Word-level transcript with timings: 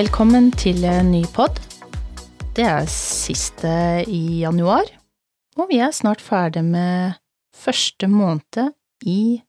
Velkommen 0.00 0.46
til 0.56 0.78
en 0.88 1.10
ny 1.12 1.20
pod. 1.34 1.58
Det 2.56 2.62
er 2.64 2.86
siste 2.88 3.70
i 4.08 4.38
januar, 4.40 4.86
og 5.60 5.66
vi 5.68 5.80
er 5.84 5.90
snart 5.92 6.22
ferdig 6.24 6.62
med 6.64 7.18
første 7.52 8.08
måned 8.08 8.70
i 9.04 9.42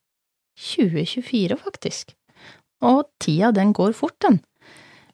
2024, 0.59 1.55
faktisk. 1.61 2.11
Og 2.83 3.05
tida, 3.23 3.53
den 3.55 3.71
går 3.77 3.95
fort, 3.95 4.17
den. 4.25 4.41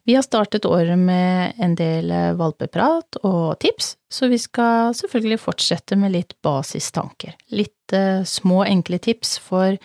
Vi 0.08 0.16
har 0.16 0.26
startet 0.26 0.66
året 0.66 0.98
med 0.98 1.54
en 1.62 1.78
del 1.78 2.10
valpeprat 2.40 3.20
og 3.22 3.60
tips, 3.62 3.92
så 4.10 4.32
vi 4.32 4.40
skal 4.42 4.90
selvfølgelig 4.98 5.42
fortsette 5.44 6.00
med 6.02 6.16
litt 6.16 6.34
basistanker. 6.42 7.38
Litt 7.54 7.94
uh, 7.94 8.26
små, 8.26 8.64
enkle 8.66 8.98
tips 9.06 9.38
for 9.38 9.78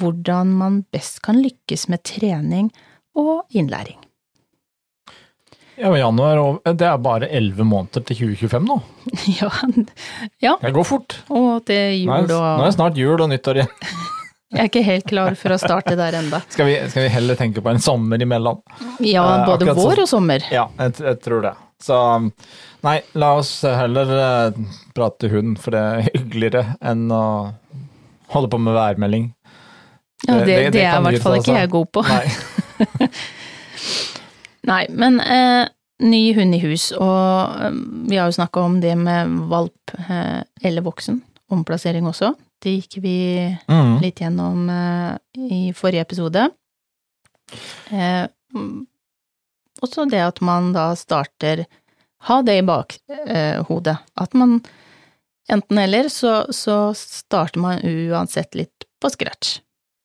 hvordan 0.00 0.58
man 0.58 0.82
best 0.90 1.22
kan 1.22 1.38
lykkes 1.44 1.86
med 1.86 2.02
trening 2.16 2.74
og 3.14 3.46
innlæring. 3.54 4.07
Ja, 5.78 5.90
men 5.92 6.00
januar, 6.00 6.40
det 6.74 6.86
er 6.88 6.98
bare 6.98 7.28
elleve 7.30 7.62
måneder 7.66 8.02
til 8.08 8.16
2025 8.34 8.64
nå. 8.66 8.76
Ja, 9.38 9.50
ja. 10.42 10.56
Det 10.62 10.72
går 10.74 10.84
fort. 10.88 11.18
og 11.30 11.62
det 11.68 11.76
er 11.78 11.92
jul 11.96 12.10
nå 12.28 12.38
er 12.42 12.64
det 12.66 12.74
snart 12.74 12.98
jul 12.98 13.20
og 13.24 13.28
nyttår 13.30 13.60
igjen. 13.62 13.74
Jeg 14.48 14.62
er 14.62 14.68
ikke 14.70 14.80
helt 14.86 15.04
klar 15.10 15.34
for 15.36 15.52
å 15.52 15.58
starte 15.60 15.92
der 15.98 16.14
enda. 16.22 16.38
Skal 16.54 16.64
vi, 16.70 16.76
skal 16.88 17.04
vi 17.04 17.08
heller 17.12 17.36
tenke 17.36 17.60
på 17.60 17.68
en 17.68 17.82
sommer 17.84 18.22
imellom? 18.24 18.62
Ja, 19.04 19.24
Eh, 19.42 19.46
både 19.46 19.68
eh, 19.68 19.74
vår 19.76 20.00
og 20.06 20.08
sommer. 20.08 20.46
Ja, 20.50 20.66
jeg, 20.80 20.94
jeg 21.04 21.18
tror 21.24 21.42
det. 21.44 21.52
Så 21.84 21.98
nei, 22.82 22.94
la 23.20 23.28
oss 23.38 23.50
heller 23.62 24.08
eh, 24.18 24.56
prate 24.96 25.28
hund, 25.30 25.58
for 25.62 25.76
det 25.76 25.82
er 25.84 26.08
hyggeligere 26.14 26.64
enn 26.80 27.04
å 27.12 27.22
holde 28.32 28.48
på 28.50 28.58
med 28.64 28.74
værmelding. 28.74 29.28
Ja, 30.26 30.40
det, 30.40 30.46
det- 30.48 30.56
det 30.56 30.72
det 30.78 30.86
er 30.88 30.96
i 30.98 31.04
hvert 31.10 31.22
fall 31.28 31.36
ikke 31.42 31.58
jeg 31.60 31.70
god 31.76 31.92
på. 31.94 32.02
Nei. 32.08 33.10
Nei, 34.68 34.82
men 34.92 35.20
eh, 35.24 35.68
ny 36.04 36.20
hund 36.36 36.54
i 36.54 36.60
hus, 36.62 36.90
og 36.92 37.56
eh, 37.64 37.78
vi 38.10 38.18
har 38.20 38.28
jo 38.28 38.36
snakka 38.36 38.60
om 38.66 38.78
det 38.82 38.94
med 39.00 39.32
valp 39.50 39.94
eh, 39.98 40.42
eller 40.62 40.84
voksen, 40.86 41.22
omplassering 41.54 42.06
også. 42.10 42.34
Det 42.62 42.74
gikk 42.76 42.98
vi 43.04 43.16
Mm. 43.70 44.00
litt 44.02 44.20
gjennom 44.20 44.68
eh, 44.70 45.16
i 45.38 45.72
forrige 45.76 46.02
episode. 46.04 46.48
Eh, 47.90 48.26
mm, 48.54 48.86
også 49.82 50.04
det 50.10 50.20
at 50.26 50.40
man 50.44 50.72
da 50.74 50.90
starter 50.98 51.64
Ha 52.26 52.40
det 52.42 52.56
i 52.58 52.62
bakhodet. 52.66 53.96
at 54.18 54.32
man 54.34 54.56
enten 55.48 55.78
eller, 55.78 56.08
så, 56.10 56.52
så 56.52 56.92
starter 56.98 57.60
man 57.62 57.78
uansett 57.86 58.54
litt 58.58 58.84
på 59.00 59.08
scratch. 59.14 59.60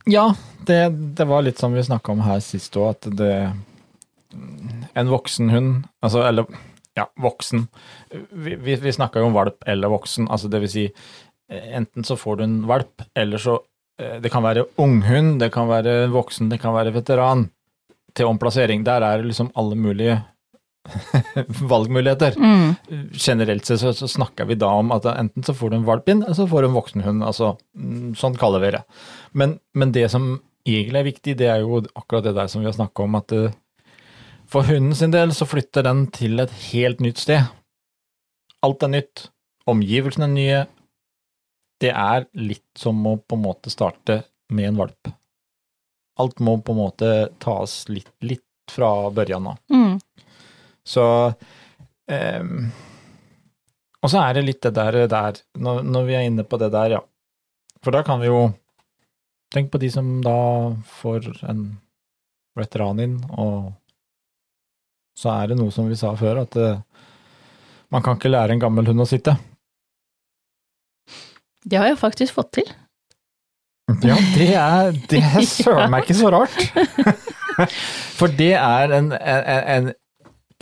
Ja, 0.06 0.36
det, 0.68 0.78
det 1.18 1.26
var 1.26 1.42
litt 1.42 1.58
som 1.58 1.74
vi 1.74 1.82
snakka 1.84 2.12
om 2.12 2.22
her 2.22 2.40
sist 2.40 2.78
òg, 2.78 2.92
at 2.94 3.10
det 3.18 3.32
En 4.94 5.10
voksen 5.10 5.50
hund, 5.50 5.88
altså 6.04 6.24
eller 6.28 6.46
ja, 6.94 7.08
voksen 7.18 7.68
Vi, 8.30 8.56
vi, 8.56 8.76
vi 8.76 8.94
snakka 8.94 9.22
jo 9.22 9.30
om 9.32 9.38
valp 9.38 9.64
eller 9.68 9.92
voksen, 9.94 10.28
altså 10.30 10.50
det 10.52 10.62
vil 10.64 10.72
si 10.72 10.84
eh, 10.86 11.70
enten 11.78 12.06
så 12.06 12.18
får 12.20 12.38
du 12.38 12.44
en 12.46 12.60
valp, 12.70 13.06
eller 13.18 13.42
så 13.42 13.58
eh, 14.02 14.20
Det 14.22 14.32
kan 14.34 14.46
være 14.46 14.68
unghund, 14.78 15.40
det 15.42 15.52
kan 15.54 15.70
være 15.72 16.08
voksen, 16.14 16.52
det 16.54 16.62
kan 16.62 16.76
være 16.76 16.94
veteran 16.94 17.48
til 18.14 18.30
omplassering. 18.30 18.84
Der 18.86 19.02
er 19.02 19.18
det 19.18 19.32
liksom 19.32 19.50
alle 19.58 19.76
mulige 19.76 20.20
valgmuligheter. 21.72 22.36
Mm. 22.38 22.76
Generelt 23.12 23.66
sett 23.66 23.80
så, 23.80 23.94
så 23.94 24.08
snakker 24.08 24.46
vi 24.46 24.58
da 24.60 24.70
om 24.80 24.92
at 24.96 25.08
enten 25.16 25.46
så 25.46 25.56
får 25.56 25.72
du 25.72 25.80
en 25.80 25.88
valp 25.88 26.10
inn, 26.12 26.24
eller 26.24 26.38
så 26.38 26.48
får 26.50 26.62
du 26.62 26.70
en 26.70 26.78
voksenhund. 26.78 27.24
Altså, 27.26 27.56
mm, 27.74 28.14
sånn 28.20 28.38
kaller 28.40 28.64
vi 28.64 28.74
det. 28.78 28.84
Men, 29.32 29.58
men 29.74 29.94
det 29.96 30.10
som 30.14 30.36
egentlig 30.68 31.00
er 31.00 31.10
viktig, 31.10 31.38
det 31.40 31.50
er 31.52 31.64
jo 31.64 31.82
akkurat 31.96 32.28
det 32.28 32.36
der 32.38 32.52
som 32.52 32.64
vi 32.64 32.70
har 32.70 32.76
snakka 32.78 33.08
om, 33.08 33.20
at 33.20 33.36
eh, 33.36 33.52
for 34.54 34.68
hunden 34.70 34.94
sin 34.96 35.14
del 35.14 35.34
så 35.34 35.48
flytter 35.50 35.86
den 35.88 36.06
til 36.14 36.38
et 36.44 36.52
helt 36.70 37.02
nytt 37.02 37.24
sted. 37.24 37.48
Alt 38.64 38.86
er 38.86 38.92
nytt. 38.94 39.26
Omgivelsene 39.70 40.28
er 40.28 40.34
nye. 40.34 40.62
Det 41.82 41.90
er 41.90 42.28
litt 42.38 42.68
som 42.78 43.00
å 43.10 43.16
på 43.18 43.38
en 43.40 43.46
måte 43.48 43.74
starte 43.74 44.22
med 44.54 44.70
en 44.70 44.80
valp. 44.84 45.10
Alt 46.22 46.44
må 46.46 46.60
på 46.62 46.76
en 46.76 46.82
måte 46.84 47.12
tas 47.42 47.84
litt, 47.90 48.12
litt 48.22 48.46
fra 48.72 49.10
børjan 49.12 49.50
av. 49.50 49.60
Mm. 49.74 49.98
Så 50.86 51.04
ehm, 52.12 52.70
Og 54.04 54.12
så 54.12 54.20
er 54.20 54.34
det 54.36 54.44
litt 54.46 54.62
det 54.62 54.76
der, 54.76 55.06
der 55.08 55.40
når, 55.58 55.82
når 55.88 56.06
vi 56.08 56.16
er 56.20 56.28
inne 56.28 56.46
på 56.46 56.60
det 56.62 56.70
der, 56.76 57.00
ja. 57.00 57.02
For 57.84 57.96
da 57.96 58.04
kan 58.06 58.22
vi 58.22 58.30
jo 58.30 58.52
Tenk 59.54 59.70
på 59.70 59.78
de 59.78 59.90
som 59.94 60.08
da 60.26 60.74
får 60.98 61.28
en 61.46 61.60
veteran 62.58 62.98
inn, 63.04 63.20
og 63.38 63.68
så 65.18 65.30
er 65.36 65.52
det 65.52 65.58
noe 65.60 65.72
som 65.74 65.88
vi 65.90 65.96
sa 66.00 66.14
før, 66.18 66.42
at 66.46 66.56
eh, 66.58 66.80
man 67.94 68.02
kan 68.06 68.18
ikke 68.18 68.32
lære 68.34 68.56
en 68.56 68.62
gammel 68.64 68.88
hund 68.90 69.04
å 69.04 69.08
sitte. 69.10 69.36
Det 71.64 71.78
har 71.80 71.88
jeg 71.92 72.00
faktisk 72.02 72.36
fått 72.36 72.52
til. 72.60 72.72
Ja, 74.04 74.16
det 74.36 74.50
er, 74.58 74.96
det 75.12 75.22
er 75.22 75.46
søren 75.58 75.92
meg 75.94 76.08
ikke 76.08 76.18
så 76.20 76.32
rart. 76.34 76.58
For 78.18 78.32
det 78.34 78.54
er 78.58 78.94
en, 78.98 79.12
en, 79.14 79.70
en 79.78 79.92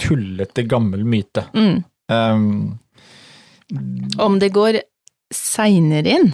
tullete 0.02 0.66
gammel 0.70 1.06
myte. 1.08 1.46
Mm. 1.56 1.84
Um, 2.12 2.80
Om 4.20 4.40
det 4.42 4.50
går 4.56 4.82
seinere 5.32 6.18
inn, 6.18 6.32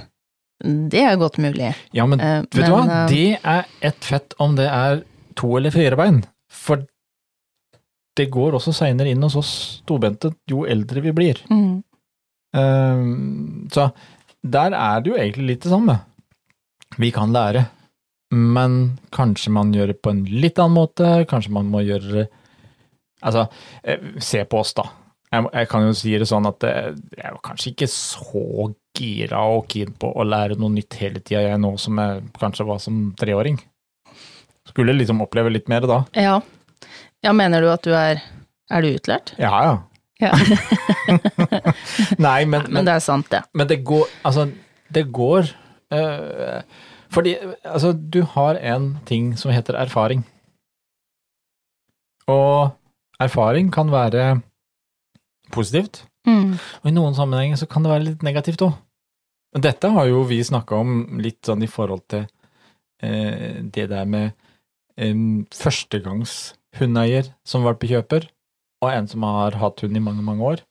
det 0.89 1.03
er 1.05 1.19
godt 1.22 1.38
mulig. 1.44 1.69
ja, 1.94 2.07
men 2.09 2.17
Eh, 2.23 2.39
Vet 2.49 2.66
du 2.66 2.73
hva, 2.73 2.79
eh, 2.89 3.09
det 3.11 3.25
er 3.45 3.67
ett 3.91 4.07
fett 4.07 4.34
om 4.41 4.55
det 4.57 4.66
er 4.73 5.03
to 5.38 5.51
eller 5.59 5.69
fire 5.75 5.99
bein. 5.99 6.23
For 6.49 6.81
det 8.17 8.29
går 8.33 8.57
også 8.57 8.73
seinere 8.75 9.13
inn 9.13 9.23
hos 9.23 9.38
oss 9.39 9.53
tobente 9.88 10.33
jo 10.50 10.66
eldre 10.69 11.03
vi 11.05 11.16
blir. 11.16 11.44
mm. 11.50 11.75
Um, 12.57 13.67
så 13.69 13.89
der 14.41 14.73
er 14.73 15.01
det 15.03 15.11
jo 15.11 15.17
egentlig 15.19 15.47
litt 15.50 15.66
det 15.66 15.72
samme. 15.73 15.97
Vi 16.97 17.09
kan 17.13 17.33
lære, 17.35 17.66
men 18.31 18.97
kanskje 19.13 19.51
man 19.53 19.73
gjør 19.75 19.91
det 19.91 19.97
på 20.01 20.13
en 20.13 20.23
litt 20.25 20.57
annen 20.63 20.78
måte, 20.79 21.09
kanskje 21.29 21.53
man 21.53 21.69
må 21.73 21.83
gjøre 21.85 22.13
det 22.22 22.28
Altså, 23.25 23.47
eh, 23.83 24.03
se 24.22 24.44
på 24.45 24.59
oss, 24.61 24.75
da. 24.78 24.84
Jeg, 25.34 25.47
jeg 25.49 25.67
kan 25.72 25.88
jo 25.88 25.94
si 25.97 26.11
det 26.22 26.28
sånn 26.29 26.45
at 26.45 26.63
eh, 26.67 26.91
jeg 27.17 27.34
var 27.34 27.39
kanskje 27.47 27.72
ikke 27.72 27.88
så 27.89 28.67
gira 28.97 29.39
og 29.55 29.66
keen 29.72 29.95
på 29.97 30.11
å 30.13 30.25
lære 30.25 30.57
noe 30.61 30.75
nytt 30.75 30.99
hele 31.01 31.23
tida, 31.23 31.41
jeg 31.41 31.61
nå 31.63 31.72
som 31.81 31.97
jeg 31.97 32.28
kanskje 32.38 32.67
var 32.69 32.78
som 32.84 32.99
treåring. 33.17 33.57
Skulle 34.69 34.95
liksom 34.97 35.23
oppleve 35.25 35.49
litt 35.53 35.66
mer 35.72 35.88
da. 35.89 36.03
Ja. 36.13 36.38
Ja, 37.23 37.33
mener 37.33 37.61
du 37.61 37.69
at 37.72 37.83
du 37.83 37.91
er 37.94 38.22
Er 38.69 38.81
du 38.83 38.88
utlært? 38.94 39.33
Ja, 39.39 39.51
ja. 39.63 39.78
Ja. 40.19 40.31
Nei, 42.28 42.45
men, 42.50 42.66
Men 42.73 42.85
det 42.88 42.94
er 42.95 43.03
sant, 43.05 43.29
det. 43.31 43.44
Men 43.53 43.67
det 43.69 43.83
går 43.85 44.07
Altså, 44.25 44.47
det 44.94 45.03
går 45.13 45.51
øh, 45.94 46.61
Fordi 47.13 47.35
altså, 47.63 47.91
du 47.94 48.23
har 48.23 48.57
en 48.59 48.97
ting 49.05 49.38
som 49.38 49.51
heter 49.51 49.78
erfaring. 49.78 50.25
Og 52.28 52.69
erfaring 53.19 53.72
kan 53.73 53.91
være 53.91 54.41
positivt, 55.51 56.03
Mm. 56.28 56.57
og 56.84 56.88
i 56.89 56.91
noen 56.91 57.13
sammenhenger 57.16 57.55
så 57.55 57.66
kan 57.72 57.84
det 57.85 57.91
være 57.91 58.03
litt 58.03 58.23
negativt 58.28 58.59
òg. 58.66 58.73
Dette 59.63 59.88
har 59.95 60.09
jo 60.09 60.25
vi 60.28 60.41
snakka 60.44 60.75
om 60.75 61.19
litt 61.23 61.39
sånn 61.47 61.63
i 61.63 61.69
forhold 61.72 62.01
til 62.11 62.25
eh, 62.99 63.61
det 63.63 63.85
der 63.93 64.03
med 64.05 64.34
eh, 64.99 65.16
førstegangs 65.55 66.34
hundeeier 66.82 67.32
som 67.47 67.66
valpekjøper, 67.68 68.28
og 68.84 68.94
en 68.94 69.09
som 69.09 69.26
har 69.26 69.58
hatt 69.62 69.84
hund 69.84 69.97
i 69.97 70.03
mange, 70.03 70.24
mange 70.26 70.52
år. 70.53 70.64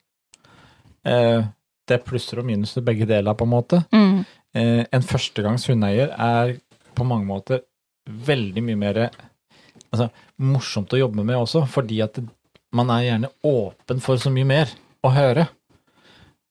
Eh, 1.06 1.46
det 1.86 1.98
er 1.98 2.04
plusser 2.06 2.42
og 2.42 2.48
minuser 2.48 2.84
begge 2.86 3.06
deler, 3.08 3.36
på 3.38 3.46
en 3.46 3.52
måte. 3.52 3.82
Mm. 3.94 4.24
Eh, 4.56 4.82
en 4.94 5.06
førstegangs 5.06 5.66
hundeeier 5.70 6.12
er 6.12 6.56
på 6.96 7.06
mange 7.06 7.28
måter 7.28 7.64
veldig 8.06 8.62
mye 8.64 8.78
mer 8.78 9.00
altså, 9.06 10.08
morsomt 10.42 10.94
å 10.94 11.00
jobbe 11.00 11.24
med 11.26 11.38
også, 11.38 11.64
fordi 11.70 12.00
at 12.04 12.18
det, 12.18 12.26
man 12.76 12.90
er 12.92 13.06
gjerne 13.06 13.32
åpen 13.46 14.02
for 14.04 14.20
så 14.20 14.32
mye 14.32 14.48
mer 14.48 14.72
å 15.06 15.12
høre. 15.14 15.46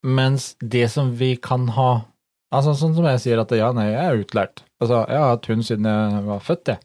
Mens 0.06 0.54
det 0.62 0.88
som 0.94 1.16
vi 1.18 1.36
kan 1.42 1.72
ha 1.78 2.06
Altså 2.54 2.72
sånn 2.78 2.94
som 2.96 3.04
jeg 3.10 3.20
sier 3.20 3.40
at 3.42 3.50
ja, 3.58 3.72
nei, 3.76 3.90
jeg 3.90 4.00
er 4.00 4.22
utlært. 4.22 4.62
Altså, 4.80 5.02
jeg 5.10 5.20
har 5.20 5.32
hatt 5.34 5.48
hund 5.50 5.66
siden 5.66 5.88
jeg 5.90 6.22
var 6.24 6.44
født, 6.46 6.70
jeg. 6.72 6.78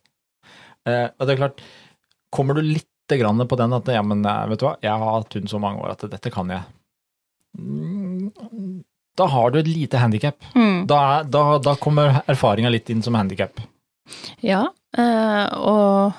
Eh, 0.89 1.05
og 1.13 1.29
det 1.29 1.35
er 1.35 1.39
klart, 1.39 1.61
kommer 2.31 2.55
du 2.55 2.63
litt 2.63 2.87
grann 3.19 3.43
på 3.49 3.59
den 3.59 3.75
at 3.75 3.89
ja, 3.91 4.03
men 4.07 4.25
eh, 4.25 4.47
vet 4.53 4.63
du 4.63 4.67
hva, 4.69 4.77
jeg 4.85 5.03
har 5.03 5.17
hatt 5.19 5.35
hund 5.35 5.51
så 5.51 5.59
mange 5.63 5.83
år 5.83 5.97
at 5.97 6.07
dette 6.13 6.31
kan 6.33 6.51
jeg. 6.53 6.63
Mm, 7.59 8.31
Da 9.19 9.27
har 9.27 9.51
du 9.51 9.59
et 9.59 9.69
lite 9.69 9.99
handikap. 9.99 10.39
Mm. 10.55 10.87
Da, 10.89 11.23
da, 11.27 11.59
da 11.59 11.75
kommer 11.77 12.23
erfaringa 12.31 12.71
litt 12.71 12.91
inn 12.91 13.03
som 13.03 13.19
handikap. 13.19 13.59
Ja, 14.41 14.63
eh, 14.97 15.59
og 15.59 16.15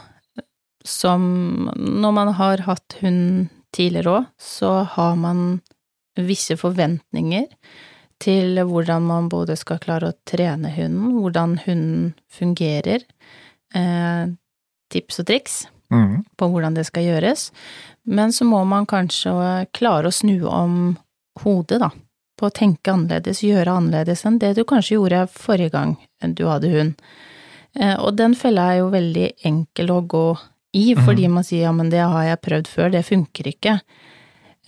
som 0.84 1.72
når 1.78 2.14
man 2.18 2.34
har 2.36 2.66
hatt 2.68 2.98
hund 3.02 3.50
tidligere 3.72 4.18
òg, 4.20 4.28
så 4.42 4.82
har 4.98 5.16
man 5.16 5.62
visse 6.20 6.58
forventninger 6.60 7.48
til 8.22 8.60
hvordan 8.68 9.08
man 9.08 9.30
både 9.32 9.56
skal 9.58 9.80
klare 9.82 10.12
å 10.12 10.18
trene 10.28 10.70
hunden, 10.76 11.16
hvordan 11.24 11.56
hunden 11.64 12.12
fungerer, 12.30 13.06
eh, 13.74 14.26
tips 14.92 15.24
og 15.24 15.30
triks 15.32 15.62
Mhm. 15.92 16.24
på 16.38 16.48
hvordan 16.48 16.74
det 16.76 16.86
skal 16.88 17.04
gjøres, 17.04 17.52
men 18.06 18.32
så 18.32 18.46
må 18.48 18.64
man 18.66 18.86
kanskje 18.88 19.68
klare 19.74 20.08
å 20.08 20.12
snu 20.16 20.48
om 20.48 20.98
hodet, 21.44 21.80
da, 21.80 21.90
på 22.40 22.48
å 22.48 22.54
tenke 22.54 22.92
annerledes, 22.94 23.42
gjøre 23.44 23.76
annerledes 23.78 24.26
enn 24.26 24.40
det 24.40 24.56
du 24.56 24.64
kanskje 24.64 24.96
gjorde 24.96 25.28
forrige 25.30 25.72
gang 25.72 25.98
du 26.34 26.46
hadde 26.48 26.72
hund. 26.72 26.94
Eh, 27.76 27.96
Og 28.00 28.16
den 28.18 28.34
fella 28.36 28.72
er 28.74 28.78
jo 28.80 28.90
veldig 28.90 29.28
enkel 29.46 29.92
å 29.92 30.02
gå 30.08 30.38
i, 30.74 30.96
fordi 30.96 31.28
man 31.30 31.44
sier 31.44 31.68
ja, 31.68 31.72
men 31.72 31.90
det 31.90 32.00
har 32.00 32.24
jeg 32.24 32.42
prøvd 32.42 32.68
før, 32.68 32.92
det 32.92 33.06
funker 33.06 33.48
ikke. 33.52 33.82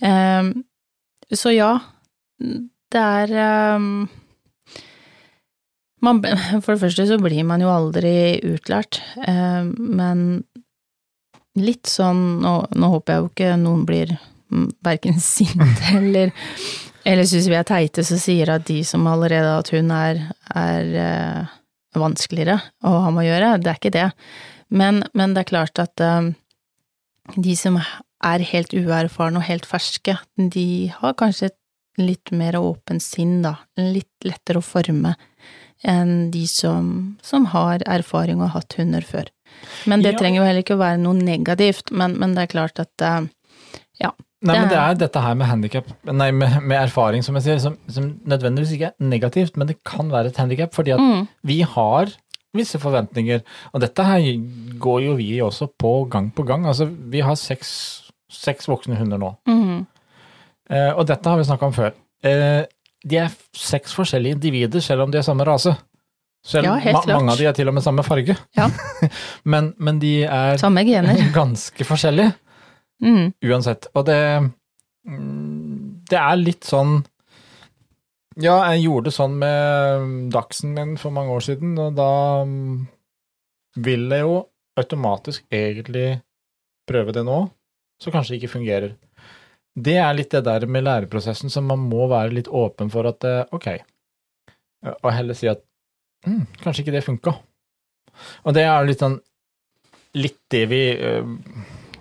Eh, 0.02 0.52
Så 1.32 1.54
ja, 1.56 1.78
det 2.38 3.00
er 3.00 3.32
eh, 3.32 3.78
man, 6.04 6.22
For 6.62 6.74
det 6.74 6.80
første 6.84 7.06
så 7.08 7.18
blir 7.18 7.44
man 7.44 7.60
jo 7.64 7.68
aldri 7.72 8.40
utlært, 8.44 9.00
men 9.26 10.44
litt 11.60 11.86
sånn 11.86 12.40
Nå, 12.42 12.54
nå 12.74 12.88
håper 12.96 13.12
jeg 13.14 13.22
jo 13.22 13.28
ikke 13.30 13.50
noen 13.60 13.84
blir 13.88 14.16
verken 14.84 15.20
sinte 15.32 15.94
eller 15.94 16.34
eller 17.04 17.26
syns 17.28 17.50
vi 17.50 17.56
er 17.58 17.66
teite 17.68 18.04
som 18.06 18.20
sier 18.20 18.48
at 18.48 18.64
de 18.68 18.78
som 18.86 19.04
allerede 19.10 19.50
har 19.50 19.70
hun 19.76 19.90
er, 19.92 20.22
er 20.56 20.94
øh, 21.02 21.50
vanskeligere 22.00 22.56
å 22.80 22.94
ha 23.04 23.10
med 23.12 23.26
å 23.26 23.28
gjøre. 23.28 23.50
Det 23.60 23.70
er 23.70 23.80
ikke 23.80 23.92
det. 23.92 24.06
Men, 24.72 25.02
men 25.12 25.34
det 25.36 25.44
er 25.44 25.50
klart 25.50 25.82
at 25.82 26.00
øh, 26.00 26.30
de 27.36 27.56
som 27.60 27.76
er 27.76 28.46
helt 28.48 28.72
uerfarne 28.72 29.42
og 29.42 29.44
helt 29.50 29.68
ferske, 29.68 30.16
de 30.40 30.66
har 30.96 31.16
kanskje 31.20 31.50
et 31.52 31.60
litt 32.00 32.32
mer 32.34 32.56
åpent 32.58 33.04
sinn, 33.04 33.42
da. 33.44 33.58
Litt 33.76 34.24
lettere 34.24 34.62
å 34.62 34.64
forme 34.64 35.14
enn 35.84 36.30
de 36.32 36.46
som, 36.48 37.18
som 37.20 37.50
har 37.52 37.84
erfaring 37.84 38.40
og 38.40 38.48
har 38.48 38.62
hatt 38.62 38.78
hunder 38.80 39.04
før. 39.04 39.28
Men 39.86 40.02
det 40.02 40.12
Ja. 40.14 40.18
trenger 40.18 40.40
jo 40.40 40.46
heller 40.46 40.62
ikke 40.62 40.76
å 40.76 40.82
være 40.82 40.98
noe 41.00 41.14
negativt, 41.14 41.90
men, 41.92 42.18
men 42.18 42.34
det 42.34 42.42
er 42.42 42.52
klart 42.52 42.78
at 42.80 43.02
eh, 43.02 43.26
ja. 44.00 44.10
Nei, 44.44 44.58
men 44.60 44.68
Det 44.68 44.76
er- 44.76 44.94
dette 44.94 45.20
her 45.22 45.34
med 45.34 45.46
handikap, 45.48 45.86
nei, 46.04 46.30
med, 46.30 46.62
med 46.62 46.82
erfaring, 46.88 47.22
som 47.24 47.34
jeg 47.36 47.44
sier, 47.44 47.58
som, 47.58 47.78
som 47.88 48.10
nødvendigvis 48.28 48.72
ikke 48.76 48.90
er 48.90 48.94
negativt, 49.00 49.56
men 49.56 49.66
det 49.68 49.78
kan 49.84 50.10
være 50.12 50.26
et 50.32 50.36
handicap, 50.36 50.74
fordi 50.74 50.92
at 50.92 51.00
Mm, 51.00 51.28
vi 51.44 51.60
har 51.62 52.12
visse 52.54 52.78
forventninger, 52.78 53.40
og 53.72 53.80
dette 53.80 54.04
her 54.04 54.20
går 54.78 55.00
jo 55.06 55.14
vi 55.16 55.40
også 55.42 55.66
på 55.78 56.08
gang 56.10 56.30
på 56.34 56.44
gang. 56.46 56.66
Altså, 56.66 56.86
vi 56.86 57.20
har 57.20 57.34
seks, 57.34 58.02
seks 58.30 58.66
voksne 58.68 58.96
hunder 58.96 59.18
nå, 59.18 59.32
mm, 59.48 59.86
eh, 60.70 60.92
og 60.92 61.06
dette 61.06 61.24
har 61.28 61.36
vi 61.40 61.44
snakka 61.48 61.66
om 61.66 61.72
før. 61.72 61.92
Eh, 62.22 62.64
de 63.06 63.16
er 63.16 63.32
seks 63.56 63.92
forskjellige 63.94 64.36
individer, 64.36 64.80
selv 64.80 65.02
om 65.02 65.10
de 65.10 65.18
er 65.18 65.22
samme 65.26 65.44
rase. 65.44 65.74
Selv, 66.44 66.68
Ja, 66.68 66.76
ma 66.92 67.00
mange 67.08 67.32
av 67.32 67.40
de 67.40 67.46
er 67.48 67.56
til 67.56 67.70
og 67.70 67.76
med 67.76 67.84
samme 67.84 68.04
farge. 68.04 68.36
Ja. 68.56 68.68
men, 69.52 69.72
men 69.80 70.00
de 70.02 70.26
er 70.28 70.58
ganske 71.40 71.86
forskjellige. 71.88 72.34
Mm. 73.04 73.32
uansett. 73.42 73.88
Og 73.94 74.06
det 74.06 74.20
mm, 75.08 76.04
Det 76.08 76.18
er 76.20 76.36
litt 76.38 76.64
sånn 76.64 77.00
Ja, 78.40 78.60
jeg 78.72 78.84
gjorde 78.84 79.10
det 79.10 79.16
sånn 79.16 79.34
med 79.40 80.30
Dachsen 80.34 80.76
min 80.76 80.94
for 81.00 81.14
mange 81.14 81.34
år 81.34 81.44
siden, 81.44 81.74
og 81.78 81.96
da 81.98 82.10
mm, 82.46 82.86
vil 83.84 84.06
jeg 84.10 84.24
jo 84.24 84.38
automatisk 84.78 85.44
egentlig 85.54 86.20
prøve 86.88 87.14
det 87.14 87.22
nå, 87.26 87.36
så 88.02 88.10
kanskje 88.10 88.34
det 88.34 88.40
ikke 88.40 88.56
fungerer. 88.56 88.96
Det 89.74 89.94
er 90.02 90.16
litt 90.18 90.34
det 90.34 90.42
der 90.46 90.66
med 90.66 90.82
læreprosessen 90.86 91.50
som 91.50 91.66
man 91.70 91.86
må 91.86 92.08
være 92.10 92.34
litt 92.34 92.50
åpen 92.50 92.90
for 92.90 93.06
at 93.10 93.26
eh, 93.26 93.46
ok, 93.54 93.68
og 94.96 95.08
heller 95.14 95.38
si 95.38 95.48
at 95.50 95.62
mm, 96.26 96.42
kanskje 96.62 96.84
ikke 96.84 96.96
det 96.96 97.04
funka. 97.06 97.36
Og 98.44 98.54
det 98.56 98.66
er 98.66 98.88
litt 98.88 99.02
sånn 99.02 99.18
litt 100.14 100.38
det 100.52 100.66
vi 100.70 100.82
eh, 100.94 101.26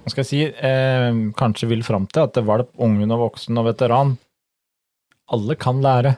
hva 0.03 0.11
skal 0.11 0.23
jeg 0.25 0.29
si, 0.29 0.41
eh, 0.43 1.19
kanskje 1.39 1.69
vil 1.71 1.83
fram 1.85 2.05
til, 2.11 2.27
at 2.27 2.39
valp, 2.43 2.73
ungen 2.75 3.11
og 3.15 3.29
voksen 3.29 3.59
og 3.59 3.69
veteran, 3.69 4.17
alle 5.31 5.55
kan 5.55 5.79
lære, 5.83 6.17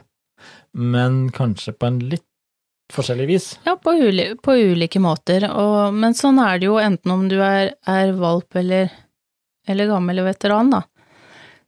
men 0.74 1.28
kanskje 1.34 1.76
på 1.76 1.86
en 1.86 2.00
litt 2.10 2.26
forskjellig 2.92 3.26
vis. 3.30 3.46
Ja, 3.66 3.76
på, 3.78 3.94
uli 3.94 4.32
på 4.42 4.56
ulike 4.58 5.00
måter, 5.02 5.46
og, 5.50 5.94
men 5.94 6.18
sånn 6.18 6.40
er 6.42 6.58
det 6.58 6.68
jo 6.68 6.80
enten 6.82 7.14
om 7.14 7.24
du 7.30 7.38
er, 7.38 7.76
er 7.86 8.12
valp 8.18 8.58
eller, 8.58 8.90
eller 9.70 9.90
gammel 9.90 10.24
veteran, 10.26 10.74
da. 10.74 10.82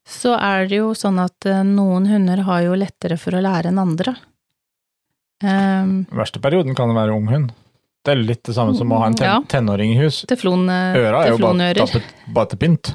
Så 0.08 0.32
er 0.34 0.66
det 0.66 0.80
jo 0.80 0.94
sånn 0.96 1.20
at 1.22 1.46
eh, 1.46 1.62
noen 1.62 2.08
hunder 2.10 2.42
har 2.48 2.64
jo 2.66 2.78
lettere 2.78 3.18
for 3.20 3.36
å 3.36 3.44
lære 3.44 3.70
enn 3.70 3.82
andre. 3.82 4.16
Um, 5.44 6.06
verste 6.10 6.40
perioden 6.42 6.74
kan 6.74 6.90
være 6.96 7.14
unghund. 7.14 7.52
Det 8.04 8.14
er 8.14 8.22
litt 8.22 8.42
det 8.48 8.54
samme 8.56 8.74
som 8.78 8.90
å 8.94 8.98
ha 9.02 9.06
en 9.10 9.14
ten 9.18 9.26
Ja. 9.26 9.40
tenåring 9.46 9.92
i 9.92 9.98
hus. 10.00 10.24
teflon, 10.26 10.68
eh, 10.70 10.96
Øra 10.96 11.24
er 11.26 11.30
jo 11.34 11.38
bare 11.38 11.74
tappet, 11.74 12.02
bare 12.32 12.48
til 12.48 12.58
pynt. 12.58 12.94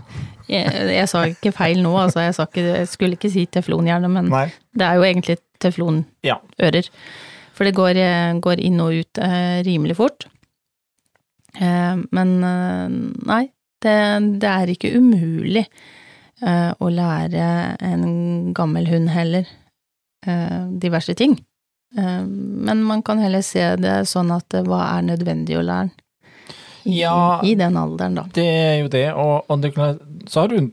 Jeg, 0.49 0.65
jeg 0.91 1.07
sa 1.07 1.21
ikke 1.29 1.53
feil 1.55 1.81
nå, 1.83 1.93
altså. 1.95 2.19
Jeg, 2.23 2.33
ikke, 2.33 2.63
jeg 2.79 2.87
skulle 2.91 3.15
ikke 3.17 3.31
si 3.31 3.45
teflonhjerne, 3.45 4.09
men 4.11 4.27
Nei. 4.29 4.47
det 4.75 4.87
er 4.87 4.95
jo 4.95 5.05
egentlig 5.07 5.37
teflonører. 5.59 6.05
Ja. 6.23 6.39
For 7.53 7.63
det 7.69 7.75
går, 7.75 7.95
eh, 8.01 8.33
går 8.43 8.59
inn 8.59 8.79
og 8.81 8.91
ut 8.97 9.17
eh, 9.23 9.61
rimelig 9.63 9.95
fort. 9.95 10.25
Eh, 11.61 11.95
men 12.11 12.43
eh, 12.43 12.87
nei, 13.29 13.43
det, 13.83 13.95
det 14.41 14.49
er 14.49 14.71
ikke 14.73 14.95
umulig 14.97 15.67
eh, 16.41 16.71
å 16.79 16.89
lære 16.89 17.77
en 17.79 18.53
gammel 18.53 18.87
hund 18.89 19.09
heller 19.13 19.45
diverse 20.79 21.11
ting. 21.19 21.33
Eh, 21.97 22.23
men 22.25 22.83
man 22.83 23.03
kan 23.05 23.19
heller 23.21 23.41
se 23.45 23.63
det 23.77 23.99
sånn 24.09 24.31
at 24.33 24.53
eh, 24.57 24.63
hva 24.65 24.79
er 24.97 25.05
nødvendig 25.11 25.57
å 25.59 25.65
lære 25.65 25.91
i, 26.85 26.97
Ja. 26.99 27.39
i 27.45 27.53
den 27.55 27.77
alderen, 27.79 28.15
da. 28.17 28.23
Det 28.33 28.45
er 28.47 28.79
jo 28.81 28.87
det, 28.91 29.05
og, 29.13 29.45
og 29.49 29.61
det 29.63 29.73
så 30.27 30.41
har 30.43 30.49
du 30.51 30.71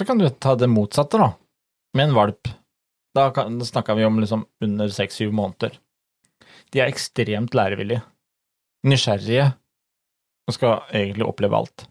Da 0.00 0.06
kan 0.08 0.18
du 0.18 0.24
ta 0.30 0.54
det 0.56 0.66
motsatte, 0.72 1.18
da. 1.20 1.32
Med 1.94 2.08
en 2.08 2.14
valp. 2.16 2.48
Da, 3.14 3.28
kan, 3.34 3.58
da 3.60 3.66
snakker 3.68 3.98
vi 3.98 4.04
om 4.06 4.16
liksom 4.22 4.46
under 4.64 4.88
seks-syv 4.88 5.32
måneder. 5.36 5.74
De 6.72 6.80
er 6.80 6.88
ekstremt 6.88 7.52
lærevillige. 7.58 8.00
Nysgjerrige. 8.86 9.50
Og 10.48 10.54
skal 10.56 10.80
egentlig 10.94 11.26
oppleve 11.28 11.58
alt. 11.58 11.84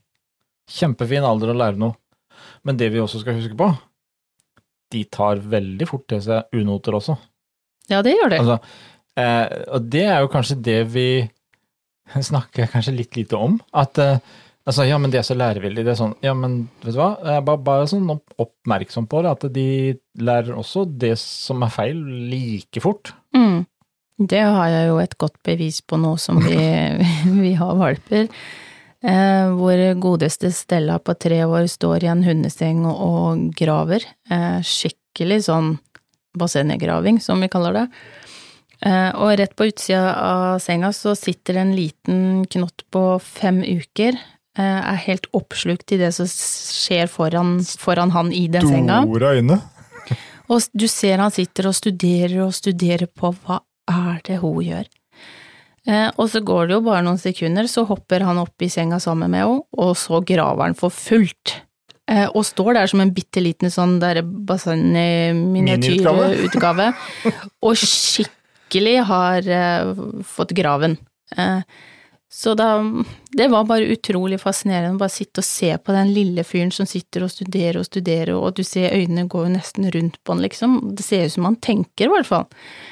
Kjempefin 0.72 1.28
alder 1.28 1.52
å 1.54 1.58
lære 1.60 1.78
noe. 1.78 1.94
Men 2.66 2.80
det 2.80 2.90
vi 2.94 3.02
også 3.04 3.22
skal 3.22 3.38
huske 3.38 3.58
på, 3.60 3.68
de 4.90 5.04
tar 5.12 5.44
veldig 5.52 5.88
fort 5.92 6.08
til 6.10 6.24
seg 6.26 6.50
unoter 6.56 6.98
også. 6.98 7.18
Ja, 7.90 8.04
det 8.06 8.16
gjør 8.16 8.34
det. 8.34 8.42
Altså, 8.44 8.60
eh, 9.20 9.46
og 9.76 9.90
det 9.96 10.06
er 10.06 10.22
jo 10.24 10.32
kanskje 10.34 10.60
det 10.70 10.80
vi 10.94 11.10
snakker 12.32 12.70
kanskje 12.72 12.98
litt 12.98 13.18
lite 13.20 13.40
om. 13.40 13.58
At 13.74 14.00
eh, 14.02 14.22
altså, 14.70 14.86
ja, 14.88 15.00
men 15.02 15.14
de 15.14 15.20
er 15.22 15.28
så 15.28 15.38
lærevillige. 15.38 15.88
Det 15.88 15.96
er 15.96 16.02
sånn, 16.02 16.16
ja, 16.26 16.36
men 16.38 16.62
vet 16.84 16.94
du 16.96 17.02
hva, 17.02 17.16
jeg 17.24 17.42
er 17.42 17.50
bare, 17.50 17.64
bare 17.72 17.90
sånn 17.90 18.14
oppmerksom 18.14 19.10
på 19.10 19.26
det, 19.26 19.34
at 19.36 19.50
de 19.56 19.68
lærer 20.22 20.56
også 20.58 20.86
det 21.02 21.16
som 21.22 21.66
er 21.66 21.74
feil, 21.74 22.00
like 22.32 22.86
fort. 22.86 23.14
Mm. 23.36 23.66
Det 24.20 24.42
har 24.44 24.72
jeg 24.74 24.90
jo 24.90 24.98
et 25.00 25.16
godt 25.22 25.38
bevis 25.48 25.80
på 25.88 26.00
nå 26.00 26.18
som 26.20 26.42
vi, 26.44 26.58
vi 27.44 27.54
har 27.60 27.78
valper. 27.80 28.28
Eh, 29.00 29.52
hvor 29.56 29.80
godeste 30.04 30.50
Stella 30.52 30.98
på 31.00 31.16
tre 31.16 31.38
år 31.48 31.70
står 31.72 32.04
i 32.04 32.10
en 32.12 32.26
hundeseng 32.26 32.84
og, 32.84 32.98
og 33.00 33.46
graver. 33.56 34.04
Eh, 34.28 34.60
skikkelig 34.66 35.46
sånn 35.48 35.78
bassenggraving, 36.38 37.20
som 37.22 37.42
vi 37.42 37.50
kaller 37.52 37.78
det. 37.78 37.86
Eh, 38.86 39.10
og 39.20 39.36
rett 39.40 39.56
på 39.60 39.68
utsida 39.68 40.14
av 40.24 40.60
senga 40.64 40.94
så 40.96 41.16
sitter 41.18 41.60
en 41.60 41.74
liten 41.76 42.46
knott 42.48 42.86
på 42.92 43.04
fem 43.24 43.60
uker. 43.64 44.16
Eh, 44.60 44.80
er 44.94 45.02
helt 45.06 45.28
oppslukt 45.36 45.92
i 45.92 46.00
det 46.00 46.14
som 46.16 46.30
skjer 46.30 47.10
foran, 47.12 47.58
foran 47.80 48.16
han 48.16 48.32
i 48.34 48.48
den 48.52 48.68
senga. 48.68 49.02
Store 49.08 49.34
øyne. 49.40 49.60
Og 50.50 50.64
du 50.74 50.88
ser 50.90 51.22
han 51.22 51.34
sitter 51.34 51.70
og 51.70 51.76
studerer 51.78 52.40
og 52.48 52.56
studerer 52.58 53.06
på 53.06 53.34
hva 53.44 53.60
er 53.90 54.24
det 54.26 54.40
hun 54.42 54.64
gjør. 54.66 54.88
Eh, 55.90 56.10
og 56.18 56.28
så 56.30 56.42
går 56.46 56.68
det 56.68 56.76
jo 56.76 56.86
bare 56.86 57.04
noen 57.06 57.20
sekunder, 57.22 57.68
så 57.70 57.86
hopper 57.88 58.26
han 58.26 58.40
opp 58.42 58.62
i 58.62 58.70
senga 58.70 59.00
sammen 59.02 59.32
med 59.32 59.46
henne, 59.46 59.64
og 59.78 59.96
så 59.98 60.20
graver 60.26 60.68
han 60.68 60.78
for 60.78 60.94
fullt. 60.94 61.56
Eh, 62.10 62.28
og 62.34 62.46
står 62.48 62.74
der 62.80 62.88
som 62.90 63.02
en 63.04 63.14
bitte 63.14 63.42
liten 63.44 63.70
sånn 63.74 64.00
bassengminiatyrutgave, 64.50 66.88
og 67.66 67.74
skikkelig 67.78 68.98
har 69.12 69.40
eh, 69.46 69.86
fått 70.26 70.52
graven. 70.58 70.98
Eh, 71.38 71.62
så 72.32 72.54
da, 72.54 72.94
det 73.34 73.48
var 73.50 73.64
bare 73.66 73.88
utrolig 73.90 74.38
fascinerende 74.42 74.94
å 74.94 75.00
bare 75.02 75.10
sitte 75.10 75.42
og 75.42 75.46
se 75.48 75.78
på 75.82 75.94
den 75.96 76.12
lille 76.14 76.44
fyren 76.46 76.70
som 76.74 76.86
sitter 76.90 77.24
og 77.26 77.32
studerer 77.34 77.80
og 77.82 77.86
studerer, 77.88 78.36
og 78.38 78.54
du 78.58 78.64
ser 78.66 78.94
øynene 78.94 79.28
går 79.30 79.48
jo 79.48 79.54
nesten 79.56 79.92
rundt 79.96 80.18
på 80.22 80.34
han, 80.36 80.44
liksom. 80.46 80.76
Det 80.98 81.04
ser 81.06 81.26
ut 81.26 81.34
som 81.34 81.46
han 81.50 81.58
tenker, 81.58 82.06
i 82.06 82.12
hvert 82.14 82.30
fall. 82.30 82.46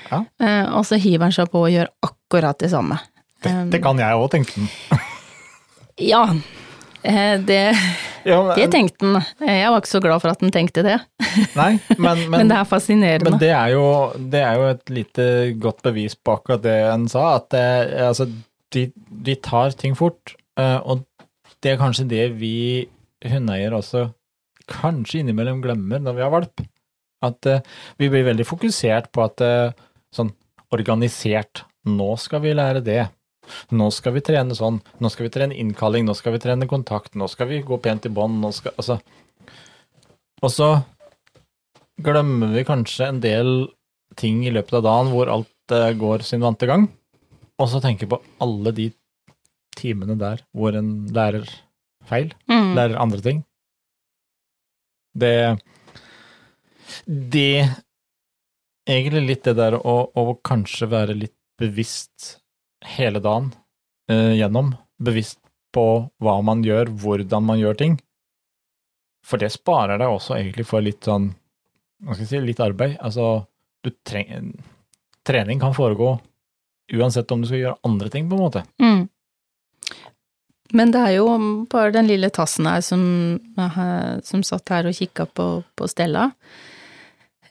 Ja. 0.09 0.19
Eh, 0.41 0.65
og 0.73 0.83
så 0.89 0.95
hiver 1.01 1.23
han 1.27 1.35
seg 1.37 1.47
på 1.53 1.59
og 1.67 1.73
gjør 1.73 1.89
akkurat 2.05 2.57
det 2.61 2.69
samme. 2.73 2.97
Dette 3.45 3.77
kan 3.81 3.99
jeg 4.01 4.17
òg, 4.17 4.27
tenkte 4.33 4.53
han. 4.57 4.67
Ja, 6.01 6.23
det, 7.03 7.59
Ja, 8.25 8.37
men- 8.43 8.55
det 8.57 8.65
tenkte 8.73 9.05
han. 9.05 9.15
Eh, 9.41 9.59
Jeg 9.61 9.69
var 9.71 9.81
ikke 9.81 9.91
så 9.93 10.01
glad 10.03 10.21
for 10.21 10.29
at 10.33 10.41
han 10.41 10.51
tenkte 10.51 10.83
det, 10.83 10.97
Nei, 11.55 11.79
men, 11.97 12.23
men, 12.29 12.29
men 12.33 12.47
det 12.51 12.57
er 12.57 12.65
fascinerende. 12.69 13.29
Men 13.31 13.39
det 13.39 13.51
er, 13.53 13.67
jo, 13.75 13.85
det 14.17 14.41
er 14.43 14.55
jo 14.59 14.67
et 14.73 14.89
lite 14.89 15.27
godt 15.61 15.81
bevis 15.85 16.15
på 16.15 16.35
akkurat 16.37 16.63
det 16.65 16.77
han 16.91 17.07
sa, 17.11 17.35
at 17.37 17.49
det, 17.53 17.65
altså, 18.09 18.27
de, 18.75 18.87
de 19.29 19.35
tar 19.35 19.71
ting 19.79 19.95
fort, 19.97 20.35
eh, 20.59 20.77
og 20.83 21.05
det 21.63 21.73
er 21.75 21.79
kanskje 21.81 22.07
det 22.09 22.25
vi 22.39 22.87
hundeeiere 23.25 23.77
også 23.79 24.07
kanskje 24.69 25.21
innimellom 25.23 25.61
glemmer 25.63 26.01
når 26.03 26.17
vi 26.17 26.21
har 26.25 26.33
valp. 26.33 26.61
At 27.25 27.47
vi 27.97 28.09
blir 28.13 28.27
veldig 28.27 28.45
fokusert 28.45 29.07
på 29.15 29.23
at 29.23 29.41
sånn 30.13 30.29
organisert 30.75 31.63
Nå 31.87 32.11
skal 32.19 32.41
vi 32.43 32.51
lære 32.53 32.81
det. 32.83 33.07
Nå 33.71 33.89
skal 33.95 34.15
vi 34.17 34.23
trene 34.25 34.55
sånn. 34.57 34.81
Nå 34.99 35.11
skal 35.13 35.27
vi 35.27 35.33
trene 35.33 35.57
innkalling. 35.57 36.05
Nå 36.07 36.15
skal 36.17 36.35
vi 36.35 36.41
trene 36.43 36.67
kontakt. 36.69 37.15
Nå 37.15 37.29
skal 37.31 37.49
vi 37.51 37.61
gå 37.65 37.79
pent 37.83 38.05
i 38.05 38.13
bånd. 38.13 38.41
Nå 38.43 38.51
skal 38.55 38.75
Altså. 38.77 38.99
Og 40.43 40.51
så 40.53 40.69
glemmer 42.03 42.51
vi 42.53 42.65
kanskje 42.67 43.07
en 43.09 43.21
del 43.23 43.51
ting 44.17 44.43
i 44.45 44.53
løpet 44.53 44.77
av 44.79 44.83
dagen 44.85 45.11
hvor 45.13 45.31
alt 45.33 45.73
uh, 45.73 45.89
går 45.97 46.25
sin 46.25 46.43
vante 46.45 46.69
gang. 46.69 46.85
Og 47.57 47.69
så 47.71 47.81
tenker 47.81 48.05
vi 48.05 48.13
på 48.13 48.21
alle 48.43 48.73
de 48.77 48.91
timene 49.77 50.17
der 50.17 50.43
hvor 50.57 50.77
en 50.77 51.07
lærer 51.13 51.47
feil, 52.07 52.33
Mm. 52.49 52.75
lærer 52.77 53.01
andre 53.01 53.21
ting. 53.21 53.43
Det 55.17 55.59
Det 57.05 57.67
Egentlig 58.87 59.27
litt 59.27 59.43
det 59.43 59.57
der 59.57 59.75
å, 59.75 59.95
å 60.15 60.39
kanskje 60.47 60.87
være 60.87 61.13
litt 61.13 61.35
bevisst 61.59 62.37
hele 62.85 63.19
dagen 63.23 63.51
eh, 64.11 64.33
gjennom. 64.37 64.73
Bevisst 64.97 65.39
på 65.73 65.87
hva 66.23 66.37
man 66.45 66.63
gjør, 66.65 66.91
hvordan 67.01 67.45
man 67.45 67.59
gjør 67.61 67.77
ting. 67.77 67.97
For 69.27 69.41
det 69.41 69.51
sparer 69.53 69.99
deg 69.99 70.09
også 70.09 70.37
egentlig 70.37 70.65
for 70.69 70.83
litt 70.83 71.03
sånn 71.03 71.33
Hva 72.05 72.13
skal 72.13 72.23
jeg 72.23 72.29
si, 72.29 72.39
litt 72.45 72.63
arbeid. 72.63 72.95
Altså, 73.01 73.47
du 73.83 73.89
trenger 74.05 74.51
Trening 75.27 75.59
kan 75.59 75.73
foregå 75.75 76.13
uansett 76.93 77.31
om 77.31 77.41
du 77.41 77.49
skal 77.49 77.59
gjøre 77.59 77.79
andre 77.83 78.09
ting, 78.13 78.29
på 78.29 78.37
en 78.37 78.43
måte. 78.45 78.61
Mm. 78.79 79.09
Men 80.77 80.91
det 80.91 81.01
er 81.03 81.13
jo 81.17 81.27
bare 81.71 81.91
den 81.95 82.07
lille 82.07 82.29
tassen 82.31 82.67
her 82.67 82.79
som, 82.83 83.01
som 84.23 84.43
satt 84.43 84.71
her 84.71 84.87
og 84.87 84.95
kikka 84.95 85.25
på, 85.27 85.47
på 85.75 85.89
Stella. 85.91 86.29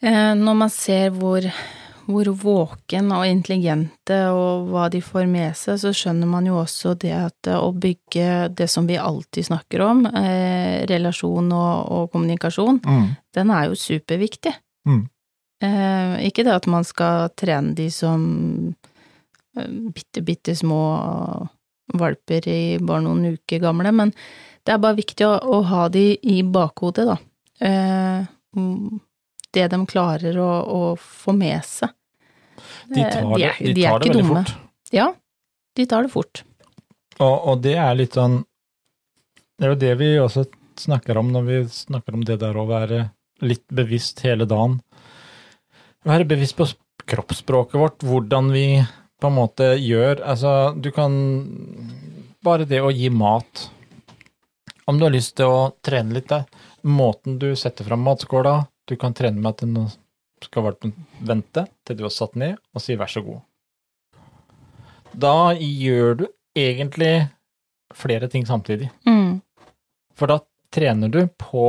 Eh, 0.01 0.33
når 0.37 0.57
man 0.57 0.73
ser 0.73 1.13
hvor, 1.13 1.45
hvor 2.07 2.29
våken 2.39 3.11
og 3.11 3.25
intelligente 3.27 4.17
og 4.31 4.69
hva 4.71 4.87
de 4.91 5.01
får 5.03 5.27
med 5.29 5.57
seg, 5.59 5.79
så 5.81 5.91
skjønner 5.95 6.29
man 6.31 6.47
jo 6.47 6.55
også 6.61 6.93
det 6.99 7.13
at 7.15 7.49
å 7.51 7.73
bygge 7.75 8.47
det 8.55 8.69
som 8.71 8.87
vi 8.87 8.95
alltid 8.99 9.49
snakker 9.49 9.83
om, 9.83 10.05
eh, 10.07 10.85
relasjon 10.87 11.51
og, 11.51 11.91
og 11.91 12.09
kommunikasjon, 12.13 12.79
den 13.35 13.51
er 13.51 13.67
jo 13.67 13.79
superviktig. 13.79 14.55
Mm. 14.87 15.03
Eh, 15.63 16.15
ikke 16.29 16.45
det 16.45 16.53
at 16.53 16.67
man 16.69 16.85
skal 16.87 17.31
trene 17.35 17.73
de 17.77 17.89
som 17.91 18.21
eh, 19.57 19.71
bitte, 19.93 20.21
bitte 20.21 20.55
små 20.55 20.81
valper 21.97 22.47
i 22.51 22.61
bare 22.83 23.03
noen 23.05 23.37
uker 23.37 23.63
gamle, 23.63 23.91
men 23.95 24.13
det 24.67 24.75
er 24.75 24.83
bare 24.83 24.99
viktig 24.99 25.25
å, 25.25 25.35
å 25.39 25.61
ha 25.65 25.87
de 25.89 26.11
i 26.27 26.41
bakhodet, 26.43 27.07
da. 27.07 27.17
Eh, 27.63 28.27
mm, 28.55 28.99
det 29.57 29.67
de 29.73 29.81
klarer 29.89 30.37
å, 30.41 30.49
å 30.63 30.81
få 31.01 31.33
med 31.37 31.65
seg. 31.67 31.91
De 32.93 33.01
Eh, 33.03 33.09
tar 33.11 33.25
de 33.25 33.33
det, 33.41 33.47
er- 33.49 33.63
de 33.65 33.73
de 33.73 33.83
tar 33.87 33.99
det 33.99 34.09
veldig 34.09 34.21
dumme. 34.23 34.43
fort. 34.45 34.91
Ja, 34.95 35.07
de 35.75 35.85
tar 35.91 36.05
det 36.07 36.11
fort. 36.13 36.43
Og, 37.19 37.35
og 37.49 37.61
det 37.65 37.75
er 37.81 37.95
litt 37.97 38.13
sånn 38.17 38.43
Det 39.57 39.65
er 39.65 39.71
jo 39.73 39.79
det 39.81 39.93
vi 39.97 40.07
også 40.21 40.43
snakker 40.77 41.17
om 41.17 41.31
når 41.33 41.45
vi 41.47 41.55
snakker 41.73 42.13
om 42.13 42.21
det 42.27 42.35
der 42.43 42.53
å 42.61 42.67
være 42.69 42.99
litt 43.41 43.63
bevisst 43.73 44.21
hele 44.25 44.45
dagen. 44.45 44.75
Være 46.05 46.27
bevisst 46.29 46.55
på 46.59 46.67
kroppsspråket 47.09 47.79
vårt, 47.81 48.05
hvordan 48.05 48.51
vi 48.53 48.65
på 49.17 49.31
en 49.31 49.33
måte 49.39 49.71
gjør 49.81 50.21
Altså, 50.21 50.51
du 50.77 50.91
kan 50.93 51.17
Bare 52.45 52.67
det 52.69 52.83
å 52.85 52.91
gi 52.93 53.09
mat. 53.09 53.65
Om 54.87 54.99
du 55.01 55.07
har 55.07 55.11
lyst 55.17 55.33
til 55.39 55.49
å 55.49 55.63
trene 55.83 56.13
litt 56.15 56.29
der, 56.31 56.45
måten 56.85 57.39
du 57.41 57.49
setter 57.59 57.83
fram 57.89 58.05
matskåla 58.05 58.59
Du 58.87 58.95
kan 58.95 59.13
trene 59.13 59.41
med 59.41 59.49
at 59.55 59.63
den 59.65 59.89
skal 60.43 60.69
vente 61.27 61.65
til 61.85 61.97
du 61.97 62.05
har 62.05 62.13
satt 62.13 62.37
ned, 62.39 62.57
og 62.73 62.83
si 62.83 62.95
vær 62.95 63.09
så 63.11 63.23
god. 63.25 63.41
Da 65.17 65.53
gjør 65.57 66.19
du 66.21 66.25
egentlig 66.57 67.27
flere 67.95 68.29
ting 68.29 68.45
samtidig. 68.45 68.89
Mm. 69.07 69.39
For 70.17 70.29
da 70.29 70.39
trener 70.73 71.09
du 71.09 71.23
på 71.39 71.65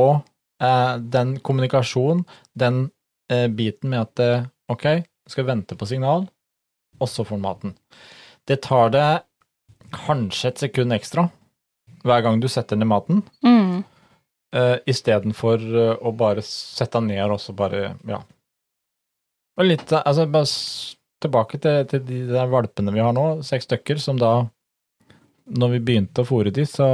eh, 0.61 0.95
den 0.99 1.37
kommunikasjonen, 1.45 2.25
den 2.53 2.89
eh, 3.31 3.47
biten 3.47 3.89
med 3.93 4.05
at 4.05 4.23
eh, 4.23 4.47
ok, 4.69 4.85
du 5.25 5.33
skal 5.33 5.47
vente 5.49 5.77
på 5.79 5.87
signal, 5.89 6.27
og 6.99 7.09
så 7.09 7.25
får 7.25 7.39
du 7.39 7.45
maten. 7.45 7.75
Det 8.49 8.61
tar 8.65 8.93
det 8.93 9.07
kanskje 9.95 10.51
et 10.51 10.63
sekund 10.67 10.93
ekstra 10.93 11.29
hver 12.05 12.21
gang 12.23 12.39
du 12.41 12.47
setter 12.51 12.77
ned 12.79 12.89
maten, 12.89 13.23
Mm. 13.43 13.83
Eh, 14.55 14.75
istedenfor 14.89 15.63
uh, 15.63 15.95
å 16.01 16.13
bare 16.15 16.43
sette 16.45 16.97
den 16.99 17.11
ned 17.13 17.33
og 17.35 17.41
så 17.41 17.55
bare, 17.57 17.93
ja. 18.09 18.21
Og 19.59 19.67
litt, 19.67 19.91
altså 19.91 20.27
bare 20.31 20.47
tilbake 21.19 21.59
til, 21.59 21.83
til 21.91 22.05
de 22.07 22.21
der 22.29 22.49
valpene 22.51 22.93
vi 22.95 23.03
har 23.03 23.13
nå, 23.15 23.41
seks 23.45 23.67
stykker, 23.67 23.99
som 23.99 24.19
da, 24.19 24.33
når 25.59 25.75
vi 25.75 25.83
begynte 25.89 26.23
å 26.23 26.29
fôre 26.29 26.53
de, 26.55 26.63
så 26.69 26.87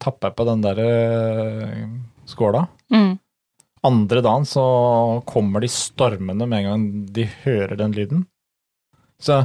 tappa 0.00 0.30
jeg 0.30 0.38
på 0.38 0.46
den 0.48 0.62
der 0.64 0.80
eh, 0.82 1.86
skåla. 2.30 2.64
Mm. 2.94 3.18
Andre 3.88 4.22
dagen 4.24 4.46
så 4.48 4.64
kommer 5.28 5.62
de 5.62 5.70
stormende 5.70 6.48
med 6.48 6.62
en 6.62 6.68
gang 6.70 6.86
de 7.14 7.26
hører 7.44 7.76
den 7.78 7.94
lyden. 7.94 8.24
Så 9.22 9.42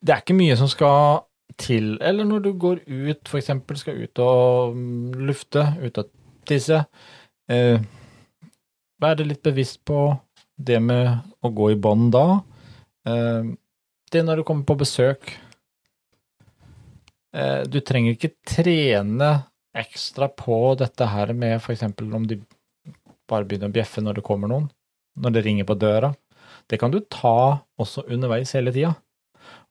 det 0.00 0.14
er 0.14 0.22
ikke 0.22 0.36
mye 0.36 0.56
som 0.58 0.70
skal 0.70 1.27
til. 1.58 1.96
Eller 2.04 2.26
når 2.28 2.44
du 2.46 2.52
går 2.60 2.82
ut, 2.86 3.32
eksempel 3.38 3.78
skal 3.80 4.02
ut 4.04 4.22
og 4.22 4.76
mm, 4.76 5.18
lufte, 5.28 5.64
ut 5.82 6.00
og 6.00 6.10
tisse. 6.48 6.82
Eh, 7.50 7.80
være 9.02 9.26
litt 9.26 9.42
bevisst 9.46 9.82
på 9.88 10.12
det 10.58 10.78
med 10.82 11.10
å 11.44 11.50
gå 11.54 11.72
i 11.72 11.80
bånd 11.80 12.12
da. 12.14 12.40
Eh, 13.08 13.52
det 14.12 14.24
når 14.24 14.40
du 14.40 14.46
kommer 14.48 14.66
på 14.68 14.78
besøk. 14.80 15.34
Eh, 17.36 17.62
du 17.68 17.80
trenger 17.84 18.16
ikke 18.16 18.36
trene 18.48 19.32
ekstra 19.78 20.30
på 20.32 20.74
dette 20.80 21.06
her 21.06 21.34
med 21.36 21.60
eksempel 21.60 22.14
om 22.16 22.24
de 22.26 22.40
bare 23.28 23.44
begynner 23.44 23.68
å 23.68 23.74
bjeffe 23.74 24.02
når 24.02 24.18
det 24.18 24.26
kommer 24.26 24.50
noen, 24.50 24.70
når 25.20 25.36
det 25.36 25.44
ringer 25.44 25.68
på 25.68 25.76
døra. 25.78 26.14
Det 26.68 26.78
kan 26.80 26.92
du 26.92 27.00
ta 27.04 27.60
også 27.80 28.06
underveis 28.08 28.54
hele 28.56 28.72
tida. 28.72 28.94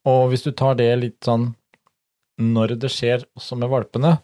Og 0.08 0.30
hvis 0.30 0.46
du 0.46 0.52
tar 0.56 0.78
det 0.78 0.88
litt 1.00 1.18
sånn 1.26 1.50
når 2.38 2.76
det 2.82 2.90
skjer 2.92 3.24
også 3.36 3.58
med 3.58 3.70
valpene, 3.72 4.16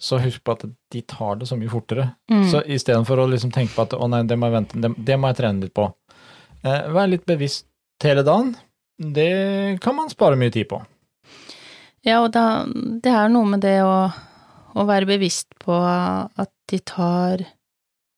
så 0.00 0.16
husk 0.20 0.42
på 0.44 0.54
at 0.56 0.64
de 0.64 1.02
tar 1.08 1.40
det 1.40 1.48
så 1.50 1.58
mye 1.60 1.70
fortere. 1.72 2.06
Mm. 2.32 2.46
Så 2.48 2.62
istedenfor 2.64 3.20
å 3.20 3.28
liksom 3.28 3.52
tenke 3.52 3.74
på 3.74 3.84
at 3.84 3.96
å 3.96 4.08
nei, 4.08 4.22
det 4.28 4.38
må 4.40 4.48
jeg 4.48 4.56
vente, 4.56 4.80
det, 4.80 4.92
det 4.96 5.18
må 5.20 5.30
jeg 5.30 5.40
trene 5.42 5.66
litt 5.66 5.74
på. 5.76 5.90
Eh, 6.64 6.88
vær 6.92 7.10
litt 7.10 7.26
bevisst 7.28 7.66
hele 8.04 8.24
dagen. 8.24 8.54
Det 9.00 9.80
kan 9.84 9.96
man 9.96 10.12
spare 10.12 10.38
mye 10.40 10.52
tid 10.52 10.70
på. 10.72 10.80
Ja, 12.04 12.22
og 12.22 12.30
da, 12.32 12.64
det 12.72 13.12
er 13.12 13.28
noe 13.32 13.48
med 13.48 13.64
det 13.64 13.78
å, 13.84 14.08
å 14.72 14.86
være 14.88 15.08
bevisst 15.08 15.52
på 15.60 15.76
at 15.76 16.52
de 16.72 16.80
tar 16.80 17.44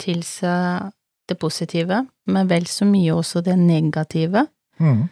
til 0.02 0.22
seg 0.26 0.92
det 1.30 1.38
positive, 1.38 2.04
men 2.30 2.50
vel 2.50 2.66
så 2.70 2.86
mye 2.86 3.14
også 3.14 3.42
det 3.46 3.56
negative. 3.58 4.46
Eh, 4.78 5.02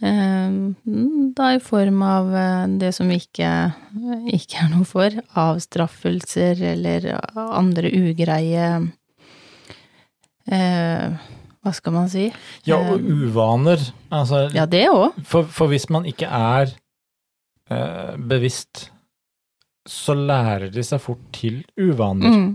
Da 0.00 1.48
i 1.56 1.58
form 1.62 2.02
av 2.06 2.28
eh, 2.38 2.66
det 2.78 2.92
som 2.94 3.08
ikke, 3.10 3.48
ikke 4.30 4.60
er 4.62 4.68
noe 4.70 4.86
for, 4.86 5.10
avstraffelser 5.34 6.60
eller 6.74 7.08
andre 7.34 7.90
ugreie 7.98 8.68
eh, 10.46 11.16
Hva 11.58 11.72
skal 11.74 11.96
man 11.96 12.06
si? 12.12 12.28
Ja, 12.68 12.78
og 12.94 13.02
uvaner. 13.02 13.82
Altså, 14.14 14.44
Ja, 14.54 14.68
det 14.70 14.84
òg. 14.92 15.18
For, 15.26 15.48
for 15.50 15.66
hvis 15.72 15.88
man 15.90 16.06
ikke 16.08 16.30
er 16.30 16.70
eh, 17.74 18.14
bevisst, 18.30 18.92
så 19.88 20.14
lærer 20.14 20.70
de 20.70 20.84
seg 20.86 21.02
fort 21.02 21.26
til 21.34 21.64
uvaner. 21.80 22.30
Mm. 22.30 22.48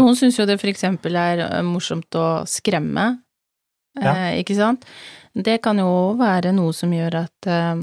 Noen 0.00 0.16
syns 0.18 0.40
jo 0.40 0.46
det 0.48 0.56
for 0.58 0.66
eksempel 0.72 1.14
er 1.14 1.44
morsomt 1.62 2.16
å 2.18 2.42
skremme, 2.50 3.20
Ja. 4.02 4.32
ikke 4.34 4.56
sant? 4.58 4.82
Det 5.34 5.58
kan 5.62 5.78
jo 5.82 6.14
være 6.18 6.52
noe 6.54 6.72
som 6.76 6.92
gjør 6.94 7.16
at 7.24 7.48
eh, 7.50 7.82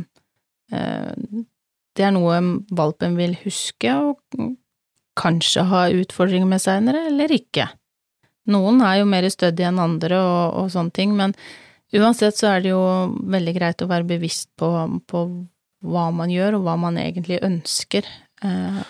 eh, 0.71 1.41
det 1.97 2.05
er 2.07 2.13
noe 2.15 2.37
valpen 2.71 3.17
vil 3.19 3.33
huske 3.43 3.91
og 3.91 4.21
kanskje 5.19 5.65
ha 5.67 5.81
utfordringer 5.91 6.47
med 6.47 6.61
seinere, 6.63 7.07
eller 7.09 7.33
ikke. 7.35 7.65
Noen 8.51 8.79
er 8.81 9.01
jo 9.01 9.09
mer 9.11 9.27
stødige 9.29 9.67
enn 9.67 9.81
andre 9.83 10.17
og, 10.23 10.55
og 10.61 10.69
sånne 10.73 10.95
ting, 10.95 11.11
men 11.17 11.35
uansett 11.93 12.39
så 12.39 12.53
er 12.55 12.63
det 12.63 12.71
jo 12.71 12.79
veldig 13.35 13.53
greit 13.57 13.83
å 13.83 13.89
være 13.91 14.07
bevisst 14.07 14.47
på, 14.57 14.69
på 15.11 15.25
hva 15.83 16.07
man 16.15 16.31
gjør, 16.31 16.55
og 16.57 16.63
hva 16.65 16.77
man 16.79 16.97
egentlig 17.01 17.41
ønsker 17.43 18.07
eh, 18.07 18.81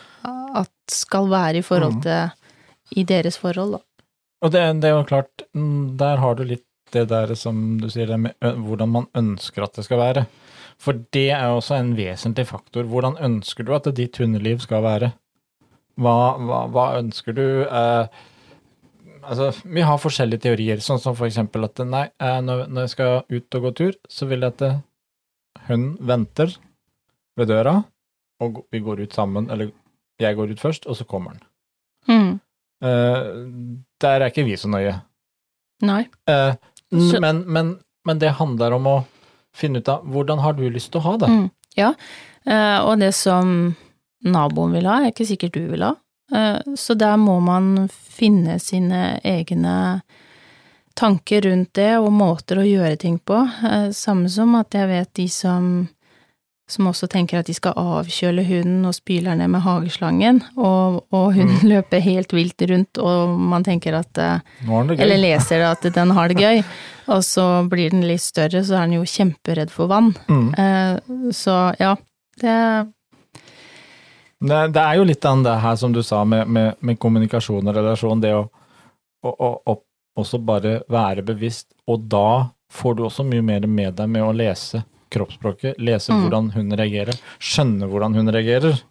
at 0.62 0.72
skal 0.94 1.28
være 1.32 1.64
i 1.64 1.66
forhold 1.66 1.98
Mhm. 1.98 2.06
til 2.06 3.00
i 3.02 3.04
deres 3.08 3.38
forhold, 3.40 3.78
da. 3.78 4.06
Og 4.44 4.52
det, 4.52 4.62
det 4.84 4.90
er 4.90 4.96
jo 4.98 5.04
klart, 5.08 5.44
mm, 5.56 5.98
der 5.98 6.18
har 6.20 6.36
du 6.36 6.44
litt 6.44 6.66
det 6.96 7.08
der 7.12 7.34
som 7.40 7.80
du 7.82 7.90
sier, 7.92 8.10
det 8.10 8.20
med 8.20 8.36
hvordan 8.42 8.92
man 8.92 9.08
ønsker 9.18 9.66
at 9.66 9.78
det 9.78 9.86
skal 9.88 10.02
være. 10.02 10.26
For 10.82 10.98
det 11.14 11.30
er 11.36 11.46
jo 11.50 11.60
også 11.60 11.78
en 11.78 11.94
vesentlig 11.98 12.48
faktor. 12.50 12.88
Hvordan 12.90 13.20
ønsker 13.22 13.68
du 13.68 13.74
at 13.76 13.90
ditt 13.98 14.18
hundeliv 14.18 14.64
skal 14.64 14.84
være? 14.86 15.12
Hva, 16.02 16.16
hva, 16.42 16.62
hva 16.74 16.86
ønsker 16.98 17.36
du? 17.38 17.46
Eh, 17.68 18.22
altså, 19.22 19.52
vi 19.64 19.84
har 19.86 20.02
forskjellige 20.02 20.48
teorier, 20.48 20.82
sånn 20.82 21.02
som 21.02 21.18
for 21.18 21.28
eksempel 21.28 21.68
at 21.68 21.84
nei, 21.86 22.08
eh, 22.22 22.40
når, 22.42 22.66
når 22.72 22.88
jeg 22.88 22.94
skal 22.96 23.20
ut 23.30 23.60
og 23.60 23.68
gå 23.68 23.74
tur, 23.78 24.00
så 24.10 24.28
vil 24.32 24.48
jeg 24.48 24.56
at 24.56 24.66
eh, 24.66 24.80
hun 25.68 25.92
venter 26.00 26.56
ved 27.38 27.52
døra, 27.52 27.76
og 28.42 28.64
vi 28.74 28.82
går 28.82 29.06
ut 29.06 29.14
sammen, 29.14 29.52
eller 29.54 29.70
jeg 30.22 30.38
går 30.38 30.56
ut 30.56 30.64
først, 30.64 30.88
og 30.90 30.98
så 30.98 31.06
kommer 31.06 31.36
han. 31.36 31.46
Mm. 32.10 32.34
Eh, 32.82 33.30
der 34.02 34.18
er 34.18 34.32
ikke 34.32 34.48
vi 34.48 34.58
så 34.58 34.72
nøye. 34.72 34.96
Nei. 35.86 36.04
Eh, 36.30 36.54
men, 36.92 37.44
men, 37.48 37.80
men 38.06 38.20
det 38.20 38.34
handler 38.40 38.74
om 38.78 38.88
å 38.88 38.98
finne 39.56 39.80
ut 39.82 39.90
av 39.92 40.06
hvordan 40.08 40.40
har 40.44 40.54
du 40.54 40.70
lyst 40.70 40.92
til 40.92 41.02
å 41.02 41.06
ha 41.10 41.18
det? 41.24 41.30
Mm. 41.32 41.50
Ja, 41.80 41.94
eh, 42.46 42.80
og 42.84 43.00
det 43.00 43.14
som 43.16 43.76
naboen 44.24 44.76
vil 44.76 44.88
ha, 44.90 45.02
er 45.02 45.12
ikke 45.14 45.28
sikkert 45.28 45.56
du 45.56 45.66
vil 45.72 45.86
ha. 45.88 45.96
Eh, 46.34 46.60
Så 46.76 46.96
der 47.00 47.18
må 47.18 47.40
man 47.44 47.88
finne 47.92 48.60
sine 48.60 49.20
egne 49.24 50.02
tanker 51.00 51.42
rundt 51.48 51.74
det, 51.74 51.98
og 51.98 52.12
måter 52.14 52.60
å 52.62 52.68
gjøre 52.68 52.98
ting 53.00 53.18
på. 53.20 53.40
Eh, 53.64 53.90
Samme 53.96 54.30
som 54.30 54.56
at 54.60 54.76
jeg 54.76 54.88
vet 54.92 55.14
de 55.20 55.28
som, 55.32 55.88
som 56.72 56.88
også 56.90 57.08
tenker 57.12 57.42
at 57.42 57.50
de 57.50 57.56
skal 57.56 57.76
avkjøle 57.78 58.44
hunden 58.48 58.86
og 58.88 58.96
spyler 58.96 59.36
ned 59.40 59.52
med 59.54 59.64
hageslangen, 59.66 60.42
og, 60.56 61.02
og 61.14 61.36
hunden 61.36 61.66
løper 61.68 62.04
helt 62.04 62.34
vilt 62.36 62.64
rundt, 62.72 63.02
og 63.02 63.36
man 63.52 63.66
tenker 63.68 63.98
at 64.00 64.22
eh, 64.22 64.40
er 64.66 64.94
eller 64.96 65.22
leser 65.22 65.66
at 65.68 65.86
den 65.96 66.16
har 66.18 66.32
det 66.32 66.40
gøy, 66.40 66.64
og 67.14 67.22
så 67.28 67.46
blir 67.70 67.94
den 67.94 68.08
litt 68.08 68.24
større, 68.24 68.64
så 68.64 68.80
er 68.80 68.88
den 68.88 68.98
jo 69.02 69.06
kjemperedd 69.08 69.74
for 69.74 69.92
vann. 69.92 70.14
Mm. 70.32 70.50
Eh, 70.56 71.30
Så 71.36 71.54
ja, 71.80 71.96
det 72.42 72.58
Det, 74.42 74.60
det 74.74 74.82
er 74.82 74.96
jo 74.98 75.06
litt 75.06 75.26
av 75.26 75.44
det 75.46 75.60
her 75.62 75.76
som 75.78 75.94
du 75.94 76.02
sa 76.04 76.24
med, 76.26 76.48
med, 76.48 76.80
med 76.80 76.98
kommunikasjon 77.00 77.68
og 77.68 77.76
relasjon, 77.78 78.22
det 78.24 78.34
å, 78.34 78.48
å, 79.22 79.52
å 79.70 79.76
også 80.18 80.40
bare 80.44 80.80
være 80.90 81.24
bevisst, 81.24 81.70
og 81.88 82.08
da 82.10 82.50
får 82.72 82.96
du 82.98 83.04
også 83.06 83.24
mye 83.28 83.44
mer 83.46 83.68
med 83.68 83.96
deg 84.00 84.10
med 84.10 84.24
å 84.26 84.32
lese 84.36 84.84
kroppsspråket, 85.12 85.78
lese 85.80 86.12
Mm. 86.14 86.22
hvordan 86.24 86.50
hun 86.56 86.72
reagerer, 86.80 87.18
skjønne 87.40 87.88
hvordan 87.92 88.16
hun 88.18 88.32
reagerer. 88.34 88.82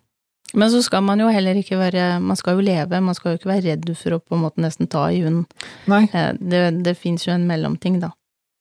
Men 0.55 0.71
så 0.73 0.81
skal 0.83 1.03
man 1.07 1.21
jo 1.23 1.29
heller 1.31 1.55
ikke 1.55 1.77
være 1.79 2.21
Man 2.21 2.37
skal 2.37 2.57
jo 2.59 2.65
leve, 2.67 2.99
man 3.01 3.15
skal 3.15 3.33
jo 3.33 3.39
ikke 3.39 3.51
være 3.53 3.65
redd 3.71 3.91
for 3.97 4.17
å 4.17 4.19
på 4.19 4.35
en 4.35 4.43
måte 4.43 4.59
nesten 4.65 4.89
ta 4.91 5.05
i 5.11 5.21
hunden. 5.23 5.47
Nei. 5.87 6.09
Eh, 6.13 6.33
Det, 6.41 6.83
det 6.83 6.97
fins 6.99 7.25
jo 7.27 7.33
en 7.33 7.47
mellomting, 7.47 8.01
da. 8.01 8.11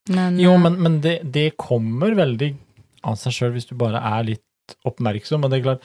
Men, 0.08 0.38
Jo, 0.38 0.52
eh, 0.54 0.58
men, 0.62 0.78
men 0.82 1.00
det, 1.00 1.16
det 1.32 1.56
kommer 1.58 2.14
veldig 2.14 2.54
av 3.04 3.16
seg 3.16 3.32
sjøl 3.32 3.52
hvis 3.56 3.66
du 3.66 3.74
bare 3.74 3.98
er 3.98 4.22
litt 4.24 4.76
oppmerksom. 4.86 5.42
Og 5.44 5.50
det 5.50 5.58
er 5.60 5.66
klart, 5.66 5.82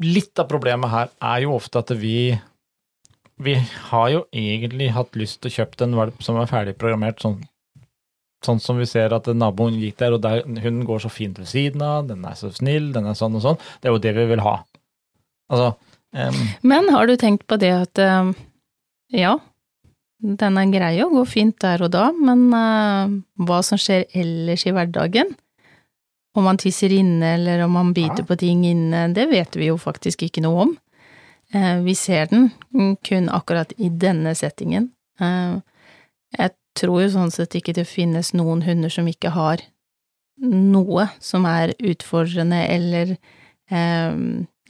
litt 0.00 0.38
av 0.38 0.48
problemet 0.48 0.90
her 0.90 1.10
er 1.20 1.42
jo 1.44 1.54
ofte 1.58 1.78
at 1.84 1.90
vi 2.00 2.38
Vi 3.42 3.54
har 3.90 4.08
jo 4.12 4.24
egentlig 4.32 4.92
hatt 4.94 5.12
lyst 5.18 5.40
til 5.42 5.50
å 5.50 5.54
kjøpe 5.56 5.82
en 5.82 5.96
valp 5.96 6.22
som 6.22 6.36
er 6.38 6.46
ferdig 6.46 6.76
programmert, 6.78 7.18
sånn, 7.20 7.40
sånn 8.46 8.60
som 8.62 8.78
vi 8.80 8.86
ser 8.88 9.12
at 9.14 9.28
naboen 9.36 9.78
gikk 9.80 9.98
der, 10.02 10.16
og 10.16 10.22
der, 10.24 10.42
hun 10.64 10.82
går 10.88 11.04
så 11.04 11.10
fint 11.12 11.38
ved 11.38 11.48
siden 11.50 11.82
av, 11.86 12.06
den 12.08 12.24
er 12.28 12.34
så 12.38 12.50
snill, 12.54 12.90
den 12.94 13.06
er 13.06 13.16
sånn 13.18 13.36
og 13.38 13.44
sånn. 13.44 13.60
Det 13.80 13.88
er 13.88 13.94
jo 13.96 14.02
det 14.02 14.12
vi 14.16 14.26
vil 14.32 14.42
ha. 14.44 14.56
Altså 15.52 15.72
um, 16.16 16.42
men 16.62 16.88
har 16.94 17.06
du 17.08 17.16
tenkt 17.20 17.46
på 17.50 17.58
det 17.60 17.72
at 17.76 17.98
eh, 18.00 18.32
ja, 19.18 19.36
den 20.22 20.58
er 20.60 20.70
grei 20.72 20.92
å 21.02 21.10
gå 21.12 21.24
fint 21.28 21.58
der 21.60 21.82
og 21.84 21.90
da, 21.94 22.08
men 22.14 22.46
uh, 22.54 23.10
hva 23.42 23.62
som 23.66 23.80
skjer 23.80 24.06
ellers 24.14 24.66
i 24.68 24.74
hverdagen? 24.74 25.34
Om 26.32 26.46
man 26.48 26.56
tisser 26.56 26.92
inne, 26.96 27.34
eller 27.36 27.66
om 27.66 27.74
man 27.76 27.90
biter 27.92 28.22
Ja. 28.22 28.28
på 28.30 28.38
ting 28.40 28.62
inne, 28.64 29.10
det 29.12 29.26
vet 29.28 29.56
vi 29.58 29.66
jo 29.68 29.76
faktisk 29.76 30.22
ikke 30.24 30.40
noe 30.46 30.62
om. 30.68 30.70
Uh, 31.52 31.82
Vi 31.84 31.92
ser 31.98 32.30
den 32.30 32.48
kun 33.04 33.28
akkurat 33.28 33.74
i 33.76 33.90
denne 33.90 34.32
settingen. 34.38 34.90
Uh, 35.20 35.60
Jeg 36.38 36.54
tror 36.78 37.02
jo 37.04 37.12
sånn 37.12 37.32
sett 37.34 37.54
ikke 37.58 37.74
det 37.76 37.86
finnes 37.88 38.32
noen 38.36 38.64
hunder 38.66 38.92
som 38.92 39.08
ikke 39.10 39.34
har 39.34 39.62
noe 40.42 41.06
som 41.22 41.44
er 41.46 41.74
utfordrende, 41.78 42.64
eller 42.66 43.14
eh, 43.70 44.10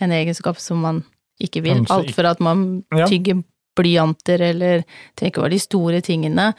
en 0.03 0.13
egenskap 0.19 0.61
som 0.61 0.83
man 0.85 1.01
ikke 1.43 1.63
vil. 1.65 1.85
Alt 1.93 2.13
for 2.15 2.29
at 2.29 2.43
man 2.45 2.83
tygger 2.91 3.43
blyanter, 3.79 4.43
eller 4.51 4.83
tenker 5.17 5.41
over 5.41 5.53
de 5.55 5.61
store 5.63 6.03
tingene, 6.05 6.51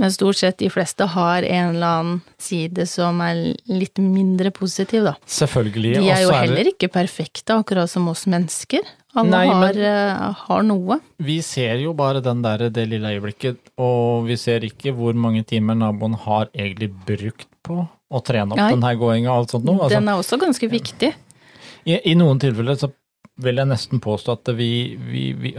men 0.00 0.14
stort 0.14 0.38
sett 0.40 0.60
de 0.62 0.70
fleste 0.72 1.04
har 1.14 1.44
en 1.44 1.74
eller 1.74 1.98
annen 1.98 2.22
side 2.40 2.86
som 2.88 3.20
er 3.24 3.42
litt 3.68 4.00
mindre 4.00 4.52
positiv, 4.56 5.04
da. 5.10 5.14
selvfølgelig. 5.26 5.98
De 6.00 6.12
er 6.14 6.24
jo 6.24 6.32
heller 6.32 6.72
ikke 6.72 6.88
perfekte, 6.94 7.58
akkurat 7.58 7.92
som 7.92 8.08
oss 8.08 8.24
mennesker. 8.30 8.88
Alle 9.14 9.28
Nei, 9.30 9.46
men- 9.48 9.56
har, 9.60 9.76
eh, 9.76 10.32
har 10.46 10.62
noe. 10.62 10.96
Vi 11.20 11.40
ser 11.42 11.76
jo 11.82 11.92
bare 11.92 12.22
den 12.24 12.40
der, 12.42 12.70
det 12.70 12.88
lille 12.88 13.10
øyeblikket, 13.12 13.58
og 13.76 14.24
vi 14.26 14.36
ser 14.36 14.60
ikke 14.64 14.94
hvor 14.96 15.12
mange 15.14 15.44
timer 15.44 15.74
naboen 15.76 16.14
har 16.16 16.46
egentlig 16.54 16.88
brukt 17.04 17.46
på 17.62 17.88
å 18.10 18.22
trene 18.24 18.52
opp 18.52 18.56
Nei. 18.58 18.70
den 18.72 18.82
her 18.82 18.94
gåinga 18.96 19.28
og 19.30 19.36
alt 19.42 19.50
sånt 19.50 19.64
noe. 19.64 19.80
Altså, 19.84 19.98
Den 20.00 20.08
er 20.08 20.12
også 20.16 20.38
ganske 20.40 20.70
viktig. 20.70 21.12
i, 21.86 21.98
I 22.10 22.14
noen 22.14 22.38
tilfeller 22.40 22.76
så 22.80 22.90
vil 23.38 23.56
jeg 23.56 23.66
nesten 23.68 24.00
påstå 24.00 24.32
at 24.32 24.56
vi, 24.56 24.96
vi, 24.96 25.32
vi, 25.32 25.54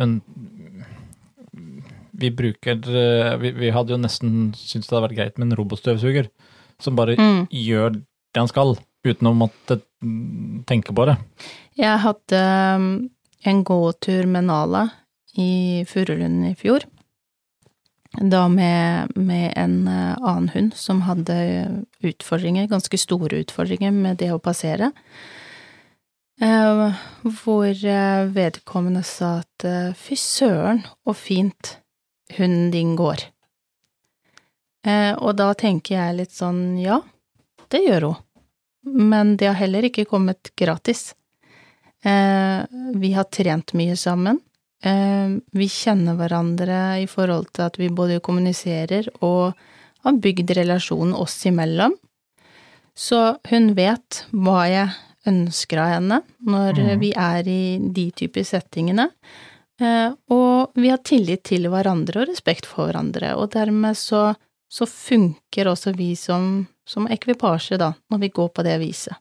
vi 2.14 2.30
bruker 2.32 2.80
eh, 2.90 3.38
vi, 3.42 3.52
vi 3.52 3.72
hadde 3.74 3.94
jo 3.96 3.98
nesten 4.02 4.54
syntes 4.58 4.88
det 4.90 4.96
hadde 4.98 5.08
vært 5.10 5.18
greit 5.18 5.38
med 5.42 5.52
en 5.52 5.58
robotstøvsuger 5.60 6.30
som 6.82 6.96
bare 6.98 7.16
Mm. 7.18 7.48
gjør 7.50 7.94
det 8.00 8.40
han 8.42 8.48
skal, 8.50 8.76
uten 9.06 9.28
å 9.30 9.34
måtte 9.38 9.82
tenke 10.66 10.94
på 10.96 11.06
det. 11.06 11.18
Jeg 11.78 12.00
hadde 12.02 13.10
en 13.44 13.64
gåtur 13.64 14.26
med 14.26 14.48
Nala 14.48 14.90
i 15.34 15.86
Furulund 15.90 16.48
i 16.48 16.56
fjor. 16.56 16.86
Da 18.22 18.48
med, 18.48 19.18
med 19.18 19.54
en 19.58 19.88
eh, 19.88 20.18
annen 20.22 20.50
hund 20.50 20.74
som 20.78 21.02
hadde 21.02 21.36
utfordringer, 22.06 22.68
ganske 22.70 22.98
store 22.98 23.42
utfordringer 23.42 23.92
med 23.92 24.20
det 24.22 24.30
å 24.34 24.42
passere. 24.42 24.92
Eh, 26.42 26.84
hvor 27.42 27.72
eh, 27.72 28.26
vedkommende 28.36 29.02
sa 29.08 29.40
at 29.42 29.66
fy 29.98 30.18
søren, 30.20 30.84
og 31.10 31.18
fint 31.18 31.78
hunden 32.38 32.70
din 32.74 32.96
går. 33.00 33.30
Og 34.84 35.30
da 35.40 35.54
tenker 35.56 35.96
jeg 35.96 36.16
litt 36.18 36.34
sånn, 36.36 36.74
ja, 36.76 36.98
det 37.72 37.86
gjør 37.86 38.10
hun. 38.10 38.18
Men 38.84 39.38
det 39.40 39.48
har 39.48 39.56
heller 39.56 39.88
ikke 39.88 40.04
kommet 40.10 40.52
gratis. 40.60 41.14
Eh, 42.04 42.66
vi 42.96 43.14
har 43.16 43.24
trent 43.32 43.74
mye 43.74 43.96
sammen. 44.00 44.40
Eh, 44.84 45.38
vi 45.52 45.68
kjenner 45.72 46.18
hverandre 46.20 46.80
i 47.04 47.08
forhold 47.08 47.54
til 47.56 47.68
at 47.68 47.80
vi 47.80 47.88
både 47.90 48.20
kommuniserer 48.24 49.08
og 49.22 49.54
har 50.04 50.20
bygd 50.20 50.52
relasjonen 50.58 51.16
oss 51.16 51.38
imellom. 51.48 51.96
Så 52.94 53.38
hun 53.50 53.72
vet 53.78 54.26
hva 54.36 54.66
jeg 54.70 54.92
ønsker 55.32 55.80
av 55.80 55.94
henne 55.96 56.20
når 56.44 56.82
mm. 56.84 56.92
vi 57.02 57.14
er 57.16 57.48
i 57.48 57.64
de 57.80 58.10
typer 58.12 58.46
settingene. 58.46 59.08
Eh, 59.82 60.12
og 60.36 60.76
vi 60.76 60.92
har 60.92 61.02
tillit 61.08 61.46
til 61.48 61.70
hverandre 61.72 62.22
og 62.22 62.30
respekt 62.30 62.68
for 62.70 62.90
hverandre, 62.90 63.34
og 63.40 63.54
dermed 63.56 63.98
så, 63.98 64.28
så 64.70 64.86
funker 64.90 65.72
også 65.72 65.96
vi 65.98 66.12
som, 66.20 66.68
som 66.86 67.08
ekvipasje, 67.12 67.80
da, 67.82 67.94
når 68.12 68.26
vi 68.28 68.34
går 68.36 68.52
på 68.54 68.68
det 68.68 68.78
viset. 68.84 69.18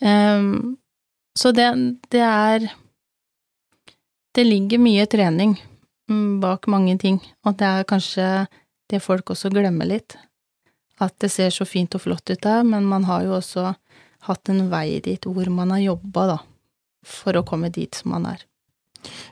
Ehm, 0.00 0.76
så 1.38 1.50
det, 1.52 1.68
det 2.14 2.22
er 2.22 2.70
Det 4.34 4.44
ligger 4.44 4.78
mye 4.82 5.06
trening 5.06 5.54
mm, 6.10 6.40
bak 6.40 6.66
mange 6.66 6.96
ting, 6.98 7.20
og 7.46 7.56
det 7.58 7.66
er 7.66 7.88
kanskje 7.88 8.46
det 8.90 9.02
folk 9.02 9.30
også 9.30 9.50
glemmer 9.54 9.86
litt. 9.86 10.16
At 11.00 11.14
det 11.22 11.30
ser 11.30 11.50
så 11.54 11.66
fint 11.66 11.94
og 11.94 12.02
flott 12.02 12.30
ut 12.30 12.42
der, 12.42 12.64
men 12.66 12.84
man 12.86 13.06
har 13.08 13.22
jo 13.24 13.36
også 13.38 13.74
hatt 14.26 14.50
en 14.50 14.66
vei 14.72 15.00
dit 15.04 15.26
hvor 15.26 15.48
man 15.52 15.70
har 15.74 15.84
jobba, 15.84 16.26
da, 16.32 16.38
for 17.04 17.36
å 17.36 17.44
komme 17.46 17.70
dit 17.70 17.94
som 17.94 18.14
man 18.14 18.26
er. 18.32 18.42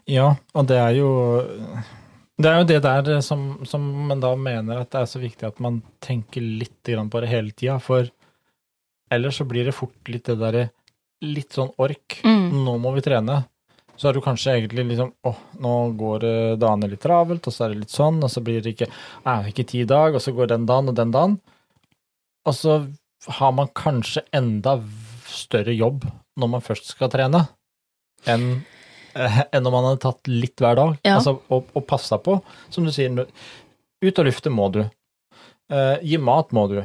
Ja, 0.06 0.34
og 0.52 0.68
det 0.68 0.78
er 0.78 0.94
jo 0.98 1.10
det 2.42 2.50
er 2.50 2.58
jo 2.60 2.68
det 2.68 2.80
der 2.84 3.20
som, 3.24 3.62
som 3.68 3.84
man 4.08 4.20
da 4.20 4.32
mener 4.36 4.82
at 4.82 4.90
det 4.92 5.02
er 5.02 5.10
så 5.10 5.20
viktig 5.22 5.46
at 5.48 5.60
man 5.62 5.80
tenker 6.02 6.42
litt 6.42 6.80
på 6.82 7.22
det 7.22 7.30
hele 7.30 7.52
tida, 7.54 7.78
for 7.78 8.08
ellers 9.12 9.38
så 9.38 9.46
blir 9.48 9.68
det 9.68 9.76
fort 9.76 10.08
litt 10.08 10.26
det 10.26 10.38
derre 10.40 10.68
litt 11.22 11.56
sånn 11.56 11.72
ork. 11.82 12.20
Mm. 12.26 12.64
Nå 12.66 12.76
må 12.82 12.92
vi 12.96 13.04
trene. 13.04 13.42
Så 13.96 14.08
er 14.08 14.16
du 14.16 14.22
kanskje 14.24 14.56
egentlig 14.56 14.86
liksom 14.88 15.12
Å, 15.28 15.34
nå 15.62 15.72
går 16.00 16.24
eh, 16.26 16.54
dagene 16.58 16.88
litt 16.90 17.02
travelt, 17.04 17.46
og 17.46 17.54
så 17.54 17.66
er 17.66 17.74
det 17.74 17.84
litt 17.84 17.94
sånn, 17.94 18.22
og 18.24 18.32
så 18.32 18.42
blir 18.44 18.62
det 18.64 18.74
ikke 18.74 18.88
er 18.88 19.44
det 19.44 19.52
ikke 19.52 19.68
ti 19.70 19.84
dag, 19.88 20.16
og 20.16 20.24
så 20.24 20.34
går 20.34 20.50
den 20.54 20.66
dagen 20.66 20.90
og 20.90 20.98
den 20.98 21.14
dagen. 21.14 21.38
Og 22.48 22.56
så 22.56 22.78
har 23.38 23.52
man 23.54 23.70
kanskje 23.78 24.24
enda 24.34 24.78
større 25.30 25.74
jobb 25.76 26.08
når 26.40 26.50
man 26.56 26.64
først 26.64 26.88
skal 26.90 27.12
trene, 27.12 27.44
enn 28.26 28.48
eh, 29.14 29.38
enn 29.52 29.68
om 29.68 29.76
man 29.76 29.90
hadde 29.90 30.02
tatt 30.06 30.30
litt 30.30 30.58
hver 30.62 30.78
dag. 30.78 30.96
Ja. 31.04 31.18
Altså, 31.18 31.36
og, 31.52 31.70
og 31.76 31.86
passa 31.86 32.18
på. 32.18 32.40
Som 32.72 32.88
du 32.88 32.92
sier, 32.94 33.12
ut 33.12 34.18
og 34.18 34.26
lufte 34.28 34.50
må 34.50 34.70
du. 34.74 34.82
Eh, 35.72 35.96
gi 36.02 36.18
mat 36.18 36.50
må 36.56 36.66
du. 36.72 36.80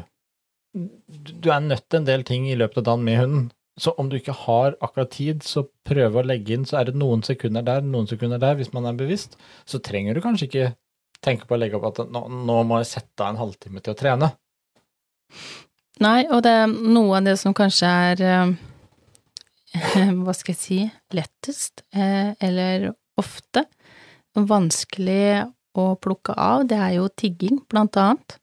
du 0.76 1.50
er 1.50 1.64
nødt 1.64 1.88
til 1.88 2.02
en 2.02 2.10
del 2.10 2.28
ting 2.28 2.50
i 2.52 2.58
løpet 2.60 2.84
av 2.84 2.92
dagen 2.92 3.08
med 3.08 3.24
hunden. 3.24 3.48
Så 3.78 3.94
om 4.02 4.10
du 4.10 4.18
ikke 4.18 4.34
har 4.34 4.76
akkurat 4.82 5.12
tid, 5.14 5.44
så 5.46 5.68
prøv 5.86 6.18
å 6.18 6.26
legge 6.26 6.56
inn, 6.56 6.66
så 6.66 6.80
er 6.80 6.90
det 6.90 6.98
noen 6.98 7.22
sekunder 7.26 7.66
der, 7.66 7.86
noen 7.86 8.10
sekunder 8.10 8.42
der, 8.42 8.58
hvis 8.58 8.74
man 8.74 8.90
er 8.90 8.98
bevisst. 8.98 9.38
Så 9.70 9.80
trenger 9.86 10.18
du 10.18 10.24
kanskje 10.24 10.50
ikke 10.50 10.70
tenke 11.24 11.46
på 11.50 11.58
å 11.58 11.62
legge 11.62 11.78
opp 11.78 11.92
at 11.92 12.10
nå, 12.14 12.24
nå 12.48 12.58
må 12.66 12.82
jeg 12.82 12.92
sette 12.96 13.24
av 13.24 13.34
en 13.34 13.42
halvtime 13.42 13.84
til 13.86 13.94
å 13.94 14.00
trene. 14.00 14.32
Nei, 16.02 16.20
og 16.30 16.42
det 16.46 16.54
er 16.64 16.74
noe 16.74 17.20
av 17.20 17.30
det 17.30 17.38
som 17.42 17.56
kanskje 17.58 17.92
er 18.12 18.26
eh, 18.26 20.12
hva 20.24 20.36
skal 20.38 20.54
jeg 20.54 20.62
si, 20.62 20.80
lettest, 21.18 21.86
eh, 21.94 22.34
eller 22.44 22.92
ofte 23.18 23.66
vanskelig 24.38 25.48
å 25.78 25.92
plukke 26.02 26.34
av, 26.34 26.66
det 26.70 26.78
er 26.78 26.98
jo 26.98 27.08
tigging, 27.10 27.62
blant 27.70 27.98
annet. 28.02 28.38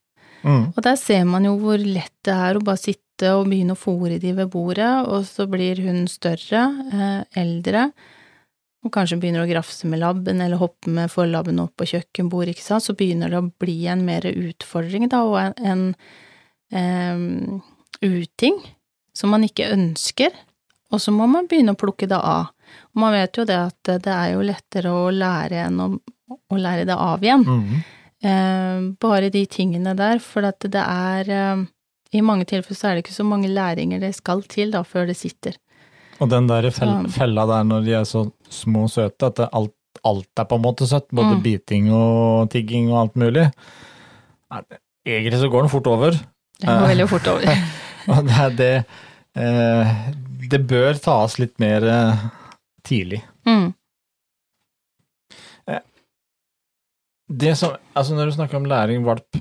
Mm. 0.45 0.75
Og 0.75 0.81
der 0.85 0.97
ser 1.01 1.25
man 1.29 1.47
jo 1.47 1.55
hvor 1.61 1.81
lett 1.81 2.15
det 2.27 2.35
er 2.35 2.59
å 2.59 2.65
bare 2.65 2.81
sitte 2.81 3.04
og 3.23 3.47
begynne 3.47 3.77
å 3.77 3.79
fòre 3.79 4.19
de 4.23 4.33
ved 4.35 4.51
bordet, 4.51 5.07
og 5.07 5.25
så 5.29 5.47
blir 5.51 5.79
hun 5.85 6.07
større, 6.11 6.65
eh, 6.91 7.21
eldre, 7.41 7.91
og 8.85 8.93
kanskje 8.93 9.21
begynner 9.21 9.45
å 9.45 9.49
grafse 9.49 9.89
med 9.89 10.03
labben 10.03 10.43
eller 10.45 10.61
hoppe 10.61 10.91
med 10.93 11.13
forlabben 11.13 11.61
opp 11.63 11.77
på 11.81 11.89
kjøkkenbordet, 11.95 12.57
ikke 12.57 12.67
sant, 12.67 12.85
så 12.85 12.97
begynner 12.97 13.31
det 13.33 13.41
å 13.41 13.53
bli 13.63 13.87
en 13.89 14.05
mer 14.05 14.27
utfordring, 14.29 15.09
da, 15.09 15.23
og 15.25 15.39
en, 15.41 15.95
en 16.75 17.15
um, 17.15 17.63
uting 18.03 18.59
som 19.17 19.33
man 19.33 19.47
ikke 19.47 19.71
ønsker, 19.73 20.35
og 20.93 21.01
så 21.01 21.15
må 21.15 21.27
man 21.31 21.49
begynne 21.49 21.75
å 21.75 21.81
plukke 21.81 22.09
det 22.11 22.19
av. 22.19 22.51
Og 22.93 23.03
man 23.03 23.15
vet 23.15 23.39
jo 23.39 23.47
det 23.49 23.57
at 23.57 23.93
det 24.05 24.13
er 24.13 24.35
jo 24.35 24.45
lettere 24.47 24.93
å 24.93 25.09
lære 25.15 25.65
enn 25.67 25.81
å, 25.83 25.89
å 26.35 26.59
lære 26.59 26.87
det 26.89 26.97
av 26.99 27.25
igjen. 27.25 27.45
Mm. 27.47 27.79
Eh, 28.25 28.85
bare 29.03 29.31
de 29.33 29.45
tingene 29.51 29.95
der, 29.99 30.21
for 30.23 30.47
at 30.49 30.65
det 30.71 30.83
er 30.83 31.31
eh, 31.35 31.65
I 32.15 32.21
mange 32.23 32.47
tilfeller 32.47 32.79
så 32.79 32.89
er 32.91 32.95
det 32.99 33.05
ikke 33.05 33.17
så 33.17 33.25
mange 33.27 33.49
læringer 33.51 34.01
det 34.03 34.13
skal 34.15 34.43
til 34.51 34.71
da, 34.75 34.85
før 34.87 35.09
det 35.11 35.17
sitter. 35.19 35.57
Og 36.23 36.29
den 36.31 36.47
der 36.47 36.69
fel 36.71 37.09
fella 37.11 37.43
der 37.51 37.65
når 37.67 37.87
de 37.89 37.95
er 37.99 38.05
så 38.07 38.23
små 38.55 38.85
og 38.87 38.93
søte, 38.95 39.27
at 39.27 39.41
det, 39.41 39.49
alt, 39.53 39.75
alt 40.07 40.39
er 40.39 40.47
på 40.47 40.59
en 40.61 40.63
måte 40.63 40.87
søtt, 40.87 41.09
både 41.11 41.35
Mm. 41.37 41.43
biting 41.43 41.89
og 41.93 42.51
tigging 42.53 42.93
og 42.93 43.01
alt 43.01 43.17
mulig. 43.19 43.49
Egentlig 45.05 45.41
så 45.41 45.49
går 45.51 45.67
den 45.67 45.73
fort 45.73 45.87
over. 45.91 46.11
Den 46.63 46.71
går 46.79 46.87
veldig 46.95 47.09
fort 47.11 47.27
over. 47.27 47.65
Og 48.15 48.27
det 48.29 48.37
er 48.45 48.51
det 48.59 48.75
eh, 49.41 49.93
Det 50.51 50.61
bør 50.69 50.95
tas 51.01 51.39
litt 51.41 51.59
mer 51.59 51.83
eh, 51.89 52.25
tidlig. 52.85 53.23
Mm. 53.49 53.73
Det 57.35 57.55
som, 57.57 57.73
altså 57.97 58.15
når 58.15 58.27
du 58.29 58.33
snakker 58.37 58.57
om 58.61 58.67
læring 58.69 59.05
valp, 59.07 59.39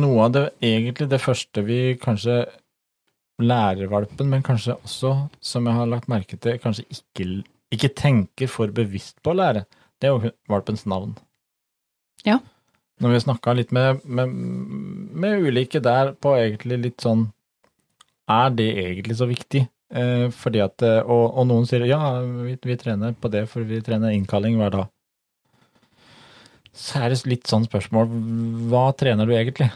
noe 0.00 0.26
av 0.26 0.34
det 0.34 0.44
egentlig 0.64 1.08
det 1.10 1.20
første 1.22 1.62
vi 1.66 1.80
kanskje 2.00 2.42
lærer 3.38 3.90
valpen, 3.90 4.30
men 4.32 4.42
kanskje 4.42 4.76
også, 4.76 5.14
som 5.40 5.66
jeg 5.68 5.78
har 5.78 5.90
lagt 5.90 6.10
merke 6.10 6.38
til, 6.40 6.58
kanskje 6.62 6.84
ikke, 6.90 7.26
ikke 7.74 7.94
tenker 7.96 8.50
for 8.50 8.72
bevisst 8.74 9.18
på 9.22 9.32
å 9.32 9.38
lære, 9.38 9.64
det 9.98 10.08
er 10.08 10.14
jo 10.14 10.32
valpens 10.50 10.84
navn. 10.90 11.14
Ja. 12.26 12.40
Når 12.98 13.14
vi 13.14 13.24
snakka 13.28 13.54
litt 13.54 13.72
med, 13.74 14.02
med, 14.04 14.32
med 15.22 15.46
ulike 15.46 15.82
der 15.82 16.16
på 16.18 16.34
egentlig 16.34 16.80
litt 16.82 17.04
sånn 17.04 17.28
Er 18.28 18.50
det 18.50 18.66
egentlig 18.74 19.14
så 19.20 19.28
viktig? 19.30 19.62
Eh, 19.88 20.26
fordi 20.34 20.60
at, 20.60 20.82
eh, 20.84 20.98
og, 21.00 21.38
og 21.38 21.46
noen 21.48 21.64
sier 21.64 21.86
ja, 21.88 22.00
vi, 22.20 22.58
vi 22.60 22.76
trener 22.76 23.14
på 23.16 23.30
det, 23.32 23.46
for 23.48 23.64
vi 23.64 23.78
trener 23.84 24.12
innkalling 24.12 24.58
hver 24.60 24.74
dag. 24.74 24.90
Så 26.76 27.00
er 27.00 27.14
det 27.14 27.22
litt 27.30 27.48
sånn 27.48 27.64
spørsmål, 27.64 28.10
hva 28.68 28.90
trener 28.98 29.26
du 29.26 29.32
egentlig? 29.32 29.70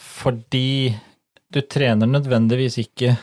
Fordi 0.00 0.94
du 1.54 1.60
trener 1.60 2.10
nødvendigvis 2.10 2.80
ikke 2.82 3.14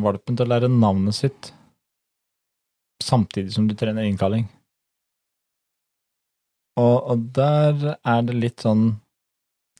valpen 0.00 0.36
til 0.36 0.46
å 0.46 0.52
lære 0.52 0.70
navnet 0.72 1.16
sitt 1.16 1.52
samtidig 3.00 3.54
som 3.54 3.68
du 3.68 3.74
trener 3.74 4.04
innkalling. 4.04 4.44
Og, 6.80 6.96
og 7.12 7.22
der 7.36 7.94
er 7.96 8.26
det 8.28 8.36
litt 8.36 8.64
sånn 8.64 8.92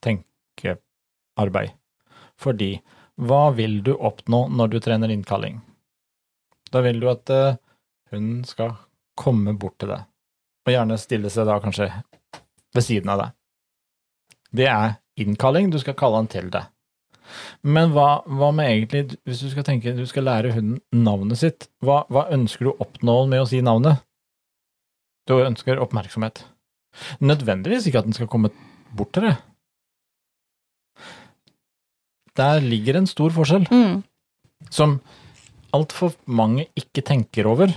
tenkearbeid. 0.04 1.76
Fordi 2.40 2.72
hva 3.20 3.50
vil 3.52 3.82
du 3.84 3.92
oppnå 3.94 4.46
når 4.56 4.72
du 4.72 4.78
trener 4.80 5.12
innkalling? 5.12 5.60
Da 6.72 6.80
vil 6.84 7.02
du 7.02 7.08
at 7.10 7.30
eh, 7.34 7.58
hunden 8.12 8.44
skal 8.48 8.76
komme 9.18 9.52
bort 9.60 9.76
til 9.82 9.92
deg, 9.92 10.06
og 10.64 10.72
gjerne 10.72 10.96
stille 11.00 11.32
seg 11.32 11.48
da 11.48 11.58
kanskje 11.60 11.90
ved 12.72 12.86
siden 12.86 13.12
av 13.12 13.24
deg. 13.24 13.36
Det 14.56 14.68
er 14.70 14.94
innkalling, 15.22 15.70
du 15.72 15.78
skal 15.82 15.96
kalle 15.98 16.20
han 16.22 16.30
til 16.32 16.48
deg. 16.52 16.68
Men 17.62 17.92
hva, 17.94 18.22
hva 18.26 18.48
med 18.54 18.66
egentlig, 18.72 19.18
hvis 19.28 19.42
du 19.44 19.50
skal 19.52 19.66
tenke 19.68 19.92
du 19.94 20.02
skal 20.10 20.26
lære 20.26 20.50
hunden 20.56 20.80
navnet 21.06 21.38
sitt, 21.38 21.68
hva, 21.84 22.00
hva 22.10 22.24
ønsker 22.34 22.66
du 22.66 22.70
å 22.72 22.78
oppnå 22.86 23.20
med 23.30 23.44
å 23.44 23.46
si 23.48 23.60
navnet? 23.62 24.02
Du 25.30 25.36
ønsker 25.38 25.78
oppmerksomhet. 25.78 26.42
Nødvendigvis 27.22 27.86
ikke 27.86 28.00
at 28.02 28.08
den 28.08 28.16
skal 28.16 28.30
komme 28.32 28.50
bort 28.98 29.12
til 29.14 29.28
deg. 29.28 29.36
Der 32.38 32.60
ligger 32.64 32.96
en 32.98 33.06
stor 33.10 33.30
forskjell, 33.34 33.66
Mm. 33.70 34.02
som 34.70 35.00
altfor 35.74 36.14
mange 36.26 36.66
ikke 36.76 37.02
tenker 37.06 37.46
over, 37.46 37.70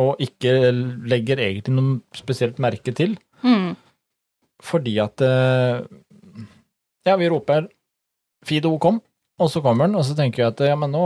og 0.00 0.16
ikke 0.20 0.72
legger 1.08 1.36
egentlig 1.38 1.74
noe 1.76 2.00
spesielt 2.16 2.58
merke 2.58 2.92
til. 2.94 3.16
Mm. 3.42 3.76
Fordi 4.64 4.96
at 5.02 5.22
eh, 5.24 5.82
Ja, 7.08 7.16
vi 7.16 7.28
roper 7.32 7.68
'Fido, 8.44 8.72
kom', 8.78 9.00
og 9.40 9.50
så 9.50 9.60
kommer 9.64 9.86
den, 9.86 9.96
og 9.96 10.04
så 10.04 10.14
tenker 10.16 10.42
jeg 10.42 10.52
at 10.52 10.60
ja, 10.68 10.76
men 10.76 10.92
nå 10.92 11.04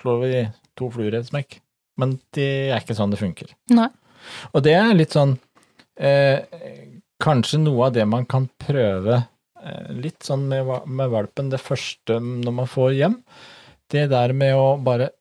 slår 0.00 0.18
vi 0.24 0.40
to 0.76 0.88
fluer 0.92 1.14
i 1.14 1.20
et 1.20 1.28
smekk. 1.28 1.58
Men 2.00 2.16
det 2.36 2.72
er 2.72 2.80
ikke 2.80 2.96
sånn 2.96 3.12
det 3.12 3.20
funker. 3.20 3.52
Nei. 3.72 3.88
Og 4.52 4.64
det 4.64 4.74
er 4.78 4.92
litt 4.96 5.16
sånn 5.16 5.34
eh, 5.98 6.44
Kanskje 7.22 7.60
noe 7.62 7.86
av 7.86 7.94
det 7.94 8.04
man 8.08 8.24
kan 8.26 8.48
prøve 8.58 9.16
eh, 9.62 9.90
litt 9.94 10.24
sånn 10.26 10.48
med, 10.50 10.70
med 10.86 11.10
valpen 11.12 11.52
det 11.52 11.60
første 11.62 12.16
når 12.18 12.56
man 12.56 12.70
får 12.70 12.96
hjem, 12.98 13.16
det 13.92 14.08
der 14.10 14.34
med 14.34 14.56
å 14.58 14.72
bare 14.82 15.12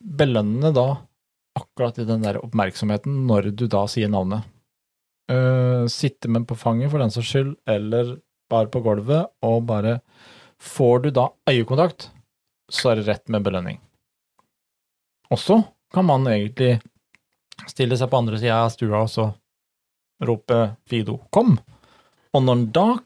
belønne 0.00 0.70
da 0.76 0.86
akkurat 1.58 1.98
i 1.98 2.06
den 2.06 2.22
der 2.22 2.38
oppmerksomheten 2.40 3.24
når 3.26 3.50
du 3.58 3.66
da 3.70 3.86
sier 3.90 4.10
navnet. 4.12 4.46
Eh, 5.30 5.86
sitte 5.86 6.28
med 6.28 6.48
på 6.48 6.56
fanget 6.58 6.90
for 6.90 6.98
den 6.98 7.12
saks 7.14 7.28
skyld, 7.30 7.54
eller 7.70 8.16
bare 8.50 8.70
på 8.72 8.82
gulvet, 8.82 9.30
og 9.46 9.62
bare 9.68 10.00
Får 10.60 10.98
du 10.98 11.10
da 11.10 11.30
øyekontakt, 11.48 12.10
så 12.68 12.90
er 12.90 12.98
det 12.98 13.06
rett 13.06 13.30
med 13.32 13.40
belønning. 13.46 13.78
Og 15.32 15.38
så 15.40 15.56
kan 15.88 16.04
man 16.04 16.26
egentlig 16.28 16.82
stille 17.64 17.96
seg 17.96 18.10
på 18.12 18.18
andre 18.20 18.36
sida 18.36 18.58
av 18.66 18.68
stua 18.74 19.00
og 19.00 19.08
så 19.08 19.24
rope 20.20 20.58
'Fido, 20.84 21.16
kom'. 21.32 21.56
Og 22.34 22.42
når 22.42 22.54
den 22.54 22.66
da 22.76 22.98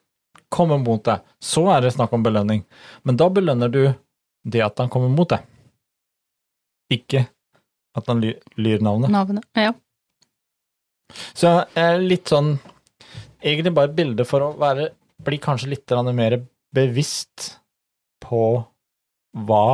kommer 0.51 0.83
mot 0.83 1.05
deg, 1.05 1.23
så 1.39 1.69
er 1.77 1.81
det 1.83 1.95
snakk 1.95 2.13
om 2.13 2.27
belønning. 2.27 2.65
Men 3.05 3.17
da 3.17 3.31
belønner 3.31 3.71
du 3.71 3.95
det 4.43 4.67
at 4.67 4.79
han 4.79 4.91
kommer 4.91 5.09
mot 5.09 5.29
deg, 5.31 5.47
ikke 6.91 7.29
at 7.95 8.07
han 8.11 8.21
lyr 8.21 8.83
navnet. 8.83 9.11
Navnet. 9.15 9.47
Ja. 9.55 9.73
Så 11.35 11.57
eh, 11.75 11.99
litt 12.03 12.31
sånn 12.33 12.57
Egentlig 13.45 13.75
bare 13.77 13.91
et 13.91 13.97
bilde 13.99 14.25
for 14.25 14.41
å 14.41 14.55
være, 14.57 14.87
bli 15.21 15.37
kanskje 15.37 15.69
litt 15.75 15.93
mer 16.17 16.39
bevisst 16.73 17.59
på 18.25 18.39
hva 19.45 19.67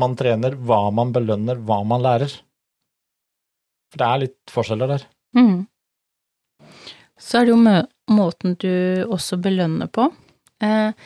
man 0.00 0.14
trener, 0.16 0.56
hva 0.56 0.86
man 0.88 1.12
belønner, 1.12 1.60
hva 1.60 1.82
man 1.84 2.00
lærer. 2.00 2.32
For 3.92 4.00
det 4.00 4.06
er 4.06 4.22
litt 4.22 4.54
forskjeller 4.54 4.94
der. 4.94 5.04
Mm. 5.36 5.66
Så 7.20 7.42
er 7.42 7.44
det 7.44 7.52
jo 7.52 7.60
måten 8.16 8.56
du 8.62 8.72
også 9.04 9.36
belønner 9.42 9.90
på. 9.92 10.08
Eh, 10.64 10.96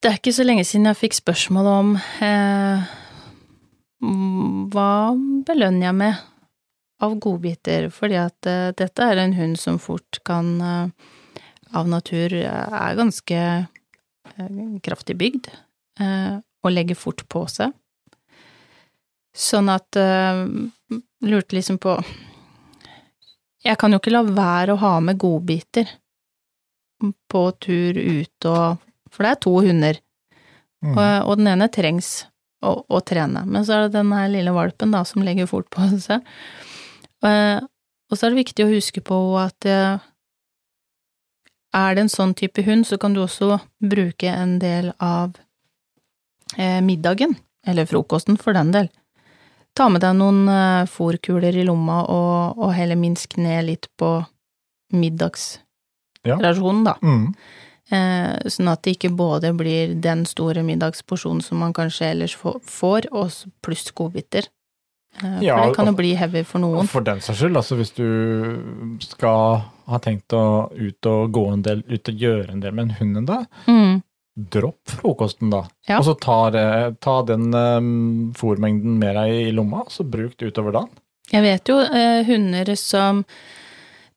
det 0.00 0.10
er 0.10 0.18
ikke 0.18 0.34
så 0.34 0.46
lenge 0.46 0.64
siden 0.64 0.88
jeg 0.88 0.98
fikk 1.02 1.18
spørsmål 1.18 1.70
om 1.70 1.94
eh, 2.24 2.90
hva 4.72 4.90
belønner 5.46 5.90
jeg 5.90 5.98
med 5.98 6.26
av 7.00 7.16
godbiter, 7.22 7.88
fordi 7.94 8.18
at 8.20 8.48
uh, 8.48 8.70
dette 8.76 9.06
er 9.06 9.20
en 9.22 9.34
hund 9.36 9.58
som 9.60 9.78
fort 9.82 10.20
kan 10.26 10.52
uh, 10.60 11.10
av 11.72 11.86
natur 11.86 12.32
eh, 12.34 12.72
er 12.74 12.96
ganske 12.98 13.42
kraftig 14.82 15.14
bygd 15.20 15.46
og 16.00 16.72
legger 16.72 16.98
fort 16.98 17.22
på 17.30 17.44
seg. 17.50 17.70
Sånn 19.36 19.68
at 19.70 19.94
lurte 19.94 21.54
liksom 21.54 21.78
på 21.82 21.94
Jeg 23.62 23.78
kan 23.78 23.92
jo 23.92 24.00
ikke 24.00 24.14
la 24.14 24.24
være 24.24 24.74
å 24.74 24.80
ha 24.82 24.92
med 25.04 25.20
godbiter 25.20 25.92
på 27.30 27.44
tur 27.62 28.00
ut 28.00 28.48
og 28.50 28.82
For 29.12 29.26
det 29.26 29.30
er 29.30 29.42
to 29.46 29.54
hunder, 29.62 30.00
Mm. 30.80 30.96
og, 30.96 31.28
og 31.28 31.36
den 31.36 31.50
ene 31.52 31.68
trengs 31.68 32.24
å, 32.64 32.72
å 32.88 33.00
trene. 33.04 33.44
Men 33.44 33.64
så 33.66 33.76
er 33.76 33.86
det 33.86 33.98
den 33.98 34.12
her 34.16 34.30
lille 34.32 34.54
valpen 34.56 34.94
da 34.94 35.02
som 35.04 35.24
legger 35.24 35.48
fort 35.50 35.68
på 35.72 35.90
seg. 36.00 36.24
Eh, 37.26 37.58
og 38.10 38.16
så 38.16 38.26
er 38.26 38.30
det 38.32 38.42
viktig 38.42 38.64
å 38.64 38.72
huske 38.72 39.00
på 39.04 39.16
at 39.40 39.66
eh, 39.68 39.98
er 41.76 41.94
det 41.94 42.02
en 42.06 42.12
sånn 42.12 42.34
type 42.38 42.64
hund, 42.66 42.86
så 42.86 42.98
kan 42.98 43.14
du 43.14 43.20
også 43.22 43.58
bruke 43.78 44.28
en 44.32 44.58
del 44.62 44.92
av 44.98 45.36
eh, 46.56 46.80
middagen, 46.82 47.36
eller 47.66 47.86
frokosten 47.86 48.36
for 48.40 48.52
den 48.56 48.72
del. 48.74 48.88
Ta 49.78 49.86
med 49.88 50.02
deg 50.02 50.16
noen 50.18 50.48
fòrkuler 50.90 51.54
i 51.60 51.62
lomma 51.62 52.00
og, 52.10 52.58
og 52.58 52.72
heller 52.74 52.98
minsk 52.98 53.36
ned 53.38 53.68
litt 53.68 53.86
på 54.00 54.24
middagsrasjonen, 54.90 56.84
da. 56.88 56.96
Mm. 57.06 57.34
Eh, 57.90 58.50
sånn 58.50 58.70
at 58.70 58.84
det 58.86 58.94
ikke 58.94 59.10
både 59.18 59.50
blir 59.58 59.96
den 59.98 60.22
store 60.28 60.62
middagsporsjonen 60.66 61.42
som 61.42 61.58
man 61.62 61.74
kanskje 61.74 62.12
ellers 62.12 62.36
får, 62.38 63.08
og 63.10 63.34
pluss 63.64 63.90
godbiter. 63.90 64.46
Eh, 65.22 65.40
Ja, 65.42 65.56
for 65.58 65.66
det 65.68 65.76
kan 65.76 65.86
jo 65.90 65.92
bli 65.98 66.14
heavy 66.14 66.42
for 66.44 66.62
noen. 66.62 66.86
For 66.88 67.00
den 67.04 67.20
saks 67.20 67.40
skyld, 67.42 67.56
altså 67.58 67.76
hvis 67.80 67.90
du 67.96 68.98
skal 69.04 69.62
ha 69.90 69.98
tenkt 69.98 70.32
å 70.36 70.70
ut 70.70 71.06
og 71.10 71.32
gå 71.34 71.42
en 71.52 71.62
del, 71.66 71.82
ut 71.88 72.08
og 72.12 72.14
gjøre 72.24 72.50
en 72.54 72.60
del 72.62 72.72
med 72.76 72.88
en 72.88 72.96
hund 73.00 73.16
en 73.22 73.26
dag, 73.26 73.46
Mm. 73.66 74.02
dropp 74.50 74.78
frokosten 74.88 75.50
da. 75.50 75.64
Ja. 75.88 75.98
Og 75.98 76.04
så 76.06 76.14
ta, 76.20 76.38
ta 77.00 77.22
den 77.28 77.52
um, 77.52 78.32
fôrmengden 78.38 78.96
med 79.02 79.16
deg 79.18 79.48
i 79.48 79.52
lomma, 79.52 79.82
så 79.90 80.04
bruk 80.08 80.36
det 80.38 80.52
utover 80.54 80.72
dagen. 80.72 80.90
Jeg 81.30 81.42
vet 81.42 81.68
jo 81.68 81.78
eh, 81.80 82.22
hunder 82.26 82.74
som 82.76 83.24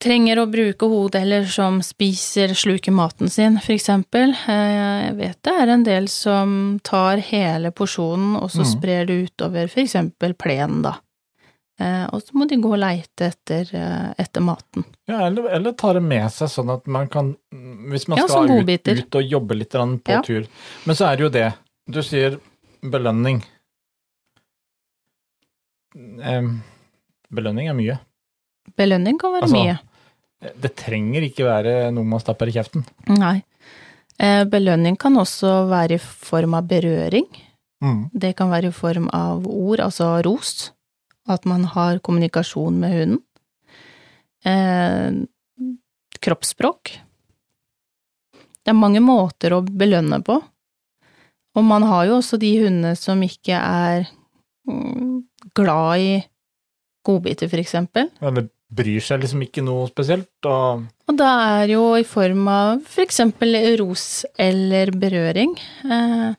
trenger 0.04 0.42
å 0.42 0.48
bruke 0.52 0.88
hodet, 0.92 1.22
eller 1.24 1.46
som 1.50 1.80
spiser, 1.86 2.52
sluker 2.58 2.92
maten 2.96 3.30
sin, 3.32 3.56
for 3.64 3.74
eksempel. 3.76 4.36
Eh, 4.52 5.08
jeg 5.08 5.16
vet 5.22 5.40
det 5.48 5.54
er 5.64 5.72
en 5.74 5.86
del 5.88 6.10
som 6.12 6.54
tar 6.84 7.22
hele 7.30 7.72
porsjonen, 7.72 8.36
og 8.42 8.52
så 8.52 8.64
Mm. 8.66 8.72
sprer 8.74 9.06
det 9.08 9.18
utover 9.30 9.70
for 9.72 9.82
eksempel 9.82 10.34
plenen, 10.36 10.82
da. 10.84 10.96
Eh, 11.80 12.06
og 12.14 12.22
så 12.22 12.36
må 12.38 12.48
de 12.48 12.56
gå 12.62 12.70
og 12.72 12.80
leite 12.80 13.32
etter, 13.32 13.66
eh, 13.74 14.14
etter 14.20 14.42
maten. 14.46 14.86
Ja, 15.08 15.26
eller, 15.26 15.48
eller 15.50 15.72
ta 15.74 15.94
det 15.94 16.04
med 16.04 16.30
seg 16.32 16.48
sånn 16.48 16.70
at 16.74 16.86
man 16.88 17.08
kan 17.08 17.36
Hvis 17.52 18.08
man 18.08 18.18
Ja, 18.20 18.28
skal 18.28 18.50
ut, 18.50 18.88
ut 18.88 19.16
og 19.16 19.24
jobbe 19.30 19.56
litt 19.58 19.72
på 19.72 20.08
Ja. 20.08 20.22
tur. 20.22 20.46
Men 20.86 20.96
så 20.96 21.12
er 21.12 21.18
det 21.18 21.24
jo 21.24 21.30
det. 21.30 21.54
Du 21.90 22.02
sier 22.02 22.40
belønning. 22.84 23.44
Em, 25.96 26.64
belønning 27.32 27.70
er 27.70 27.74
mye. 27.74 28.00
Belønning 28.78 29.20
kan 29.20 29.34
være 29.34 29.44
Altså, 29.44 29.60
mye. 29.60 29.80
Det 30.60 30.74
trenger 30.80 31.26
ikke 31.28 31.48
være 31.48 31.74
noe 31.96 32.08
man 32.08 32.22
stapper 32.22 32.50
i 32.52 32.56
kjeften. 32.56 32.86
Nei. 33.12 33.40
Eh, 34.22 34.44
belønning 34.50 34.98
kan 35.00 35.18
også 35.18 35.64
være 35.72 35.98
i 35.98 36.04
form 36.04 36.58
av 36.60 36.68
berøring. 36.70 37.28
Mm. 37.84 38.08
Det 38.14 38.34
kan 38.40 38.52
være 38.52 38.70
i 38.70 38.76
form 38.76 39.10
av 39.14 39.48
ord, 39.48 39.82
altså 39.84 40.16
ros. 40.26 40.72
At 41.30 41.48
man 41.50 41.66
har 41.72 42.02
kommunikasjon 42.04 42.80
med 42.80 42.98
hunden. 42.98 43.22
Eh, 44.44 45.24
kroppsspråk. 46.24 46.98
Det 48.64 48.72
er 48.72 48.80
mange 48.80 49.02
måter 49.04 49.56
å 49.56 49.64
belønne 49.64 50.22
på. 50.24 50.40
Og 51.54 51.66
man 51.68 51.86
har 51.86 52.08
jo 52.08 52.18
også 52.18 52.40
de 52.42 52.52
hundene 52.64 52.96
som 52.98 53.22
ikke 53.24 53.58
er 53.58 54.08
mm, 54.70 55.20
glad 55.56 56.02
i 56.02 56.14
godbiter, 57.06 57.52
for 57.52 57.62
eksempel. 57.62 58.10
Eller 58.24 58.48
bryr 58.78 59.04
seg 59.04 59.24
liksom 59.24 59.44
ikke 59.46 59.64
noe 59.66 59.88
spesielt. 59.90 60.32
Og 60.50 60.84
Og 61.10 61.18
da 61.20 61.32
er 61.62 61.74
jo 61.76 61.94
i 62.00 62.06
form 62.08 62.48
av 62.52 62.84
for 62.90 63.06
eksempel 63.06 63.58
ros 63.82 64.26
eller 64.40 64.92
berøring, 64.92 65.56
eh, 65.86 66.32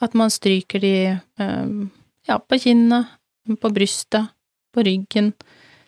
at 0.00 0.14
man 0.16 0.32
stryker 0.32 0.80
de 0.82 0.94
eh, 1.14 1.70
ja, 2.28 2.38
på 2.38 2.60
kinnet, 2.60 3.16
på 3.60 3.72
brystet, 3.74 4.30
på 4.74 4.84
ryggen. 4.86 5.32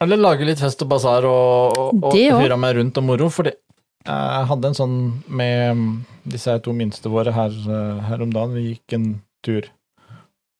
Eller 0.03 0.19
lage 0.19 0.47
litt 0.47 0.61
fest 0.61 0.83
og 0.83 0.91
basar 0.91 1.27
og, 1.29 1.77
og, 1.79 2.09
og 2.11 2.17
hyre 2.17 2.59
meg 2.59 2.75
rundt 2.81 2.99
og 2.99 3.07
moro. 3.07 3.29
For 3.31 3.47
jeg 3.47 4.49
hadde 4.51 4.73
en 4.73 4.79
sånn 4.79 4.97
med 5.31 5.77
mm, 5.79 5.93
disse 6.33 6.57
to 6.65 6.75
minste 6.75 7.13
våre 7.13 7.35
her, 7.37 7.55
eh, 7.55 8.03
her 8.09 8.25
om 8.25 8.33
dagen. 8.35 8.57
Vi 8.59 8.73
gikk 8.73 8.97
en 8.99 9.07
tur, 9.47 9.69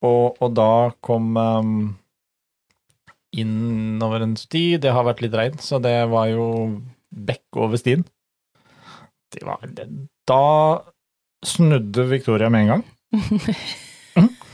og, 0.03 0.39
og 0.39 0.55
da 0.55 0.71
kom 1.03 1.35
um, 1.39 1.75
innover 3.33 4.25
en 4.25 4.37
sti. 4.37 4.77
Det 4.83 4.93
har 4.93 5.07
vært 5.07 5.23
litt 5.25 5.37
regn, 5.37 5.59
så 5.63 5.81
det 5.83 5.95
var 6.13 6.29
jo 6.33 6.47
bekk 7.13 7.61
over 7.65 7.81
stien. 7.81 8.05
Det 9.33 9.45
var, 9.49 9.63
det, 9.65 9.87
da 10.29 10.83
snudde 11.47 12.05
Victoria 12.11 12.51
med 12.53 12.67
en 12.67 12.73
gang. 12.75 12.85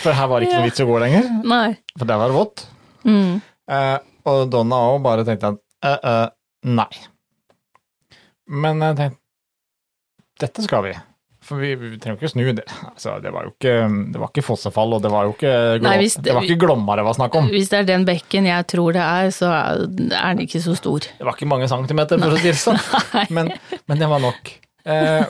For 0.00 0.16
her 0.16 0.28
var 0.30 0.40
det 0.40 0.48
ikke 0.48 0.60
noe 0.60 0.68
vits 0.68 0.80
å 0.80 0.86
gå 0.88 0.98
lenger, 1.02 1.26
Nei. 1.44 1.74
for 1.98 2.08
der 2.08 2.20
var 2.20 2.30
det 2.30 2.36
vått. 2.36 2.62
Mm. 3.04 3.40
Eh, 3.74 3.96
og 4.30 4.38
Donna 4.52 4.78
òg 4.94 5.00
bare 5.04 5.24
tenkte 5.28 5.50
at 5.52 5.58
eh, 5.84 5.98
eh, 6.12 6.28
nei. 6.70 6.88
Men 8.50 8.80
jeg 8.86 8.96
tenkte 9.00 9.20
dette 10.40 10.64
skal 10.64 10.86
vi. 10.86 10.94
For 11.50 11.58
vi, 11.58 11.72
vi 11.74 11.88
trenger 11.98 12.20
ikke 12.20 12.30
snu 12.30 12.44
det. 12.54 12.64
Altså, 12.86 13.16
det 13.24 13.32
var 13.34 13.48
jo 13.48 13.50
ikke, 13.56 13.72
det 14.14 14.20
var 14.22 14.30
ikke 14.30 14.44
fossefall, 14.46 14.92
og 14.94 15.02
det 15.02 15.10
var 15.10 15.26
jo 15.26 15.32
ikke, 15.34 15.54
Nei, 15.82 15.96
det- 16.04 16.22
det 16.28 16.34
var 16.36 16.46
ikke 16.46 16.60
Glomma 16.62 16.94
det 17.00 17.04
var 17.08 17.16
snakk 17.18 17.34
om. 17.40 17.48
Hvis 17.50 17.72
det 17.72 17.80
er 17.80 17.88
den 17.88 18.04
bekken 18.06 18.46
jeg 18.46 18.66
tror 18.70 18.94
det 18.94 19.02
er, 19.02 19.32
så 19.34 19.50
er 19.50 19.82
den 20.36 20.44
ikke 20.46 20.62
så 20.62 20.76
stor. 20.78 21.00
Det 21.10 21.26
var 21.26 21.34
ikke 21.34 21.48
mange 21.50 21.66
centimeter, 21.72 22.22
for 22.22 22.36
å 22.36 22.38
si 22.38 22.52
det 22.52 22.60
sånn. 22.60 22.78
Men, 23.34 23.50
men 23.90 23.98
det 24.04 24.08
var 24.12 24.22
nok. 24.22 24.52
Eh, 24.86 25.26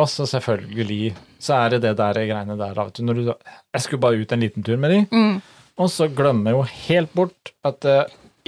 og 0.00 0.08
så 0.08 0.24
selvfølgelig 0.24 1.12
så 1.42 1.58
er 1.60 1.74
det 1.76 1.82
det 1.84 1.92
der 2.00 2.14
greiene 2.24 2.56
der. 2.56 2.74
du, 2.96 3.22
jeg 3.28 3.82
skulle 3.84 4.00
bare 4.00 4.16
ut 4.22 4.32
en 4.32 4.40
liten 4.40 4.64
tur 4.64 4.76
med 4.80 4.90
de, 4.96 5.00
Mm. 5.12 5.42
og 5.76 5.88
så 5.92 6.08
glemmer 6.08 6.50
jeg 6.52 6.56
jo 6.56 6.62
helt 6.88 7.12
bort 7.14 7.52
at 7.68 7.84
jeg 7.84 8.06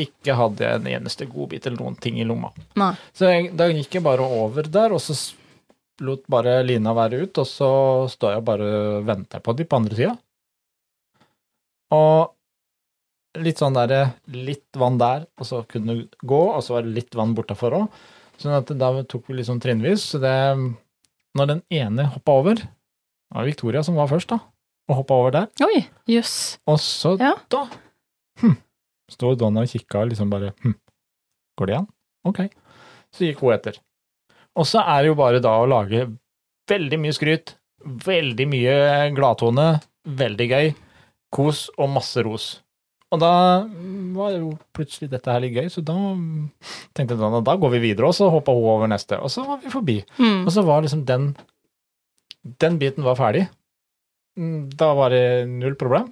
ikke 0.08 0.34
hadde 0.34 0.66
en 0.66 0.86
eneste 0.90 1.26
godbit 1.30 1.66
eller 1.66 1.78
noen 1.84 2.00
ting 2.00 2.16
i 2.18 2.24
lomma. 2.24 2.48
Nei. 2.80 2.94
Så 3.14 3.28
jeg, 3.30 3.52
da 3.56 3.68
gikk 3.70 3.94
jeg 4.00 4.02
bare 4.02 4.24
over 4.24 4.62
der, 4.66 4.92
og 4.96 4.98
så 5.04 5.14
lot 6.02 6.24
bare 6.30 6.62
lina 6.66 6.94
være 6.96 7.22
ut, 7.24 7.38
og 7.38 7.46
så 7.46 7.70
står 8.10 8.32
jeg 8.38 8.44
bare 8.46 8.70
og 8.98 9.04
venter 9.06 9.42
på 9.44 9.54
de 9.56 9.66
på 9.68 9.76
andre 9.78 9.98
sida. 9.98 10.14
Og 11.94 13.42
litt 13.44 13.58
sånn 13.60 13.74
derre 13.76 14.00
Litt 14.34 14.78
vann 14.78 14.98
der, 15.00 15.26
og 15.38 15.46
så 15.48 15.62
kunne 15.70 15.94
du 15.98 16.18
gå, 16.26 16.40
og 16.54 16.62
så 16.64 16.76
var 16.76 16.86
det 16.86 16.94
litt 16.96 17.14
vann 17.18 17.34
bortafor 17.36 17.76
òg. 17.78 18.00
Sånn 18.40 18.56
at 18.56 18.70
da 18.78 18.90
tok 19.06 19.28
vi 19.30 19.44
sånn 19.46 19.62
trinnvis. 19.62 20.08
Så 20.14 20.18
det 20.22 20.34
Når 21.34 21.46
den 21.50 21.62
ene 21.70 22.08
hoppa 22.14 22.32
over 22.40 22.54
Det 22.58 23.34
var 23.34 23.46
Victoria 23.46 23.82
som 23.82 23.94
var 23.98 24.06
først, 24.10 24.28
da, 24.30 24.38
og 24.90 24.96
hoppa 25.02 25.14
over 25.14 25.30
der. 25.34 25.48
Oi, 25.66 25.86
jøss. 26.10 26.58
Og 26.66 26.78
så 26.78 27.16
Ja. 27.20 27.34
da 27.48 27.68
hm, 28.42 28.56
Sto 29.10 29.34
Donna 29.34 29.62
og 29.62 29.68
kikka 29.68 30.04
liksom 30.08 30.30
bare 30.30 30.52
hm, 30.62 30.74
Går 31.58 31.66
det 31.66 31.76
an? 31.76 31.88
Ok. 32.24 32.40
Så 33.14 33.26
gikk 33.28 33.40
hun 33.44 33.52
etter. 33.54 33.78
Og 34.54 34.68
så 34.68 34.82
er 34.82 35.02
det 35.02 35.10
jo 35.10 35.18
bare 35.18 35.42
da 35.42 35.56
å 35.60 35.68
lage 35.68 36.06
veldig 36.70 36.98
mye 37.02 37.14
skryt, 37.14 37.56
veldig 37.84 38.46
mye 38.48 38.76
gladtone, 39.16 39.68
veldig 40.04 40.46
gøy, 40.50 40.68
kos 41.34 41.66
og 41.74 41.90
masse 41.96 42.22
ros. 42.24 42.46
Og 43.14 43.20
da 43.22 43.32
var 44.16 44.34
jo 44.34 44.54
plutselig 44.74 45.10
dette 45.12 45.30
her 45.30 45.42
litt 45.44 45.54
gøy, 45.54 45.68
så 45.70 45.82
da 45.86 45.96
tenkte 46.96 47.16
jeg 47.18 47.42
da 47.46 47.56
går 47.60 47.74
vi 47.76 47.82
videre, 47.88 48.10
og 48.10 48.16
så 48.16 48.30
hoppa 48.32 48.54
hun 48.54 48.70
over 48.72 48.90
neste, 48.90 49.18
og 49.20 49.30
så 49.30 49.44
var 49.46 49.60
vi 49.62 49.72
forbi. 49.72 50.00
Mm. 50.18 50.46
Og 50.46 50.54
så 50.54 50.64
var 50.66 50.84
liksom 50.84 51.04
den 51.08 51.34
Den 52.44 52.74
biten 52.76 53.04
var 53.04 53.16
ferdig. 53.16 53.46
Da 54.76 54.90
var 54.94 55.14
det 55.14 55.48
null 55.48 55.76
problem. 55.80 56.10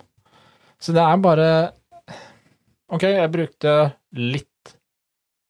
Så 0.80 0.94
det 0.96 1.02
er 1.02 1.18
bare 1.20 1.48
Ok, 2.88 3.02
jeg 3.02 3.32
brukte 3.32 3.74
litt 4.16 4.48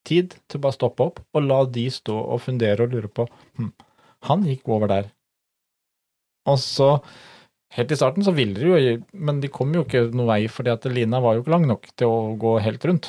tid 0.07 0.35
til 0.47 0.59
å 0.59 0.63
bare 0.65 0.77
stoppe 0.77 1.07
opp 1.09 1.21
og 1.33 1.45
la 1.45 1.63
de 1.65 1.87
stå 1.91 2.15
og 2.15 2.41
fundere 2.45 2.85
og 2.85 2.95
lure 2.95 3.11
på 3.11 3.27
hm, 3.59 3.73
Han 4.29 4.45
gikk 4.47 4.69
over 4.71 4.91
der. 4.91 5.11
Og 6.47 6.59
så 6.61 6.95
Helt 7.73 7.89
i 7.89 7.97
starten 7.97 8.21
så 8.21 8.29
ville 8.37 8.53
de 8.53 8.67
jo, 8.69 8.97
men 9.17 9.39
de 9.41 9.49
kom 9.49 9.71
jo 9.73 9.81
ikke 9.81 10.03
noen 10.13 10.27
vei, 10.29 10.43
fordi 10.45 10.69
at 10.69 10.83
lina 10.93 11.17
var 11.23 11.33
jo 11.33 11.41
ikke 11.41 11.53
lang 11.55 11.63
nok 11.65 11.87
til 11.97 12.11
å 12.11 12.17
gå 12.37 12.51
helt 12.61 12.83
rundt. 12.85 13.07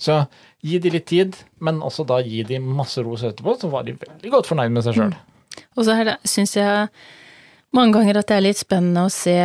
Så 0.00 0.22
gi 0.64 0.78
de 0.80 0.92
litt 0.94 1.04
tid, 1.10 1.36
men 1.60 1.82
også 1.84 2.06
da 2.08 2.22
gi 2.24 2.40
de 2.48 2.62
masse 2.64 3.02
ros 3.04 3.26
etterpå, 3.28 3.58
så 3.60 3.68
var 3.68 3.84
de 3.84 3.98
veldig 3.98 4.32
godt 4.32 4.48
fornøyd 4.48 4.72
med 4.72 4.86
seg 4.86 4.96
sjøl. 4.96 5.12
Og 5.76 5.84
så 5.84 5.98
syns 6.24 6.56
jeg 6.56 6.86
mange 7.76 7.98
ganger 7.98 8.22
at 8.22 8.30
det 8.30 8.38
er 8.38 8.46
litt 8.46 8.60
spennende 8.62 9.04
å 9.04 9.12
se 9.12 9.36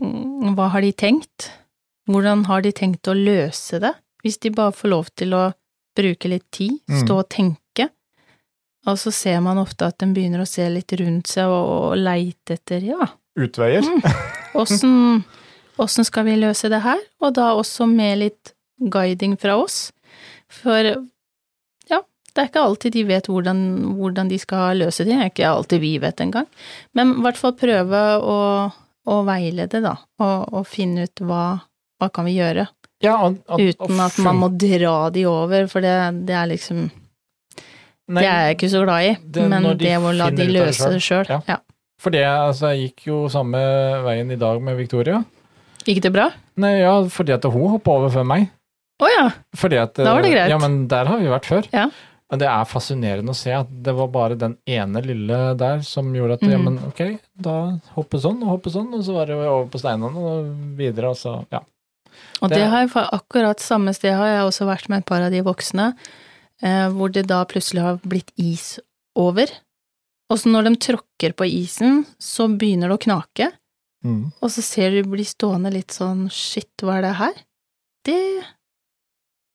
mm, 0.00 0.54
hva 0.56 0.70
har 0.72 0.86
de 0.86 0.94
tenkt? 0.96 1.50
Hvordan 2.08 2.46
har 2.48 2.64
de 2.64 2.72
tenkt 2.74 3.10
å 3.10 3.18
løse 3.18 3.82
det? 3.82 3.92
Hvis 4.22 4.38
de 4.42 4.52
bare 4.54 4.72
får 4.72 4.88
lov 4.92 5.08
til 5.18 5.34
å 5.34 5.48
bruke 5.98 6.28
litt 6.30 6.46
tid, 6.54 6.78
Mm. 6.88 7.00
stå 7.02 7.18
og 7.18 7.28
tenke, 7.28 7.88
og 8.86 8.98
så 8.98 9.12
ser 9.12 9.40
man 9.40 9.58
ofte 9.58 9.86
at 9.86 10.02
en 10.02 10.14
begynner 10.14 10.42
å 10.42 10.48
se 10.48 10.64
litt 10.70 10.92
rundt 10.98 11.26
seg 11.30 11.46
og, 11.46 11.92
og 11.92 11.96
leite 12.00 12.56
etter, 12.56 12.82
ja, 12.82 13.06
Utveier. 13.38 13.84
åssen 14.54 14.90
mm. 14.90 16.04
skal 16.04 16.24
vi 16.26 16.36
løse 16.36 16.68
det 16.68 16.82
her? 16.84 16.98
Og 17.20 17.32
da 17.34 17.52
også 17.54 17.86
med 17.88 18.18
litt 18.18 18.52
guiding 18.78 19.38
fra 19.40 19.56
oss. 19.56 19.92
For 20.52 20.82
ja, 21.88 22.00
det 22.34 22.42
er 22.42 22.50
ikke 22.50 22.64
alltid 22.66 22.92
de 22.92 23.04
vet 23.08 23.30
hvordan, 23.30 23.62
hvordan 23.96 24.28
de 24.28 24.38
skal 24.42 24.76
løse 24.82 25.06
det, 25.06 25.14
det 25.14 25.20
er 25.20 25.30
ikke 25.32 25.48
alltid 25.48 25.80
vi 25.80 25.94
vet 26.02 26.20
engang. 26.20 26.48
Men 26.92 27.14
i 27.16 27.24
hvert 27.24 27.40
fall 27.40 27.54
prøve 27.56 28.02
å, 28.20 28.38
å 29.06 29.22
veilede, 29.28 29.80
da, 29.84 29.96
og, 30.20 30.52
og 30.52 30.68
finne 30.68 31.06
ut 31.08 31.24
hva, 31.24 31.44
hva 32.02 32.10
kan 32.12 32.28
vi 32.28 32.36
gjøre. 32.36 32.66
Ja, 33.02 33.16
og, 33.26 33.38
og, 33.48 33.60
uten 33.60 34.00
at 34.00 34.18
man 34.22 34.36
må 34.38 34.48
dra 34.58 35.10
de 35.10 35.24
over, 35.26 35.66
for 35.70 35.80
det, 35.84 35.94
det 36.28 36.34
er 36.38 36.46
liksom 36.52 36.90
Nei, 38.12 38.22
Det 38.22 38.28
er 38.28 38.40
jeg 38.48 38.56
ikke 38.58 38.70
så 38.72 38.80
glad 38.84 39.04
i, 39.06 39.12
det- 39.32 39.48
men 39.48 39.62
de 39.62 39.74
det 39.78 39.92
å 39.98 40.10
la 40.16 40.30
de 40.30 40.46
løse 40.50 40.88
det 40.90 41.00
sjøl. 41.04 41.28
Ja. 41.30 41.40
Ja. 41.48 41.56
For 42.02 42.10
det, 42.10 42.24
altså, 42.26 42.72
jeg 42.74 42.90
gikk 42.90 43.06
jo 43.06 43.28
samme 43.30 43.60
veien 44.04 44.30
i 44.34 44.36
dag 44.36 44.60
med 44.60 44.76
Victoria. 44.76 45.20
Gikk 45.86 46.00
det 46.02 46.10
bra? 46.12 46.26
Nei, 46.58 46.80
ja, 46.80 46.96
fordi 47.08 47.32
at 47.32 47.44
hun 47.44 47.70
hoppa 47.70 47.94
over 47.94 48.10
før 48.10 48.26
meg. 48.26 48.48
Å 49.02 49.08
ja. 49.08 49.28
Fordi 49.56 49.78
at, 49.80 49.94
Da 49.94 50.12
var 50.14 50.22
det 50.26 50.32
greit. 50.34 50.50
Ja, 50.50 50.58
men 50.58 50.88
der 50.90 51.06
har 51.08 51.18
vi 51.22 51.30
vært 51.30 51.46
før. 51.46 51.68
Ja. 51.72 51.86
Men 52.32 52.38
det 52.42 52.48
er 52.48 52.64
fascinerende 52.64 53.30
å 53.32 53.36
se 53.38 53.52
at 53.54 53.70
det 53.86 53.94
var 53.94 54.08
bare 54.08 54.36
den 54.40 54.56
ene 54.66 55.02
lille 55.04 55.40
der 55.60 55.80
som 55.86 56.12
gjorde 56.16 56.34
at 56.40 56.42
ja, 56.42 56.58
Mhm. 56.58 56.64
men 56.64 56.78
ok, 56.90 57.18
da 57.38 57.56
hoppe 57.94 58.18
sånn 58.18 58.42
og 58.42 58.48
hoppe 58.58 58.70
sånn, 58.72 58.92
og 58.94 59.02
så 59.04 59.14
var 59.14 59.26
det 59.26 59.36
over 59.36 59.66
på 59.70 59.78
steinene 59.78 60.16
og 60.16 60.76
videre, 60.76 61.10
og 61.10 61.16
så 61.16 61.44
ja. 61.52 61.60
Og 62.42 62.50
det, 62.50 62.58
Det- 62.58 62.68
har 62.72 62.80
jeg 62.86 62.90
akkurat 63.14 63.60
samme 63.62 63.94
sted 63.94 64.12
har 64.18 64.26
jeg 64.26 64.44
også 64.48 64.66
vært 64.66 64.88
med 64.90 64.98
et 65.04 65.06
par 65.06 65.22
av 65.22 65.30
de 65.30 65.40
voksne, 65.46 65.92
eh, 66.62 66.88
hvor 66.90 67.12
det 67.12 67.26
da 67.30 67.44
plutselig 67.46 67.82
har 67.82 68.00
blitt 68.02 68.32
is 68.36 68.80
over. 69.14 69.46
Og 70.30 70.38
så 70.38 70.50
når 70.50 70.64
de 70.70 70.76
tråkker 70.76 71.34
på 71.38 71.46
isen, 71.46 72.04
så 72.18 72.48
begynner 72.48 72.88
det 72.90 72.98
å 72.98 73.04
knake, 73.06 73.52
Mm. 74.04 74.32
og 74.42 74.50
så 74.50 74.62
ser 74.62 74.90
du 74.90 75.04
bli 75.08 75.22
stående 75.22 75.70
litt 75.72 75.92
sånn 75.94 76.28
shit, 76.32 76.72
hva 76.82 76.98
er 76.98 77.02
det 77.02 77.14
her? 77.20 77.34
Det 78.04 78.44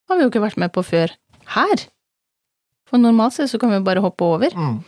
har 0.08 0.16
vi 0.16 0.22
jo 0.24 0.30
ikke 0.30 0.40
vært 0.40 0.56
med 0.56 0.72
på 0.72 0.82
før. 0.82 1.10
Her! 1.52 1.76
For 2.88 2.96
normalt 2.96 3.34
sett 3.34 3.50
så 3.50 3.58
kan 3.60 3.68
vi 3.68 3.76
jo 3.76 3.84
bare 3.84 4.00
hoppe 4.00 4.22
over. 4.24 4.48
Mm. 4.56 4.78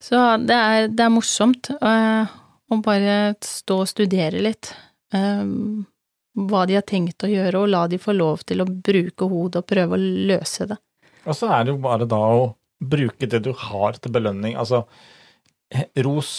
Så 0.00 0.20
det 0.46 0.54
er, 0.54 0.86
det 0.86 1.00
er 1.00 1.10
morsomt 1.10 1.70
å, 1.80 2.28
å 2.70 2.78
bare 2.84 3.34
stå 3.42 3.80
og 3.80 3.88
studere 3.90 4.40
litt. 4.44 4.72
eh, 5.12 5.42
hva 6.34 6.64
de 6.66 6.78
har 6.78 6.86
tenkt 6.86 7.24
å 7.24 7.30
gjøre, 7.30 7.62
og 7.62 7.70
la 7.70 7.84
de 7.90 8.00
få 8.02 8.14
lov 8.16 8.42
til 8.48 8.64
å 8.64 8.68
bruke 8.68 9.28
hodet 9.30 9.62
og 9.62 9.68
prøve 9.70 9.96
å 9.96 10.02
løse 10.30 10.66
det. 10.70 10.78
Og 11.24 11.36
så 11.38 11.50
er 11.54 11.64
det 11.64 11.74
jo 11.74 11.82
bare 11.84 12.08
da 12.10 12.20
å 12.34 12.48
bruke 12.84 13.28
det 13.30 13.40
du 13.46 13.52
har 13.56 13.96
til 14.00 14.12
belønning. 14.12 14.56
Altså, 14.60 14.82
ros, 16.04 16.32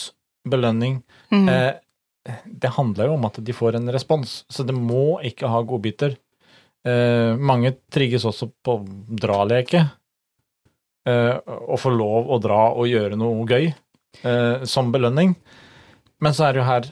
belønning. 0.46 1.00
Mm. 1.34 1.48
Eh, 1.50 2.36
det 2.46 2.74
handler 2.76 3.10
jo 3.10 3.18
om 3.18 3.28
at 3.28 3.40
de 3.46 3.56
får 3.56 3.78
en 3.78 3.92
respons, 3.94 4.44
så 4.50 4.66
det 4.66 4.76
må 4.76 5.20
ikke 5.26 5.50
ha 5.52 5.62
godbiter. 5.66 6.18
Eh, 6.86 7.34
mange 7.38 7.74
trigges 7.94 8.26
også 8.28 8.50
på 8.66 8.80
draleke. 9.22 9.86
Eh, 11.06 11.36
å 11.46 11.78
få 11.78 11.92
lov 11.94 12.32
å 12.34 12.40
dra 12.42 12.62
og 12.74 12.90
gjøre 12.90 13.18
noe 13.18 13.46
gøy 13.46 13.68
eh, 13.70 14.66
som 14.66 14.92
belønning. 14.94 15.36
Men 16.22 16.34
så 16.34 16.48
er 16.48 16.56
det 16.56 16.62
jo 16.64 16.70
her, 16.70 16.88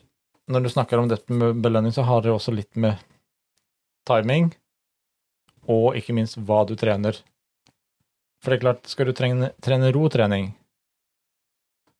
når 0.51 0.63
du 0.65 0.69
snakker 0.73 0.99
om 0.99 1.07
dette 1.11 1.31
med 1.33 1.61
belønning, 1.63 1.93
så 1.95 2.03
har 2.07 2.21
det 2.25 2.31
også 2.33 2.53
litt 2.55 2.75
med 2.75 2.99
timing, 4.07 4.49
og 5.71 5.95
ikke 5.95 6.15
minst 6.17 6.35
hva 6.43 6.63
du 6.67 6.75
trener. 6.75 7.15
For 8.43 8.51
det 8.51 8.57
er 8.59 8.63
klart, 8.65 8.89
skal 8.91 9.07
du 9.07 9.13
trene, 9.15 9.51
trene 9.63 9.93
rotrening, 9.95 10.49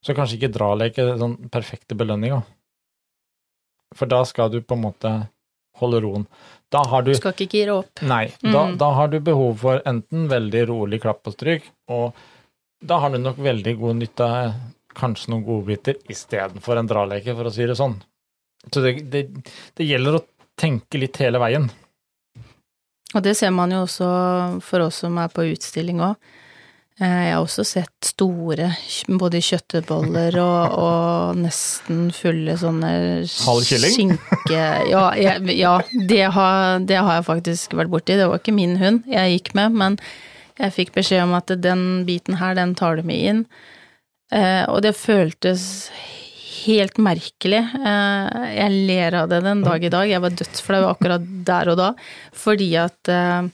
så 0.03 0.11
kanskje 0.17 0.35
ikke 0.41 0.51
draleke 0.57 1.05
er 1.13 1.21
sånn 1.21 1.37
perfekte 1.53 1.95
belønninga. 1.95 2.41
For 3.95 4.09
da 4.11 4.23
skal 4.27 4.49
du 4.51 4.59
på 4.61 4.75
en 4.75 4.83
måte 4.83 5.11
holde 5.79 6.01
roen. 6.03 6.25
Da 6.73 6.81
har 6.89 7.05
du 7.05 7.13
skal 7.15 7.33
ikke 7.33 7.47
gire 7.53 7.77
opp. 7.79 8.01
Nei, 8.03 8.27
da, 8.41 8.65
Mm. 8.67 8.77
da 8.77 8.91
har 8.97 9.07
du 9.07 9.19
behov 9.19 9.57
for 9.61 9.81
enten 9.85 10.27
veldig 10.27 10.67
rolig 10.67 10.99
klapp 11.01 11.25
og 11.27 11.33
stryk, 11.37 11.63
og 11.87 12.13
da 12.83 12.99
har 12.99 13.11
du 13.11 13.17
nok 13.17 13.37
veldig 13.37 13.79
god 13.79 13.95
nytte 13.95 14.21
av 14.27 14.53
kanskje 14.93 15.29
noen 15.31 15.45
godbiter 15.45 15.95
istedenfor 16.09 16.77
en 16.77 16.87
draleke, 16.87 17.33
for 17.33 17.45
å 17.45 17.53
si 17.53 17.65
det 17.65 17.77
sånn. 17.77 18.01
Så 18.71 18.83
det, 18.83 18.93
det, 19.11 19.27
det 19.77 19.87
gjelder 19.87 20.19
å 20.19 20.25
tenke 20.59 21.01
litt 21.01 21.17
hele 21.21 21.41
veien. 21.41 21.67
Og 23.13 23.21
det 23.25 23.35
ser 23.37 23.51
man 23.53 23.73
jo 23.73 23.83
også 23.85 24.07
for 24.65 24.87
oss 24.87 25.03
som 25.03 25.17
er 25.21 25.33
på 25.33 25.45
utstilling 25.51 26.01
òg. 26.01 26.15
Jeg 26.93 27.31
har 27.33 27.41
også 27.41 27.63
sett 27.65 28.05
store 28.05 28.67
både 29.17 29.39
kjøttboller 29.41 30.35
og, 30.37 30.75
og 30.77 31.39
nesten 31.41 32.11
fulle 32.13 32.53
sånne 32.61 32.91
Halv 33.25 33.65
kylling? 33.65 33.95
skinke... 33.95 34.59
Ja, 34.91 35.07
jeg, 35.17 35.41
ja 35.57 35.73
det, 35.89 36.21
har, 36.35 36.83
det 36.85 36.99
har 37.01 37.17
jeg 37.17 37.25
faktisk 37.31 37.73
vært 37.79 37.89
borti. 37.95 38.19
Det 38.19 38.29
var 38.29 38.41
ikke 38.41 38.53
min 38.53 38.77
hund 38.77 39.09
jeg 39.09 39.39
gikk 39.39 39.55
med, 39.57 39.79
men 39.81 39.97
jeg 40.61 40.75
fikk 40.75 40.93
beskjed 40.93 41.25
om 41.25 41.33
at 41.33 41.49
den 41.63 42.03
biten 42.05 42.37
her, 42.37 42.53
den 42.61 42.77
tar 42.77 43.01
du 43.01 43.07
med 43.09 43.25
inn. 43.31 43.41
Eh, 44.29 44.61
og 44.69 44.83
det 44.85 44.93
føltes 44.93 45.89
helt 46.65 46.97
merkelig. 47.01 47.59
Eh, 47.79 48.45
jeg 48.57 48.85
ler 48.89 49.17
av 49.23 49.29
det 49.31 49.41
den 49.45 49.63
dag 49.65 49.83
i 49.83 49.91
dag. 49.93 50.07
Jeg 50.09 50.23
var 50.23 50.35
dødsflau 50.39 50.83
akkurat 50.89 51.25
der 51.47 51.71
og 51.73 51.77
da, 51.79 51.89
fordi 52.37 52.69
at 52.81 53.11
eh, 53.11 53.49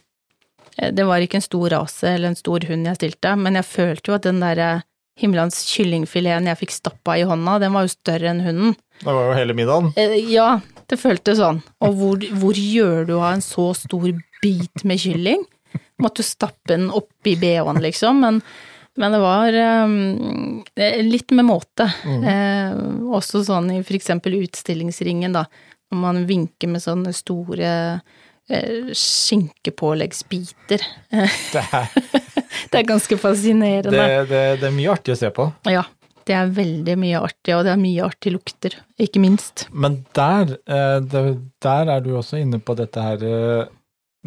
det 0.96 1.06
var 1.08 1.20
ikke 1.24 1.40
en 1.42 1.46
stor 1.46 1.70
rase 1.76 2.08
eller 2.14 2.32
en 2.32 2.40
stor 2.40 2.64
hund 2.70 2.88
jeg 2.88 3.00
stilte, 3.02 3.34
men 3.40 3.60
jeg 3.60 3.68
følte 3.68 4.12
jo 4.12 4.16
at 4.18 4.28
den 4.28 4.40
derre 4.44 4.70
himmelens 5.20 5.58
kyllingfileten 5.68 6.48
jeg 6.48 6.60
fikk 6.62 6.72
stappa 6.78 7.18
i 7.20 7.26
hånda, 7.28 7.58
den 7.60 7.74
var 7.76 7.84
jo 7.84 7.92
større 7.92 8.30
enn 8.32 8.40
hunden. 8.46 8.76
Det 9.02 9.12
var 9.12 9.28
jo 9.28 9.36
hele 9.36 9.56
middagen. 9.58 9.92
Eh, 10.00 10.16
Ja, 10.32 10.62
det 10.90 10.98
føltes 11.02 11.38
sånn. 11.42 11.60
Og 11.86 11.96
hvor, 12.00 12.24
hvor 12.40 12.56
gjør 12.58 13.04
du 13.10 13.16
av 13.20 13.34
en 13.34 13.44
så 13.46 13.70
stor 13.78 14.08
bit 14.42 14.86
med 14.88 15.02
kylling? 15.04 15.44
Måtte 16.00 16.24
jo 16.24 16.30
stappe 16.32 16.72
den 16.72 16.88
oppi 16.96 17.36
bh-en, 17.38 17.82
liksom, 17.84 18.24
men, 18.24 18.40
men 19.00 19.16
det 19.16 19.20
var 19.24 19.56
um, 19.88 20.64
litt 21.08 21.32
med 21.32 21.48
måte. 21.48 21.88
Eh, 22.04 22.74
også 23.16 23.44
sånn 23.48 23.72
i 23.72 23.80
eksempel 23.96 24.36
utstillingsringen, 24.42 25.38
da, 25.38 25.46
når 25.92 26.02
man 26.04 26.26
vinker 26.30 26.68
med 26.72 26.84
sånne 26.84 27.14
store 27.16 27.70
eh, 28.50 28.92
skinkepåleggsbiter. 28.92 30.84
Det 31.54 31.64
er, 31.64 31.88
det 32.74 32.82
er 32.82 32.86
ganske 32.86 33.16
fascinerende. 33.18 33.96
det, 33.96 34.28
det, 34.30 34.42
det 34.62 34.68
er 34.68 34.76
mye 34.76 34.92
artig 34.92 35.14
å 35.16 35.18
se 35.20 35.30
på. 35.34 35.48
Ja, 35.70 35.84
det 36.30 36.36
er 36.38 36.52
veldig 36.54 36.96
mye 37.02 37.22
artig, 37.26 37.56
og 37.56 37.64
det 37.66 37.72
er 37.74 37.82
mye 37.82 38.06
artig 38.06 38.34
lukter, 38.36 38.76
ikke 39.02 39.22
minst. 39.24 39.66
Men 39.72 40.02
der, 40.18 40.58
eh, 40.70 41.00
der 41.66 41.94
er 41.96 42.04
du 42.06 42.12
også 42.20 42.38
inne 42.42 42.60
på 42.62 42.76
dette 42.78 43.02
her 43.02 43.24
eh, 43.26 43.64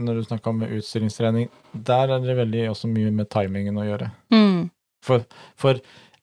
Når 0.01 0.17
du 0.17 0.25
snakka 0.25 0.51
om 0.51 0.63
utstillingstrening, 0.65 1.51
der 1.73 2.15
er 2.15 2.23
det 2.25 2.37
veldig 2.39 2.69
også 2.71 2.89
mye 2.89 3.11
med 3.13 3.29
timingen 3.33 3.77
å 3.77 3.85
gjøre. 3.85 4.09
Mm. 4.33 4.71
For, 5.05 5.25
for 5.59 5.81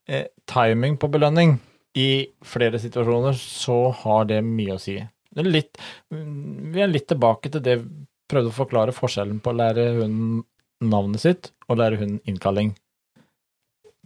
eh, 0.09 0.25
timing 0.49 0.97
på 0.97 1.09
belønning 1.11 1.59
i 1.99 2.29
flere 2.45 2.79
situasjoner, 2.81 3.37
så 3.37 3.91
har 4.01 4.29
det 4.29 4.41
mye 4.45 4.77
å 4.77 4.81
si. 4.81 4.97
Det 5.29 5.43
er 5.43 5.51
litt, 5.51 5.77
mm, 6.13 6.71
vi 6.73 6.81
er 6.81 6.89
litt 6.89 7.09
tilbake 7.11 7.51
til 7.53 7.63
det 7.65 7.77
vi 7.83 8.05
prøvde 8.29 8.51
å 8.51 8.57
forklare 8.57 8.95
forskjellen 8.95 9.41
på 9.41 9.51
å 9.51 9.57
lære 9.57 9.87
hunden 9.99 10.43
navnet 10.85 11.23
sitt 11.23 11.51
og 11.67 11.79
lære 11.81 11.99
hunden 11.99 12.21
innkalling. 12.29 12.73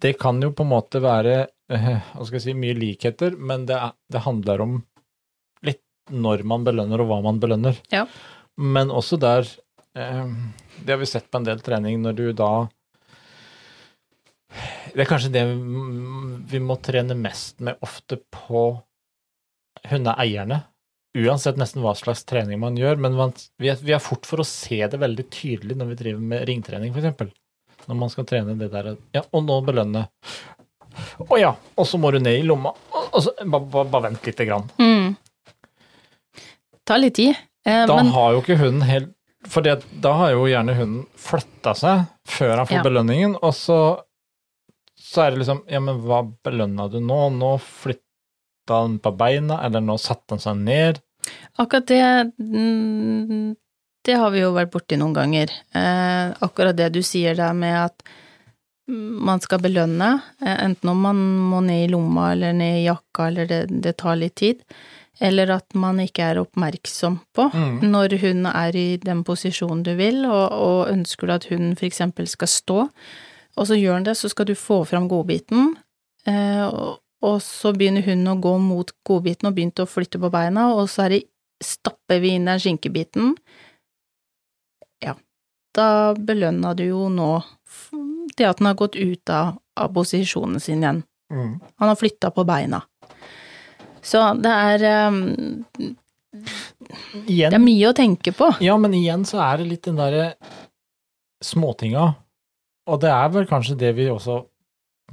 Det 0.01 0.15
kan 0.19 0.41
jo 0.43 0.51
på 0.55 0.65
en 0.65 0.71
måte 0.71 0.99
være 1.03 1.35
eh, 1.71 1.89
hva 2.13 2.25
skal 2.25 2.39
jeg 2.39 2.45
si, 2.47 2.55
mye 2.57 2.75
likheter, 2.77 3.37
men 3.37 3.67
det, 3.69 3.77
er, 3.77 3.93
det 4.11 4.23
handler 4.25 4.63
om 4.65 4.77
litt 5.63 5.83
når 6.11 6.43
man 6.49 6.65
belønner 6.67 7.03
og 7.03 7.11
hva 7.11 7.19
man 7.23 7.39
belønner. 7.43 7.77
Ja. 7.93 8.07
Men 8.57 8.91
også 8.93 9.17
der 9.17 9.47
eh, 9.97 10.25
Det 10.83 10.93
har 10.93 10.99
vi 11.01 11.09
sett 11.09 11.29
på 11.31 11.41
en 11.41 11.47
del 11.47 11.61
trening, 11.65 12.01
når 12.03 12.17
du 12.19 12.25
da 12.37 12.53
det 14.93 15.01
er 15.01 15.09
kanskje 15.09 15.31
det 15.33 15.41
vi 16.51 16.59
må 16.61 16.75
trene 16.85 17.15
mest 17.17 17.63
med 17.65 17.79
ofte 17.81 18.19
på 18.29 18.67
hundeeierne. 19.89 20.59
Uansett 21.17 21.57
nesten 21.61 21.83
hva 21.83 21.93
slags 21.97 22.23
trening 22.29 22.61
man 22.61 22.77
gjør, 22.77 22.97
men 23.01 23.17
vi, 23.61 23.69
er, 23.69 24.01
fort 24.01 24.25
for 24.29 24.41
å 24.41 24.47
se 24.47 24.79
det 24.89 24.99
veldig 25.01 25.25
tydelig 25.33 25.77
når 25.77 25.91
vi 25.91 25.97
driver 25.99 26.27
med 26.31 26.45
ringtrening, 26.49 26.93
f.eks. 26.93 27.33
Når 27.89 27.99
man 27.99 28.13
skal 28.13 28.27
trene 28.29 28.55
det 28.57 28.69
der 28.73 28.93
Ja, 29.13 29.25
og 29.33 29.43
nå 29.45 29.59
belønne. 29.65 30.07
Å 31.25 31.37
ja, 31.41 31.51
og 31.73 31.89
så 31.89 31.99
må 32.01 32.13
du 32.13 32.19
ned 32.21 32.39
i 32.39 32.45
lomma. 32.45 32.71
Bare, 32.93 33.65
bare, 33.65 33.85
bare 33.89 34.05
vent 34.07 34.29
lite 34.29 34.45
grann. 34.47 34.69
Mm. 34.77 35.13
Ta 36.85 36.97
litt 37.01 37.17
tid. 37.17 37.37
Eh, 37.65 37.85
Da 37.87 37.95
men 37.95 38.11
har 38.11 38.33
jo 38.33 38.41
ikke 38.43 38.57
hunden 38.59 38.81
helt 38.87 39.13
For 39.47 39.61
da 39.63 40.11
har 40.19 40.31
jo 40.31 40.45
gjerne 40.47 40.73
hunden 40.77 41.05
flytta 41.19 41.73
seg 41.75 42.05
før 42.27 42.57
han 42.57 42.67
får 42.67 42.77
Ja. 42.77 42.83
belønningen, 42.83 43.35
og 43.43 43.51
så, 43.53 43.77
så 44.99 45.25
er 45.25 45.31
det 45.31 45.39
liksom 45.43 45.63
Ja, 45.67 45.79
men 45.83 45.99
hva 46.05 46.21
belønna 46.43 46.89
du 46.91 46.99
nå? 47.03 47.29
Nå 47.35 47.57
flytta 47.59 48.77
han 48.79 48.99
på 49.03 49.11
beina, 49.19 49.57
eller 49.65 49.81
nå 49.83 49.97
satte 49.99 50.31
han 50.35 50.39
seg 50.39 50.55
ned. 50.63 51.01
akkurat 51.59 51.85
det 51.87 52.31
mm, 52.39 53.55
Det 54.05 54.13
har 54.19 54.31
vi 54.31 54.39
jo 54.43 54.53
vært 54.55 54.71
borti 54.71 54.97
noen 54.99 55.13
ganger. 55.15 55.51
Eh, 55.75 56.33
akkurat 56.43 56.75
det 56.75 56.89
du 56.95 57.01
sier 57.03 57.35
der 57.35 57.53
med 57.55 57.75
at 57.85 58.03
man 58.87 59.39
skal 59.39 59.59
belønne, 59.63 60.09
eh, 60.43 60.57
enten 60.65 60.89
om 60.91 60.99
man 61.01 61.19
må 61.51 61.61
ned 61.63 61.85
i 61.85 61.91
lomma 61.91 62.31
eller 62.33 62.51
ned 62.53 62.81
i 62.81 62.87
jakka, 62.89 63.27
eller 63.29 63.47
det, 63.47 63.61
det 63.81 63.93
tar 63.97 64.15
litt 64.19 64.35
tid, 64.35 64.59
eller 65.21 65.51
at 65.53 65.75
man 65.77 65.99
ikke 66.01 66.23
er 66.31 66.39
oppmerksom 66.41 67.19
på 67.35 67.49
Mm. 67.53 67.79
når 67.91 68.17
hun 68.21 68.45
er 68.49 68.75
i 68.75 68.97
den 68.97 69.23
posisjonen 69.23 69.83
du 69.83 69.95
vil, 69.95 70.25
og, 70.25 70.51
og 70.51 70.89
ønsker 70.89 71.27
du 71.27 71.33
at 71.33 71.45
for 71.45 71.85
eksempel 71.85 72.27
skal 72.27 72.47
stå, 72.47 72.89
og 73.55 73.67
så 73.67 73.77
gjør 73.77 73.93
han 73.93 74.03
det, 74.03 74.17
så 74.17 74.29
skal 74.29 74.45
du 74.45 74.55
få 74.55 74.83
fram 74.85 75.07
godbiten, 75.07 75.75
eh, 76.25 76.65
og, 76.65 76.99
og 77.21 77.41
så 77.41 77.73
begynner 77.73 78.01
hunden 78.01 78.27
å 78.27 78.41
gå 78.41 78.57
mot 78.57 78.91
godbiten 79.05 79.47
og 79.47 79.55
begynte 79.55 79.83
å 79.83 79.89
flytte 79.89 80.19
på 80.19 80.31
beina, 80.33 80.73
og 80.73 80.89
så 80.89 81.09
det, 81.09 81.23
stapper 81.63 82.19
vi 82.19 82.33
inn 82.35 82.45
den 82.49 82.59
skinkebiten, 82.59 83.35
Ja, 85.03 85.15
da 85.75 86.13
belønna 86.15 86.73
du 86.73 86.85
jo 86.85 87.09
nå 87.09 87.43
det 88.37 88.45
at 88.47 88.59
han 88.59 88.67
har 88.67 88.75
gått 88.79 88.95
ut 88.95 89.29
av, 89.29 89.57
av 89.75 89.93
posisjonen 89.93 90.59
sin 90.59 90.83
igjen. 90.83 91.03
Mm. 91.33 91.59
Han 91.79 91.87
har 91.89 91.95
flytta 91.99 92.31
på 92.31 92.45
beina. 92.47 92.81
Så 94.03 94.21
det 94.43 94.51
er 94.51 95.09
um, 95.09 95.21
Igjen, 97.29 97.53
Det 97.53 97.57
er 97.59 97.61
mye 97.61 97.89
å 97.91 97.95
tenke 97.95 98.33
på. 98.35 98.49
Ja, 98.63 98.75
men 98.81 98.95
igjen 98.97 99.23
så 99.27 99.39
er 99.45 99.61
det 99.61 99.69
litt 99.69 99.85
den 99.85 99.99
derre 99.99 100.33
småtinga, 101.43 102.07
og 102.89 102.99
det 103.03 103.11
er 103.13 103.31
vel 103.35 103.45
kanskje 103.47 103.77
det 103.79 103.91
vi 103.97 104.09
også 104.11 104.39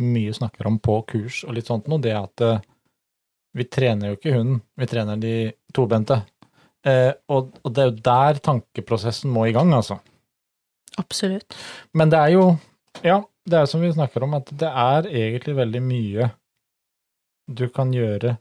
mye 0.01 0.32
snakker 0.34 0.68
om 0.70 0.78
på 0.82 0.97
kurs 1.11 1.43
og 1.45 1.57
litt 1.57 1.68
sånt 1.68 1.91
nå, 1.91 1.99
det 2.03 2.14
at 2.16 2.45
eh, 2.47 2.62
vi 3.59 3.66
trener 3.66 4.12
jo 4.12 4.18
ikke 4.18 4.34
hunden, 4.36 4.61
vi 4.78 4.88
trener 4.88 5.20
de 5.20 5.34
tobente. 5.76 6.20
Eh, 6.86 7.11
og, 7.34 7.51
og 7.61 7.74
det 7.74 7.82
er 7.82 7.91
jo 7.91 8.05
der 8.07 8.41
tankeprosessen 8.47 9.32
må 9.34 9.49
i 9.49 9.55
gang, 9.57 9.74
altså. 9.76 9.99
Absolutt. 11.01 11.59
Men 11.93 12.12
det 12.12 12.20
er 12.22 12.34
jo, 12.36 12.45
ja, 13.05 13.20
det 13.45 13.59
er 13.61 13.68
som 13.70 13.82
vi 13.82 13.93
snakker 13.93 14.24
om, 14.24 14.38
at 14.38 14.51
det 14.62 14.70
er 14.70 15.11
egentlig 15.11 15.59
veldig 15.59 15.82
mye 15.84 16.30
du 17.51 17.66
kan 17.74 17.93
gjøre 17.93 18.38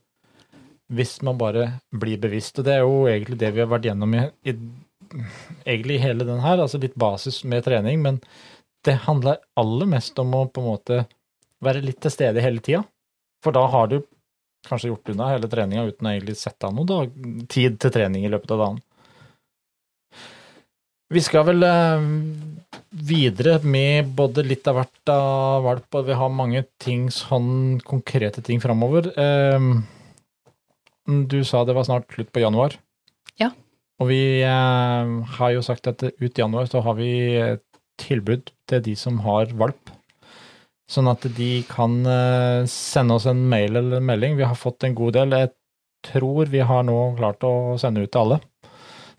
hvis 0.89 1.19
man 1.25 1.37
bare 1.39 1.65
blir 1.91 2.19
bevisst. 2.21 2.59
Og 2.59 2.67
det 2.67 2.75
er 2.75 2.85
jo 2.85 3.07
egentlig 3.09 3.39
det 3.41 3.51
vi 3.55 3.63
har 3.63 3.69
vært 3.71 3.87
gjennom 3.89 4.15
i, 4.17 4.25
i 4.49 4.55
egentlig 5.65 5.99
hele 6.03 6.27
den 6.27 6.41
her, 6.43 6.61
altså 6.61 6.81
litt 6.81 6.97
basis 6.99 7.43
med 7.47 7.65
trening, 7.65 8.01
men 8.03 8.19
det 8.85 9.01
handler 9.05 9.41
aller 9.59 9.89
mest 9.89 10.19
om 10.21 10.35
å 10.37 10.45
på 10.47 10.61
en 10.63 10.69
måte 10.69 10.99
være 11.65 11.83
litt 11.83 11.99
til 12.03 12.13
stede 12.13 12.43
hele 12.43 12.63
tida. 12.63 12.83
For 13.43 13.55
da 13.55 13.65
har 13.71 13.89
du 13.91 14.01
kanskje 14.67 14.91
gjort 14.91 15.09
unna 15.13 15.31
hele 15.33 15.49
treninga 15.51 15.87
uten 15.87 16.07
å 16.07 16.13
egentlig 16.13 16.37
sette 16.39 16.67
av 16.67 16.75
noe 16.75 17.07
tid 17.51 17.79
til 17.79 17.93
trening 17.95 18.25
i 18.25 18.31
løpet 18.31 18.55
av 18.55 18.63
dagen. 18.63 18.79
Vi 21.09 21.21
skal 21.25 21.45
vel 21.47 21.65
eh, 21.65 22.03
videre 23.09 23.55
med 23.65 24.11
både 24.17 24.43
litt 24.45 24.67
av 24.69 24.77
hvert 24.77 25.11
av 25.13 25.63
valp, 25.65 25.87
og 25.97 26.05
vi 26.05 26.17
har 26.19 26.29
mange 26.29 26.61
ting, 26.81 27.07
sånn 27.09 27.79
konkrete 27.81 28.43
ting 28.45 28.61
framover. 28.61 29.09
Eh, 29.17 29.71
du 31.31 31.41
sa 31.47 31.63
det 31.65 31.75
var 31.77 31.87
snart 31.87 32.09
slutt 32.13 32.31
på 32.35 32.43
januar. 32.43 32.77
Ja. 33.41 33.51
Og 33.99 34.11
vi 34.11 34.21
eh, 34.45 35.13
har 35.39 35.55
jo 35.55 35.63
sagt 35.65 35.89
at 35.91 36.03
ut 36.05 36.41
januar 36.41 36.69
så 36.71 36.83
har 36.85 36.97
vi 36.99 37.11
tilbud 37.99 38.51
til 38.69 38.83
de 38.85 38.95
som 38.99 39.19
har 39.25 39.51
valp. 39.59 39.91
Sånn 40.89 41.09
at 41.11 41.25
de 41.37 41.51
kan 41.69 41.99
eh, 42.09 42.67
sende 42.69 43.19
oss 43.19 43.27
en 43.29 43.41
mail 43.51 43.75
eller 43.75 43.99
en 43.99 44.07
melding. 44.07 44.37
Vi 44.39 44.47
har 44.47 44.57
fått 44.57 44.87
en 44.87 44.95
god 44.97 45.19
del. 45.19 45.35
Jeg 45.37 45.51
tror 46.07 46.49
vi 46.49 46.63
har 46.65 46.85
nå 46.87 46.97
klart 47.19 47.43
å 47.45 47.75
sende 47.81 48.05
ut 48.05 48.11
til 48.13 48.23
alle 48.23 48.39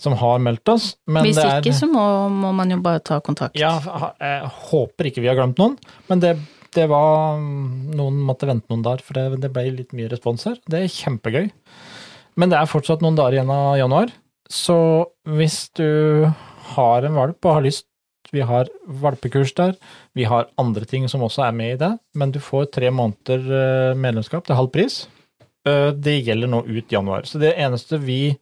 som 0.00 0.16
har 0.16 0.40
meldt 0.40 0.68
oss. 0.72 0.94
Men 1.06 1.26
Hvis 1.26 1.36
det 1.36 1.44
er, 1.44 1.60
ikke, 1.60 1.76
så 1.76 1.88
må, 1.90 2.02
må 2.32 2.54
man 2.56 2.72
jo 2.72 2.78
bare 2.82 3.02
ta 3.04 3.20
kontakt. 3.24 3.58
ja, 3.60 3.74
jeg 4.16 4.48
håper 4.70 5.10
ikke 5.10 5.20
vi 5.20 5.28
har 5.28 5.36
glemt 5.36 5.60
noen, 5.60 5.76
men 6.08 6.22
det, 6.22 6.32
det 6.76 6.86
var 6.90 7.38
Noen 7.40 8.18
måtte 8.26 8.48
vente 8.48 8.70
noen 8.70 8.84
dager, 8.86 9.02
for 9.04 9.18
det, 9.18 9.40
det 9.42 9.50
ble 9.54 9.66
litt 9.74 9.94
mye 9.96 10.10
respons 10.12 10.46
her. 10.48 10.58
Det 10.70 10.84
er 10.84 10.92
kjempegøy. 10.94 11.50
Men 12.40 12.52
det 12.52 12.58
er 12.60 12.70
fortsatt 12.70 13.02
noen 13.04 13.18
dager 13.18 13.38
igjen 13.38 13.52
av 13.52 13.74
januar, 13.80 14.12
så 14.50 14.76
hvis 15.26 15.68
du 15.78 16.26
har 16.74 17.06
en 17.06 17.16
valp 17.18 17.46
og 17.46 17.56
har 17.58 17.64
lyst 17.66 17.86
Vi 18.30 18.44
har 18.46 18.68
valpekurs 18.86 19.50
der, 19.58 19.72
vi 20.14 20.22
har 20.30 20.46
andre 20.60 20.86
ting 20.86 21.08
som 21.10 21.22
også 21.26 21.42
er 21.48 21.54
med 21.56 21.72
i 21.72 21.78
det, 21.80 21.88
men 22.14 22.30
du 22.30 22.38
får 22.38 22.68
tre 22.76 22.90
måneder 22.94 23.40
eh, 23.42 23.96
medlemskap 23.98 24.46
til 24.46 24.54
halv 24.54 24.70
pris. 24.70 25.00
Eh, 25.66 25.90
Det 25.90 26.14
gjelder 26.22 26.46
nå 26.52 26.60
ut 26.62 26.92
januar. 26.94 27.26
Så 27.26 27.40
det 27.42 27.56
eneste 27.58 27.98
vi 27.98 28.36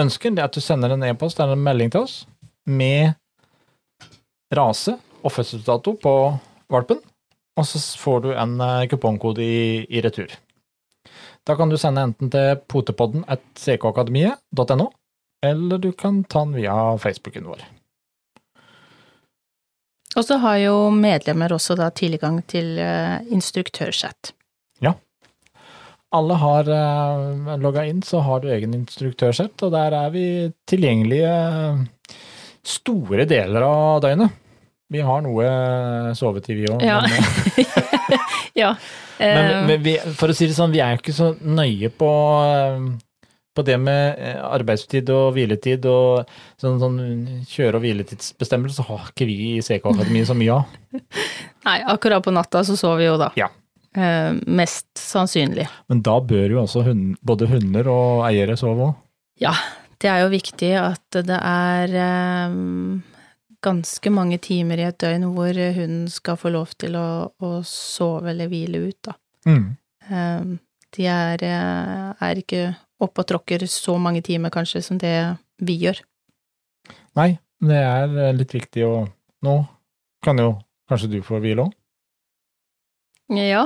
ønsker, 0.00 0.32
det 0.32 0.40
er 0.40 0.48
at 0.48 0.56
du 0.56 0.64
sender 0.64 0.94
en 0.94 1.04
e-post 1.04 1.40
eller 1.44 1.58
en 1.58 1.66
melding 1.66 1.92
til 1.92 2.06
oss 2.06 2.14
med 2.64 3.12
rase 4.56 4.96
og 5.20 5.32
fødselsdato 5.36 5.92
på 6.00 6.14
valpen, 6.72 7.02
og 7.58 7.68
så 7.68 7.82
får 8.00 8.24
du 8.24 8.32
en 8.32 8.56
eh, 8.60 8.86
kupongkode 8.90 9.44
i, 9.44 9.60
i 9.88 10.02
retur. 10.04 10.32
Da 11.46 11.56
kan 11.58 11.72
du 11.72 11.76
sende 11.80 12.04
enten 12.06 12.30
til 12.30 12.58
potepodden 12.70 13.24
at 13.30 13.42
ckakademiet.no, 13.58 14.88
eller 15.42 15.78
du 15.82 15.90
kan 15.92 16.22
ta 16.24 16.44
den 16.44 16.54
via 16.60 16.76
Facebooken 17.02 17.48
vår. 17.50 17.64
Og 20.12 20.26
så 20.28 20.36
har 20.42 20.60
jo 20.60 20.76
medlemmer 20.92 21.54
også 21.56 21.74
da 21.80 21.88
tilgang 21.90 22.42
til 22.46 22.76
instruktørchat. 23.32 24.34
Ja. 24.84 24.92
Alle 26.12 26.36
har 26.36 26.68
uh, 26.68 27.56
logga 27.60 27.86
inn, 27.88 28.02
så 28.04 28.20
har 28.20 28.42
du 28.42 28.50
egen 28.52 28.74
instruktørsett, 28.76 29.56
og 29.64 29.72
der 29.72 29.94
er 29.96 30.10
vi 30.12 30.24
tilgjengelige 30.68 31.32
eh, 31.32 32.18
store 32.68 33.24
deler 33.28 33.64
av 33.64 34.02
døgnet. 34.04 34.36
Vi 34.92 35.00
har 35.00 35.22
noe 35.24 35.46
sovetid, 36.18 36.60
vi 36.60 36.68
òg. 36.68 36.82
Ja. 36.84 37.00
Men, 37.08 37.70
ja. 38.62 38.74
men, 39.18 39.46
eh, 39.46 39.62
men 39.70 39.86
vi, 39.86 39.96
for 40.18 40.32
å 40.32 40.36
si 40.36 40.48
det 40.50 40.56
sånn, 40.58 40.74
vi 40.74 40.82
er 40.84 40.94
jo 40.94 41.02
ikke 41.02 41.16
så 41.16 41.30
nøye 41.40 41.88
på, 41.96 42.10
eh, 42.48 43.24
på 43.56 43.64
det 43.68 43.78
med 43.80 44.20
eh, 44.20 44.40
arbeidstid 44.44 45.08
og 45.14 45.32
hviletid 45.36 45.88
og 45.88 46.28
sånn, 46.60 46.78
sånn 46.82 47.00
kjøre- 47.48 47.80
og 47.80 47.86
hviletidsbestemmelser, 47.86 48.82
så 48.82 48.88
har 48.90 49.10
ikke 49.12 49.28
vi 49.28 49.38
i 49.54 49.64
CK 49.64 49.88
Akademiet 49.94 50.28
så 50.28 50.36
mye 50.36 50.60
av. 50.60 51.02
nei, 51.68 51.78
akkurat 51.94 52.24
på 52.24 52.34
natta 52.34 52.64
så 52.66 52.76
sover 52.78 53.04
vi 53.04 53.08
jo 53.08 53.18
da. 53.20 53.30
Ja. 53.40 53.48
Eh, 53.92 54.32
mest 54.48 54.88
sannsynlig. 54.96 55.68
Men 55.92 56.00
da 56.04 56.18
bør 56.24 56.56
jo 56.56 56.62
også 56.64 56.84
hund, 56.86 57.16
både 57.24 57.48
hunder 57.50 57.88
og 57.92 58.26
eiere 58.28 58.56
sove 58.60 58.90
òg. 58.90 59.00
Ja, 59.40 59.52
det 60.02 60.10
er 60.10 60.22
jo 60.24 60.32
viktig 60.32 60.70
at 60.80 61.22
det 61.28 61.38
er 61.38 61.96
eh, 62.04 62.60
ganske 63.62 64.10
mange 64.12 64.38
timer 64.42 64.80
i 64.80 64.86
et 64.88 64.98
døgn 65.00 65.28
hvor 65.36 65.56
hunden 65.76 66.08
skal 66.10 66.38
få 66.40 66.52
lov 66.54 66.74
til 66.80 66.96
å, 66.98 67.06
å 67.38 67.50
sove 67.66 68.32
eller 68.32 68.50
hvile 68.50 68.82
ut, 68.88 68.98
da. 69.06 69.14
Mm. 69.46 69.66
Eh, 70.08 70.40
de 70.96 71.06
er, 71.08 71.44
eh, 71.46 72.08
er 72.20 72.40
ikke 72.42 72.64
oppe 73.02 73.22
og 73.22 73.28
tråkker 73.30 73.66
så 73.70 73.96
mange 73.98 74.22
timer 74.24 74.52
kanskje 74.54 74.82
som 74.84 74.98
det 75.00 75.14
vi 75.62 75.78
gjør. 75.82 76.02
Nei, 77.18 77.30
det 77.62 77.78
er 77.78 78.18
eh, 78.28 78.34
litt 78.36 78.54
viktig 78.54 78.86
å 78.88 78.94
Nå 79.42 79.56
kan 80.22 80.38
jo 80.38 80.52
kanskje 80.86 81.08
du 81.10 81.16
få 81.26 81.40
hvile 81.42 81.64
òg? 81.64 81.72
Ja. 83.34 83.64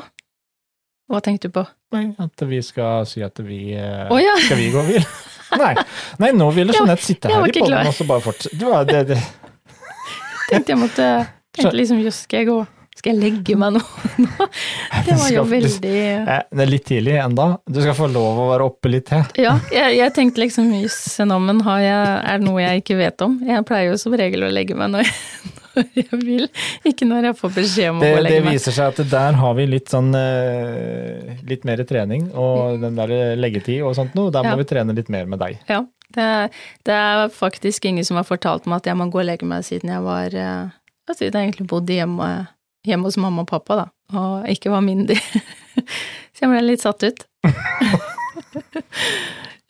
Hva 1.05 1.19
tenkte 1.21 1.51
du 1.51 1.53
på? 1.59 1.67
Nei, 1.93 2.07
at 2.17 2.45
vi 2.49 2.63
skal 2.65 3.05
si 3.05 3.21
at 3.21 3.37
vi 3.45 3.59
oh, 3.77 4.17
ja! 4.17 4.33
Skal 4.41 4.63
vi 4.63 4.71
gå 4.73 4.81
og 4.81 4.89
hvile? 4.89 5.05
Nei. 5.61 5.75
Nei, 6.23 6.31
nå 6.33 6.49
ville 6.57 6.73
Jeanette 6.73 7.05
sitte 7.05 7.29
her 7.29 7.45
i 7.45 7.53
ikke 7.53 7.67
podden 7.67 7.91
og 7.91 7.99
så 7.99 8.07
bare 8.09 8.25
fortsette. 8.25 8.57
Det 8.57 8.81
det, 8.89 9.03
det. 9.13 9.21
Tenkte 10.51 10.73
jeg 10.75 10.79
måtte 10.81 11.07
Tenkte 11.57 11.77
liksom 11.79 12.01
jøss, 12.05 12.23
skal 12.27 12.43
jeg 12.43 12.49
gå 12.51 12.57
Skal 12.97 13.13
jeg 13.15 13.21
legge 13.23 13.57
meg 13.61 13.75
nå? 13.77 13.81
Det 15.07 15.17
var 15.21 15.31
jo 15.35 15.45
veldig 15.49 15.95
Eh, 16.27 16.43
Det 16.51 16.63
er 16.65 16.71
litt 16.71 16.87
tidlig 16.89 17.17
enda. 17.21 17.47
Du 17.69 17.81
skal 17.83 17.95
få 17.99 18.07
lov 18.13 18.39
å 18.41 18.47
være 18.53 18.67
oppe 18.71 18.91
litt 18.91 19.07
til. 19.11 19.23
Ja, 19.43 19.57
jeg, 19.73 19.99
jeg 19.99 20.15
tenkte 20.17 20.41
liksom 20.43 20.71
jøss, 20.81 21.01
nå, 21.29 21.37
men 21.45 21.61
har 21.67 21.83
jeg, 21.85 22.17
er 22.33 22.41
det 22.41 22.47
noe 22.49 22.63
jeg 22.65 22.83
ikke 22.83 22.97
vet 22.99 23.23
om? 23.27 23.37
Jeg 23.47 23.67
pleier 23.69 23.91
jo 23.93 23.99
som 24.01 24.17
regel 24.17 24.47
å 24.47 24.51
legge 24.53 24.75
meg 24.79 24.91
når 24.95 25.05
jeg, 25.05 25.15
når 25.77 26.01
jeg 26.01 26.21
vil, 26.25 26.47
ikke 26.89 27.09
når 27.11 27.29
jeg 27.31 27.39
får 27.43 27.53
beskjed 27.59 27.91
om 27.93 28.01
Det, 28.03 28.11
å 28.13 28.17
det 28.17 28.25
legge 28.27 28.45
meg. 28.47 28.57
viser 28.57 28.77
seg 28.79 28.95
at 28.95 29.13
der 29.13 29.39
har 29.43 29.55
vi 29.61 29.67
litt 29.69 29.93
sånn 29.93 30.09
eh, 30.17 31.35
Litt 31.47 31.67
mer 31.69 31.85
trening 31.89 32.31
og 32.33 32.81
den 32.83 32.97
der 32.99 33.13
leggetid 33.39 33.85
og 33.87 33.93
sånt 33.99 34.17
noe. 34.19 34.33
Der 34.35 34.47
må 34.47 34.55
Ja. 34.57 34.61
vi 34.63 34.69
trene 34.73 34.97
litt 34.97 35.13
mer 35.13 35.29
med 35.31 35.39
deg. 35.45 35.61
Ja, 35.71 35.83
det, 36.15 36.27
det 36.87 36.95
er 36.95 37.29
faktisk 37.35 37.85
ingen 37.89 38.05
som 38.07 38.21
har 38.21 38.27
fortalt 38.29 38.67
meg 38.67 38.83
at 38.83 38.91
jeg 38.91 38.99
må 38.99 39.09
gå 39.11 39.25
og 39.25 39.27
legge 39.27 39.49
meg 39.49 39.65
siden 39.67 39.91
jeg 39.91 40.05
var 40.05 40.37
altså, 41.09 41.25
jeg 41.25 41.35
egentlig 41.35 41.67
bodde 41.71 41.97
hjemme, 41.97 42.29
hjemme 42.87 43.09
hos 43.09 43.19
mamma 43.21 43.45
og 43.45 43.51
pappa, 43.51 43.81
da, 43.83 43.87
og 44.19 44.49
ikke 44.51 44.73
var 44.73 44.85
myndig. 44.87 45.19
Så 46.37 46.45
jeg 46.45 46.53
ble 46.53 46.63
litt 46.65 46.85
satt 46.85 47.05
ut. 47.07 47.25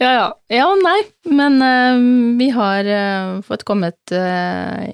ja, 0.03 0.11
ja. 0.11 0.27
Ja 0.53 0.69
og 0.71 0.83
nei, 0.83 0.99
men 1.31 1.61
uh, 1.63 2.01
vi 2.41 2.51
har 2.55 2.91
uh, 2.91 3.37
fått 3.47 3.67
kommet 3.69 4.15
uh, 4.15 4.87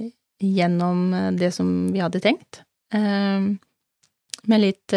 gjennom 0.43 1.11
det 1.38 1.53
som 1.55 1.68
vi 1.95 2.03
hadde 2.03 2.22
tenkt. 2.22 2.64
Med 2.93 4.59
litt 4.61 4.93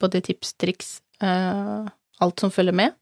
både 0.00 0.20
tips, 0.24 0.52
triks, 0.54 0.92
alt 1.20 2.40
som 2.40 2.52
følger 2.54 2.76
med. 2.78 2.94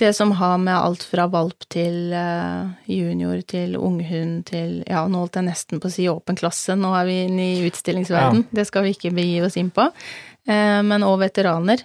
Det 0.00 0.14
som 0.16 0.32
har 0.32 0.58
med 0.58 0.72
alt 0.72 1.02
fra 1.04 1.26
valp 1.28 1.66
til 1.68 2.14
eh, 2.16 2.68
junior 2.88 3.42
til 3.44 3.74
unghund 3.76 4.46
til 4.48 4.78
Ja, 4.88 5.02
nå 5.04 5.26
holdt 5.26 5.36
jeg 5.36 5.44
nesten 5.50 5.82
på 5.82 5.90
å 5.90 5.92
si 5.92 6.06
åpen 6.08 6.38
klasse, 6.40 6.72
nå 6.72 6.94
er 6.96 7.04
vi 7.04 7.16
inne 7.26 7.48
i 7.50 7.66
utstillingsverden. 7.68 8.46
Det 8.56 8.64
skal 8.64 8.86
vi 8.86 8.94
ikke 8.96 9.12
begi 9.12 9.42
oss 9.44 9.58
inn 9.60 9.68
på. 9.76 9.90
Eh, 10.48 10.80
men 10.88 11.04
òg 11.04 11.18
veteraner. 11.26 11.84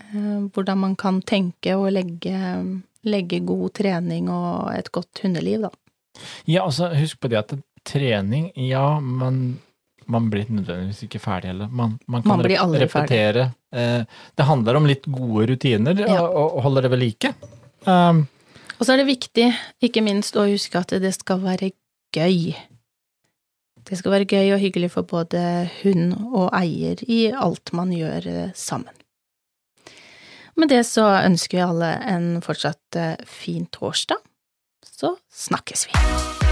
Eh, 0.00 0.38
hvordan 0.48 0.80
man 0.80 0.96
kan 0.96 1.20
tenke 1.28 1.76
og 1.76 1.90
legge, 1.92 2.40
legge 3.04 3.42
god 3.44 3.68
trening 3.82 4.32
og 4.32 4.72
et 4.72 4.88
godt 4.94 5.20
hundeliv, 5.26 5.68
da. 5.68 5.72
Ja, 6.48 6.64
altså 6.64 6.88
husk 6.96 7.20
på 7.20 7.28
det 7.32 7.42
at 7.42 7.54
trening, 7.84 8.48
ja, 8.56 8.96
man, 9.00 9.58
man 10.12 10.28
blir 10.32 10.48
nødvendigvis 10.52 11.02
ikke 11.06 11.20
ferdig 11.22 11.50
heller. 11.52 11.70
Man, 11.72 11.96
man 12.06 12.22
kan 12.24 12.34
Man 12.36 12.44
blir 12.44 12.60
aldri 12.62 12.84
repetere. 12.84 13.48
Eh, 13.72 14.04
det 14.38 14.46
handler 14.48 14.78
om 14.78 14.86
litt 14.88 15.06
gode 15.08 15.46
rutiner 15.52 15.98
Ja. 16.04 16.20
og, 16.22 16.58
og 16.58 16.62
holde 16.68 16.82
det 16.84 16.90
ved 16.92 17.02
like. 17.02 17.32
Um, 17.86 18.26
Og 18.78 18.86
så 18.86 18.92
er 18.94 19.02
det 19.02 19.08
viktig, 19.12 19.48
ikke 19.82 20.02
minst, 20.04 20.36
å 20.36 20.44
huske 20.48 20.78
at 20.80 20.92
det 21.02 21.12
skal 21.14 21.40
være 21.42 21.72
gøy. 22.14 22.52
Det 23.82 23.98
skal 23.98 24.12
være 24.14 24.26
gøy 24.30 24.52
og 24.54 24.60
hyggelig 24.62 24.92
for 24.94 25.02
både 25.06 25.40
hund 25.82 26.12
og 26.32 26.50
eier 26.54 27.00
i 27.10 27.24
alt 27.34 27.72
man 27.74 27.90
gjør 27.94 28.26
eh, 28.30 28.50
sammen. 28.54 28.92
Med 30.56 30.68
det 30.68 30.82
så 30.86 31.06
ønsker 31.24 31.56
vi 31.58 31.64
alle 31.64 31.92
en 32.12 32.26
fortsatt 32.44 32.98
eh, 33.00 33.16
fin 33.26 33.64
torsdag. 33.72 34.20
Så 34.86 35.16
snakkes 35.32 35.88
vi. 35.88 36.51